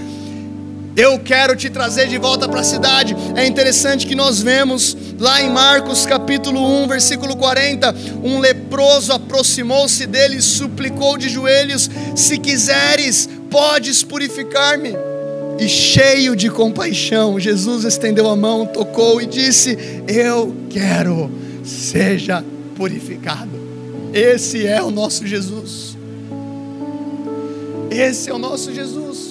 eu 0.97 1.18
quero 1.18 1.55
te 1.55 1.70
trazer 1.70 2.09
de 2.09 2.18
volta 2.18 2.49
para 2.49 2.61
a 2.61 2.64
cidade. 2.64 3.16
É 3.36 3.47
interessante 3.47 4.07
que 4.07 4.14
nós 4.14 4.43
vemos 4.43 4.97
lá 5.18 5.41
em 5.41 5.51
Marcos 5.51 6.05
capítulo 6.05 6.61
1, 6.82 6.88
versículo 6.88 7.36
40, 7.36 7.95
um 8.22 8.38
leproso 8.38 9.12
aproximou-se 9.12 10.07
dele 10.07 10.36
e 10.36 10.43
suplicou 10.43 11.16
de 11.16 11.28
joelhos: 11.28 11.88
Se 12.16 12.38
quiseres, 12.38 13.28
podes 13.51 14.03
purificar-me. 14.03 14.95
E 15.59 15.68
cheio 15.68 16.34
de 16.34 16.49
compaixão, 16.49 17.38
Jesus 17.38 17.84
estendeu 17.84 18.28
a 18.28 18.34
mão, 18.34 18.66
tocou 18.66 19.20
e 19.20 19.26
disse: 19.26 19.76
Eu 20.09 20.57
quero, 20.70 21.30
seja 21.62 22.43
purificado. 22.74 23.61
Esse 24.12 24.66
é 24.66 24.82
o 24.82 24.91
nosso 24.91 25.26
Jesus. 25.26 25.97
Esse 27.91 28.30
é 28.30 28.32
o 28.32 28.38
nosso 28.38 28.72
Jesus. 28.72 29.30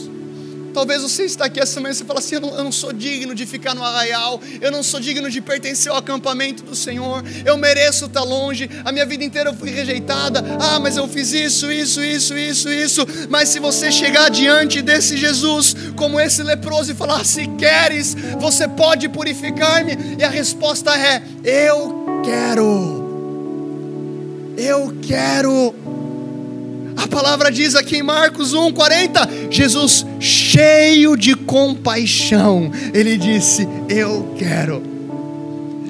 Talvez 0.79 1.01
você 1.01 1.25
está 1.25 1.43
aqui 1.43 1.59
essa 1.59 1.81
manhã 1.81 1.91
e 1.91 2.05
fala 2.05 2.19
assim: 2.19 2.35
eu 2.35 2.41
não, 2.41 2.55
eu 2.55 2.63
não, 2.63 2.71
sou 2.71 2.93
digno 2.93 3.35
de 3.35 3.45
ficar 3.45 3.75
no 3.75 3.83
arraial, 3.83 4.39
eu 4.61 4.71
não 4.71 4.81
sou 4.81 4.97
digno 4.97 5.29
de 5.29 5.41
pertencer 5.41 5.91
ao 5.91 5.97
acampamento 5.97 6.63
do 6.63 6.73
Senhor, 6.73 7.21
eu 7.43 7.57
mereço 7.57 8.05
estar 8.05 8.23
longe, 8.23 8.69
a 8.85 8.91
minha 8.93 9.05
vida 9.05 9.21
inteira 9.25 9.49
eu 9.49 9.53
fui 9.53 9.71
rejeitada. 9.71 10.41
Ah, 10.57 10.79
mas 10.79 10.95
eu 10.95 11.05
fiz 11.05 11.33
isso, 11.33 11.69
isso, 11.69 12.01
isso, 12.01 12.33
isso, 12.37 12.69
isso. 12.69 13.05
Mas 13.29 13.49
se 13.49 13.59
você 13.59 13.91
chegar 13.91 14.29
diante 14.29 14.81
desse 14.81 15.17
Jesus, 15.17 15.75
como 15.97 16.17
esse 16.17 16.41
leproso, 16.43 16.93
e 16.93 16.95
falar: 16.95 17.25
se 17.25 17.45
queres, 17.57 18.15
você 18.39 18.65
pode 18.65 19.09
purificar-me, 19.09 20.15
e 20.17 20.23
a 20.23 20.29
resposta 20.29 20.97
é: 20.97 21.21
eu 21.43 22.23
quero, 22.23 23.03
eu 24.57 24.95
quero. 25.05 25.88
Palavra 27.09 27.51
diz 27.51 27.75
aqui 27.75 27.97
em 27.97 28.03
Marcos 28.03 28.53
1:40, 28.53 29.51
Jesus 29.51 30.05
cheio 30.19 31.17
de 31.17 31.35
compaixão, 31.35 32.71
ele 32.93 33.17
disse: 33.17 33.67
"Eu 33.89 34.33
quero". 34.37 34.99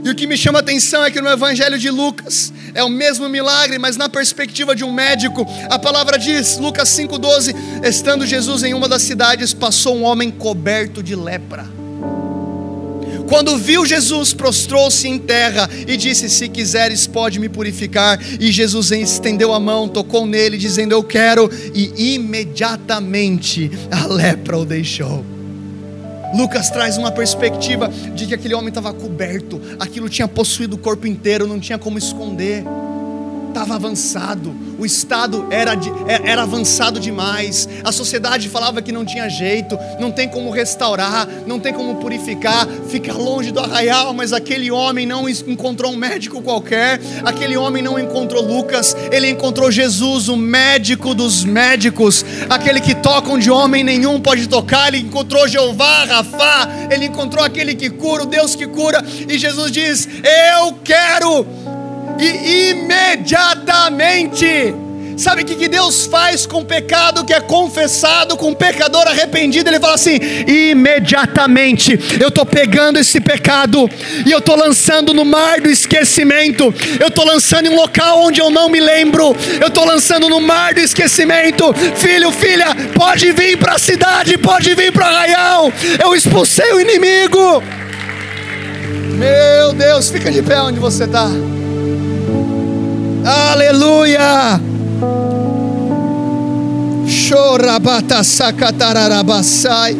E 0.03 0.09
o 0.09 0.15
que 0.15 0.25
me 0.25 0.37
chama 0.37 0.59
a 0.59 0.61
atenção 0.61 1.03
é 1.03 1.11
que 1.11 1.19
no 1.19 1.29
Evangelho 1.29 1.77
de 1.77 1.89
Lucas 1.89 2.53
é 2.73 2.83
o 2.83 2.89
mesmo 2.89 3.27
milagre, 3.27 3.77
mas 3.77 3.97
na 3.97 4.07
perspectiva 4.07 4.75
de 4.75 4.83
um 4.83 4.93
médico. 4.93 5.45
A 5.69 5.77
palavra 5.77 6.17
diz, 6.17 6.57
Lucas 6.57 6.89
5,12: 6.89 7.53
Estando 7.83 8.25
Jesus 8.25 8.63
em 8.63 8.73
uma 8.73 8.87
das 8.87 9.01
cidades, 9.01 9.53
passou 9.53 9.97
um 9.97 10.03
homem 10.03 10.31
coberto 10.31 11.03
de 11.03 11.15
lepra. 11.15 11.67
Quando 13.29 13.55
viu 13.57 13.85
Jesus, 13.85 14.33
prostrou-se 14.33 15.07
em 15.07 15.19
terra 15.19 15.69
e 15.87 15.95
disse: 15.95 16.27
Se 16.27 16.49
quiseres, 16.49 17.05
pode 17.05 17.39
me 17.39 17.47
purificar. 17.47 18.19
E 18.39 18.51
Jesus 18.51 18.91
estendeu 18.91 19.53
a 19.53 19.59
mão, 19.59 19.87
tocou 19.87 20.25
nele, 20.25 20.57
dizendo: 20.57 20.93
Eu 20.93 21.03
quero. 21.03 21.47
E 21.73 22.15
imediatamente 22.15 23.69
a 23.91 24.07
lepra 24.07 24.57
o 24.57 24.65
deixou. 24.65 25.23
Lucas 26.35 26.69
traz 26.69 26.97
uma 26.97 27.11
perspectiva 27.11 27.87
de 28.15 28.25
que 28.25 28.33
aquele 28.33 28.53
homem 28.55 28.69
estava 28.69 28.93
coberto, 28.93 29.61
aquilo 29.79 30.09
tinha 30.09 30.27
possuído 30.27 30.75
o 30.75 30.79
corpo 30.79 31.07
inteiro, 31.07 31.47
não 31.47 31.59
tinha 31.59 31.77
como 31.77 31.97
esconder 31.97 32.63
estava 33.49 33.75
avançado, 33.75 34.55
o 34.77 34.85
Estado 34.85 35.47
era, 35.51 35.75
de, 35.75 35.89
é, 36.07 36.31
era 36.31 36.43
avançado 36.43 36.99
demais, 36.99 37.67
a 37.83 37.91
sociedade 37.91 38.47
falava 38.47 38.81
que 38.81 38.91
não 38.91 39.03
tinha 39.05 39.27
jeito, 39.27 39.77
não 39.99 40.11
tem 40.11 40.29
como 40.29 40.49
restaurar, 40.49 41.27
não 41.45 41.59
tem 41.59 41.73
como 41.73 41.95
purificar, 41.95 42.67
fica 42.87 43.13
longe 43.13 43.51
do 43.51 43.59
arraial, 43.59 44.13
mas 44.13 44.31
aquele 44.31 44.71
homem 44.71 45.05
não 45.05 45.27
encontrou 45.27 45.91
um 45.91 45.97
médico 45.97 46.41
qualquer, 46.41 46.99
aquele 47.25 47.57
homem 47.57 47.83
não 47.83 47.99
encontrou 47.99 48.41
Lucas, 48.41 48.95
ele 49.11 49.29
encontrou 49.29 49.71
Jesus, 49.71 50.29
o 50.29 50.37
médico 50.37 51.13
dos 51.13 51.43
médicos, 51.43 52.23
aquele 52.49 52.79
que 52.79 52.95
toca 52.95 53.31
onde 53.31 53.51
homem 53.51 53.83
nenhum 53.83 54.21
pode 54.21 54.47
tocar, 54.47 54.87
ele 54.87 55.05
encontrou 55.05 55.47
Jeová, 55.47 56.05
Rafá, 56.05 56.69
ele 56.89 57.05
encontrou 57.05 57.43
aquele 57.43 57.75
que 57.75 57.89
cura, 57.89 58.23
o 58.23 58.27
Deus 58.27 58.55
que 58.55 58.67
cura, 58.67 59.03
e 59.27 59.37
Jesus 59.37 59.71
diz: 59.71 60.07
Eu 60.57 60.73
quero 60.83 61.45
e 62.19 62.71
imediatamente. 62.71 64.89
Sabe 65.19 65.41
o 65.41 65.45
que 65.45 65.67
Deus 65.67 66.05
faz 66.05 66.45
com 66.45 66.61
o 66.61 66.65
pecado 66.65 67.25
que 67.25 67.33
é 67.33 67.41
confessado, 67.41 68.37
com 68.37 68.51
o 68.51 68.55
pecador 68.55 69.05
arrependido? 69.05 69.69
Ele 69.69 69.77
fala 69.77 69.95
assim: 69.95 70.17
imediatamente 70.47 71.99
eu 72.21 72.29
estou 72.29 72.45
pegando 72.45 72.97
esse 72.97 73.19
pecado 73.19 73.89
e 74.25 74.31
eu 74.31 74.39
estou 74.39 74.55
lançando 74.55 75.13
no 75.13 75.25
mar 75.25 75.59
do 75.59 75.69
esquecimento, 75.69 76.73
eu 76.97 77.07
estou 77.07 77.25
lançando 77.25 77.65
em 77.65 77.69
um 77.69 77.75
local 77.75 78.21
onde 78.21 78.39
eu 78.39 78.49
não 78.49 78.69
me 78.69 78.79
lembro, 78.79 79.35
eu 79.59 79.67
estou 79.67 79.83
lançando 79.83 80.29
no 80.29 80.39
mar 80.39 80.73
do 80.73 80.79
esquecimento. 80.79 81.73
Filho, 81.97 82.31
filha, 82.31 82.67
pode 82.95 83.29
vir 83.33 83.57
para 83.57 83.73
a 83.73 83.79
cidade, 83.79 84.37
pode 84.37 84.73
vir 84.73 84.93
para 84.93 85.05
o 85.05 85.09
arraial. 85.09 85.73
Eu 86.01 86.15
expulsei 86.15 86.71
o 86.71 86.79
inimigo. 86.79 87.61
Meu 89.17 89.73
Deus, 89.73 90.09
fica 90.09 90.31
de 90.31 90.41
pé 90.41 90.61
onde 90.61 90.79
você 90.79 91.03
está. 91.03 91.29
Aleluia! 93.25 94.61
Chorabata 97.05 98.23
sacatararabasai. 98.23 99.95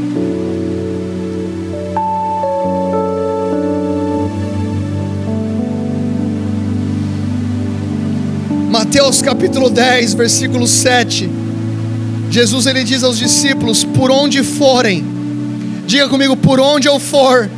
Mateus 8.70 9.22
capítulo 9.22 9.70
10, 9.70 10.14
versículo 10.14 10.68
7. 10.68 11.30
Jesus 12.30 12.68
ele 12.68 12.84
diz 12.84 13.04
aos 13.04 13.18
discípulos: 13.18 13.84
Por 13.84 14.12
onde 14.12 14.44
forem, 14.44 15.04
diga 15.86 16.08
comigo, 16.08 16.38
por 16.38 16.60
onde 16.60 16.88
eu 16.88 17.00
for, 17.00 17.50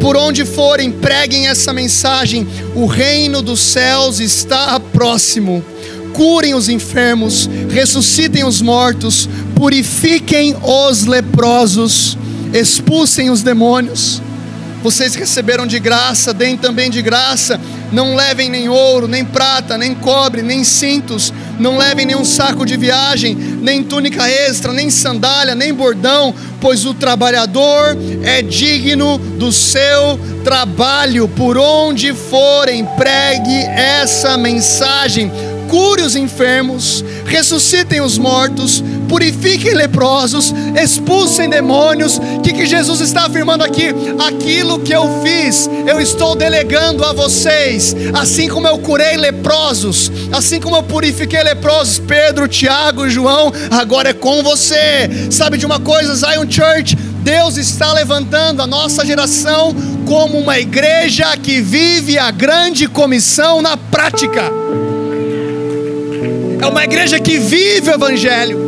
por 0.00 0.16
onde 0.16 0.44
forem, 0.44 0.90
preguem 0.90 1.48
essa 1.48 1.72
mensagem: 1.72 2.46
o 2.74 2.86
reino 2.86 3.42
dos 3.42 3.60
céus 3.60 4.20
está 4.20 4.78
próximo. 4.80 5.64
Curem 6.12 6.54
os 6.54 6.68
enfermos, 6.68 7.48
ressuscitem 7.70 8.44
os 8.44 8.60
mortos, 8.60 9.28
purifiquem 9.54 10.56
os 10.62 11.04
leprosos, 11.04 12.16
expulsem 12.52 13.30
os 13.30 13.42
demônios. 13.42 14.20
Vocês 14.82 15.14
receberam 15.14 15.66
de 15.66 15.78
graça, 15.78 16.32
deem 16.32 16.56
também 16.56 16.90
de 16.90 17.02
graça. 17.02 17.60
Não 17.92 18.14
levem 18.14 18.48
nem 18.48 18.68
ouro, 18.68 19.08
nem 19.08 19.24
prata, 19.24 19.76
nem 19.76 19.94
cobre, 19.94 20.42
nem 20.42 20.62
cintos. 20.62 21.32
Não 21.58 21.76
levem 21.76 22.06
nenhum 22.06 22.24
saco 22.24 22.64
de 22.64 22.76
viagem, 22.76 23.34
nem 23.34 23.82
túnica 23.82 24.28
extra, 24.28 24.72
nem 24.72 24.90
sandália, 24.90 25.54
nem 25.54 25.74
bordão, 25.74 26.34
pois 26.60 26.84
o 26.84 26.94
trabalhador 26.94 27.96
é 28.22 28.42
digno 28.42 29.18
do 29.18 29.52
seu 29.52 30.18
trabalho. 30.44 31.28
Por 31.28 31.58
onde 31.58 32.12
forem, 32.12 32.84
pregue 32.96 33.56
essa 33.64 34.36
mensagem 34.36 35.30
cure 35.68 36.02
os 36.02 36.16
enfermos, 36.16 37.04
ressuscitem 37.26 38.00
os 38.00 38.16
mortos, 38.18 38.82
purifiquem 39.08 39.74
leprosos, 39.74 40.52
expulsem 40.80 41.48
demônios. 41.48 42.18
O 42.18 42.40
que, 42.40 42.52
que 42.52 42.66
Jesus 42.66 43.00
está 43.00 43.26
afirmando 43.26 43.64
aqui? 43.64 43.88
Aquilo 44.26 44.78
que 44.78 44.92
eu 44.92 45.22
fiz, 45.22 45.68
eu 45.86 46.00
estou 46.00 46.36
delegando 46.36 47.04
a 47.04 47.12
vocês. 47.12 47.96
Assim 48.12 48.48
como 48.48 48.68
eu 48.68 48.78
curei 48.78 49.16
leprosos, 49.16 50.12
assim 50.32 50.60
como 50.60 50.76
eu 50.76 50.82
purifiquei 50.82 51.42
leprosos, 51.42 51.98
Pedro, 51.98 52.46
Tiago 52.46 53.08
João, 53.08 53.52
agora 53.70 54.10
é 54.10 54.14
com 54.14 54.42
você. 54.42 55.28
Sabe 55.30 55.58
de 55.58 55.66
uma 55.66 55.80
coisa, 55.80 56.14
Zion 56.14 56.48
Church? 56.48 56.96
Deus 56.96 57.56
está 57.56 57.92
levantando 57.92 58.62
a 58.62 58.66
nossa 58.66 59.04
geração 59.04 59.74
como 60.06 60.38
uma 60.38 60.58
igreja 60.58 61.36
que 61.36 61.60
vive 61.60 62.18
a 62.18 62.30
grande 62.30 62.86
comissão 62.86 63.60
na 63.60 63.76
prática 63.76 64.50
é 66.60 66.66
uma 66.66 66.82
igreja 66.82 67.20
que 67.20 67.38
vive 67.38 67.90
o 67.90 67.94
Evangelho. 67.94 68.67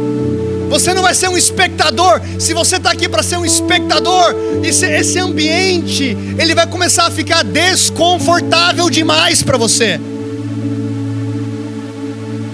Você 0.71 0.95
não 0.95 1.03
vai 1.03 1.15
ser 1.15 1.29
um 1.29 1.37
espectador. 1.37 2.21
Se 2.39 2.55
você 2.55 2.77
está 2.77 2.93
aqui 2.93 3.09
para 3.09 3.25
ser 3.25 3.37
um 3.37 3.45
espectador, 3.45 4.35
esse, 4.63 4.87
esse 4.87 5.19
ambiente 5.19 6.17
ele 6.39 6.55
vai 6.55 6.67
começar 6.67 7.07
a 7.07 7.11
ficar 7.11 7.43
desconfortável 7.43 8.89
demais 8.89 9.43
para 9.43 9.59
você. 9.59 10.01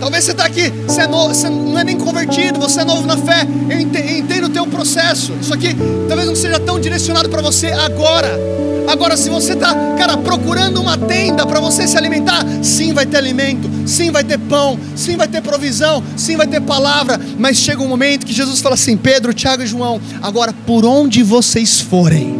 Talvez 0.07 0.23
você 0.23 0.31
está 0.31 0.45
aqui, 0.45 0.71
você, 0.87 1.01
é 1.01 1.09
você, 1.09 1.49
não 1.49 1.77
é 1.77 1.83
nem 1.83 1.99
convertido, 1.99 2.61
você 2.61 2.83
é 2.83 2.85
novo 2.85 3.05
na 3.09 3.17
fé. 3.17 3.45
Eu 3.69 3.81
entendo 3.81 4.45
o 4.45 4.49
teu 4.49 4.65
processo. 4.65 5.33
Isso 5.43 5.53
aqui 5.53 5.77
talvez 6.07 6.29
não 6.29 6.37
seja 6.37 6.61
tão 6.61 6.79
direcionado 6.79 7.29
para 7.29 7.43
você 7.43 7.73
agora. 7.73 8.39
Agora, 8.87 9.17
se 9.17 9.29
você 9.29 9.55
está, 9.55 9.75
cara, 9.99 10.17
procurando 10.17 10.81
uma 10.81 10.97
tenda 10.97 11.45
para 11.45 11.59
você 11.59 11.89
se 11.89 11.99
alimentar, 11.99 12.47
sim, 12.63 12.93
vai 12.93 13.05
ter 13.05 13.17
alimento, 13.17 13.69
sim, 13.85 14.13
vai 14.13 14.23
ter 14.23 14.39
pão, 14.39 14.79
sim, 14.95 15.17
vai 15.17 15.27
ter 15.27 15.43
provisão, 15.43 16.01
sim, 16.17 16.37
vai 16.37 16.47
ter 16.47 16.61
palavra. 16.61 17.21
Mas 17.37 17.57
chega 17.57 17.83
um 17.83 17.89
momento 17.89 18.25
que 18.25 18.33
Jesus 18.33 18.61
fala 18.61 18.77
assim: 18.77 18.97
Pedro, 18.97 19.35
Tiago 19.35 19.65
e 19.65 19.67
João, 19.67 20.01
agora 20.23 20.55
por 20.65 20.85
onde 20.85 21.25
vocês 21.25 21.81
forem, 21.81 22.33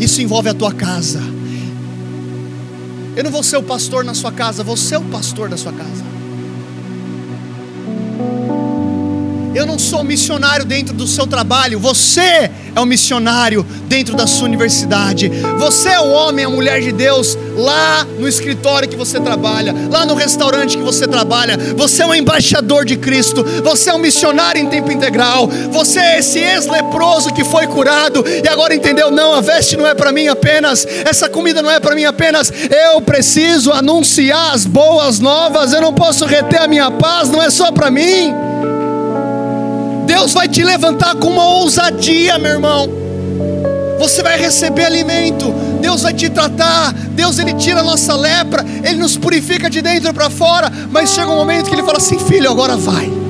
isso 0.00 0.22
envolve 0.22 0.48
a 0.48 0.54
tua 0.54 0.72
casa. 0.72 1.20
Eu 3.14 3.24
não 3.24 3.30
vou 3.30 3.42
ser 3.42 3.58
o 3.58 3.62
pastor 3.62 4.02
na 4.02 4.14
sua 4.14 4.32
casa, 4.32 4.64
vou 4.64 4.78
ser 4.78 4.96
o 4.96 5.02
pastor 5.02 5.50
da 5.50 5.58
sua 5.58 5.70
casa. 5.70 6.11
Thank 8.22 8.50
you. 8.52 8.61
Eu 9.54 9.66
não 9.66 9.78
sou 9.78 10.02
missionário 10.02 10.64
dentro 10.64 10.94
do 10.94 11.06
seu 11.06 11.26
trabalho, 11.26 11.78
você 11.78 12.50
é 12.74 12.80
o 12.80 12.86
missionário 12.86 13.64
dentro 13.86 14.16
da 14.16 14.26
sua 14.26 14.46
universidade. 14.46 15.30
Você 15.58 15.90
é 15.90 16.00
o 16.00 16.10
homem, 16.10 16.44
a 16.44 16.48
mulher 16.48 16.80
de 16.80 16.90
Deus 16.90 17.36
lá 17.56 18.06
no 18.18 18.26
escritório 18.26 18.88
que 18.88 18.96
você 18.96 19.20
trabalha, 19.20 19.74
lá 19.90 20.06
no 20.06 20.14
restaurante 20.14 20.76
que 20.78 20.82
você 20.82 21.06
trabalha. 21.06 21.58
Você 21.76 22.02
é 22.02 22.06
um 22.06 22.14
embaixador 22.14 22.86
de 22.86 22.96
Cristo, 22.96 23.44
você 23.62 23.90
é 23.90 23.94
um 23.94 23.98
missionário 23.98 24.60
em 24.60 24.68
tempo 24.68 24.90
integral. 24.90 25.46
Você 25.70 26.00
é 26.00 26.18
esse 26.18 26.38
ex-leproso 26.38 27.32
que 27.34 27.44
foi 27.44 27.66
curado 27.66 28.24
e 28.26 28.48
agora 28.48 28.74
entendeu: 28.74 29.10
não, 29.10 29.34
a 29.34 29.42
veste 29.42 29.76
não 29.76 29.86
é 29.86 29.94
para 29.94 30.12
mim 30.12 30.28
apenas, 30.28 30.86
essa 31.04 31.28
comida 31.28 31.60
não 31.60 31.70
é 31.70 31.78
para 31.78 31.94
mim 31.94 32.04
apenas. 32.04 32.50
Eu 32.70 33.02
preciso 33.02 33.70
anunciar 33.70 34.54
as 34.54 34.64
boas 34.64 35.18
novas, 35.18 35.72
eu 35.72 35.82
não 35.82 35.92
posso 35.92 36.24
reter 36.24 36.62
a 36.62 36.68
minha 36.68 36.90
paz, 36.90 37.28
não 37.28 37.42
é 37.42 37.50
só 37.50 37.70
para 37.70 37.90
mim. 37.90 38.32
Deus 40.06 40.32
vai 40.32 40.48
te 40.48 40.62
levantar 40.62 41.14
com 41.16 41.28
uma 41.28 41.44
ousadia, 41.44 42.38
meu 42.38 42.52
irmão. 42.52 42.88
Você 43.98 44.22
vai 44.22 44.38
receber 44.38 44.84
alimento, 44.84 45.52
Deus 45.80 46.02
vai 46.02 46.12
te 46.12 46.28
tratar, 46.28 46.92
Deus 46.92 47.38
ele 47.38 47.54
tira 47.54 47.80
a 47.80 47.84
nossa 47.84 48.16
lepra, 48.16 48.64
ele 48.82 48.96
nos 48.96 49.16
purifica 49.16 49.70
de 49.70 49.80
dentro 49.80 50.12
para 50.12 50.28
fora, 50.28 50.70
mas 50.90 51.10
chega 51.10 51.30
um 51.30 51.36
momento 51.36 51.68
que 51.68 51.74
ele 51.74 51.84
fala 51.84 51.98
assim: 51.98 52.18
"Filho, 52.18 52.50
agora 52.50 52.76
vai". 52.76 53.21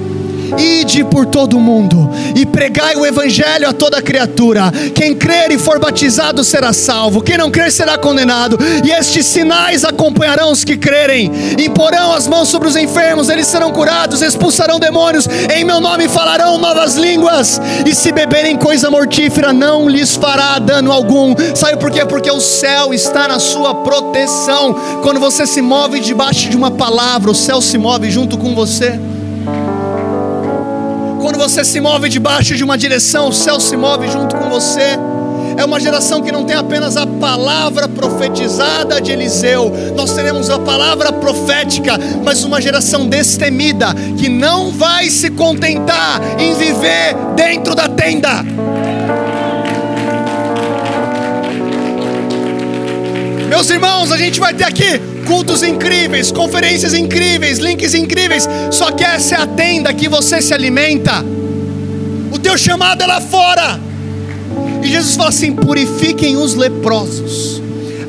Ide 0.59 1.05
por 1.05 1.27
todo 1.27 1.57
o 1.57 1.61
mundo 1.61 2.11
e 2.35 2.45
pregai 2.45 2.97
o 2.97 3.07
evangelho 3.07 3.69
a 3.69 3.73
toda 3.73 4.03
criatura. 4.03 4.73
Quem 4.95 5.15
crer 5.15 5.51
e 5.51 5.59
for 5.59 5.79
batizado 5.79 6.45
será 6.45 6.73
salvo, 6.73 7.23
quem 7.23 7.37
não 7.37 7.51
crer 7.51 7.71
será 7.73 7.97
condenado. 7.99 8.59
E 8.85 8.91
estes 8.91 9.27
sinais 9.27 9.85
acompanharão 9.85 10.51
os 10.51 10.65
que 10.65 10.77
crerem. 10.77 11.31
Imporão 11.59 12.13
as 12.13 12.27
mãos 12.27 12.49
sobre 12.49 12.69
os 12.69 12.77
enfermos, 12.77 13.29
eles 13.29 13.47
serão 13.47 13.73
curados, 13.73 14.23
expulsarão 14.23 14.79
demônios, 14.79 15.27
em 15.55 15.65
meu 15.65 15.81
nome 15.81 16.09
falarão 16.09 16.59
novas 16.59 16.97
línguas. 16.97 17.61
E 17.87 17.95
se 17.95 18.13
beberem 18.13 18.57
coisa 18.57 18.91
mortífera, 18.91 19.53
não 19.53 19.89
lhes 19.89 20.15
fará 20.15 20.59
dano 20.59 20.93
algum. 20.93 21.35
Sabe 21.55 21.77
por 21.79 21.91
quê? 21.91 22.05
Porque 22.05 22.31
o 22.31 22.41
céu 22.41 22.93
está 22.93 23.29
na 23.29 23.39
sua 23.39 23.75
proteção. 23.77 24.75
Quando 25.03 25.21
você 25.21 25.47
se 25.47 25.61
move 25.61 26.01
debaixo 26.01 26.49
de 26.49 26.57
uma 26.57 26.71
palavra, 26.71 27.31
o 27.31 27.35
céu 27.35 27.61
se 27.61 27.79
move 27.79 28.11
junto 28.11 28.37
com 28.37 28.55
você. 28.55 28.99
Quando 31.23 31.39
você 31.39 31.65
se 31.65 31.81
move 31.81 32.09
debaixo 32.09 32.57
de 32.57 32.65
uma 32.65 32.77
direção, 32.77 33.29
o 33.29 33.33
céu 33.33 33.61
se 33.61 33.77
move 33.77 34.09
junto 34.09 34.35
com 34.35 34.51
você. 34.51 34.99
É 35.57 35.65
uma 35.65 35.79
geração 35.79 36.21
que 36.21 36.33
não 36.33 36.45
tem 36.45 36.57
apenas 36.57 36.97
a 36.97 37.07
palavra 37.07 37.87
profetizada 37.87 39.01
de 39.01 39.13
Eliseu, 39.13 39.73
nós 39.95 40.13
teremos 40.15 40.51
a 40.51 40.59
palavra 40.59 41.13
profética, 41.13 41.97
mas 42.25 42.43
uma 42.43 42.61
geração 42.61 43.07
destemida, 43.07 43.95
que 44.19 44.29
não 44.29 44.73
vai 44.73 45.09
se 45.11 45.31
contentar 45.31 46.21
em 46.41 46.55
viver 46.55 47.15
dentro 47.37 47.77
da 47.77 47.89
tenda. 47.89 48.45
Meus 53.49 53.71
irmãos, 53.71 54.11
a 54.11 54.17
gente 54.17 54.41
vai 54.41 54.53
ter 54.53 54.65
aqui 54.65 55.01
cultos 55.23 55.63
incríveis, 55.63 56.31
conferências 56.31 56.95
incríveis, 56.95 57.59
links 57.59 57.95
incríveis. 57.95 58.49
Só 58.71 58.91
que 58.91 59.05
essa 59.05 59.37
é 59.37 59.39
a 59.41 59.47
tenda 59.47 59.93
que 59.95 60.09
você 60.09 60.43
se 60.43 60.53
alimenta. 60.53 61.25
O 62.33 62.39
teu 62.39 62.57
chamado 62.59 63.03
é 63.03 63.07
lá 63.07 63.21
fora. 63.21 63.81
E 64.83 64.89
Jesus 64.89 65.17
fala 65.17 65.29
assim: 65.29 65.53
purifiquem 65.55 66.37
os 66.37 66.55
leprosos 66.55 67.62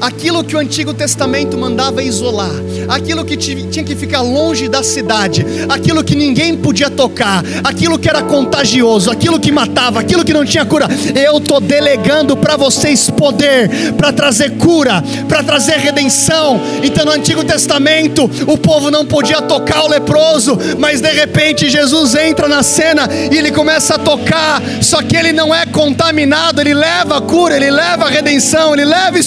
aquilo 0.03 0.43
que 0.43 0.53
o 0.53 0.59
Antigo 0.59 0.93
Testamento 0.93 1.57
mandava 1.57 2.03
isolar, 2.03 2.51
aquilo 2.89 3.23
que 3.23 3.37
tinha 3.37 3.83
que 3.85 3.95
ficar 3.95 4.19
longe 4.19 4.67
da 4.67 4.83
cidade, 4.83 5.45
aquilo 5.69 6.03
que 6.03 6.13
ninguém 6.13 6.57
podia 6.57 6.89
tocar, 6.89 7.41
aquilo 7.63 7.97
que 7.97 8.09
era 8.09 8.21
contagioso, 8.21 9.09
aquilo 9.09 9.39
que 9.39 9.49
matava, 9.49 10.01
aquilo 10.01 10.25
que 10.25 10.33
não 10.33 10.43
tinha 10.43 10.65
cura. 10.65 10.87
Eu 11.15 11.37
estou 11.37 11.61
delegando 11.61 12.35
para 12.35 12.57
vocês 12.57 13.09
poder 13.09 13.93
para 13.93 14.11
trazer 14.11 14.57
cura, 14.57 15.01
para 15.29 15.41
trazer 15.41 15.77
redenção. 15.77 16.59
Então, 16.83 17.05
no 17.05 17.11
Antigo 17.11 17.43
Testamento, 17.45 18.29
o 18.45 18.57
povo 18.57 18.91
não 18.91 19.05
podia 19.05 19.41
tocar 19.41 19.83
o 19.83 19.87
leproso, 19.87 20.57
mas 20.77 20.99
de 20.99 21.11
repente 21.11 21.69
Jesus 21.69 22.13
entra 22.15 22.49
na 22.49 22.61
cena 22.61 23.07
e 23.31 23.37
ele 23.37 23.51
começa 23.51 23.95
a 23.95 23.99
tocar, 23.99 24.61
só 24.81 25.01
que 25.01 25.15
ele 25.15 25.31
não 25.31 25.55
é 25.55 25.65
contaminado, 25.65 26.59
ele 26.59 26.73
leva 26.73 27.19
a 27.19 27.21
cura, 27.21 27.55
ele 27.55 27.71
leva 27.71 28.05
a 28.05 28.09
redenção, 28.09 28.73
ele 28.73 28.83
leva 28.83 29.15
a 29.15 29.19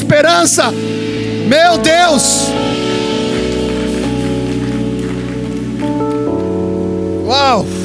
esperança. 0.66 0.72
Meu 1.46 1.78
Deus! 1.78 2.52
Uau! 7.26 7.75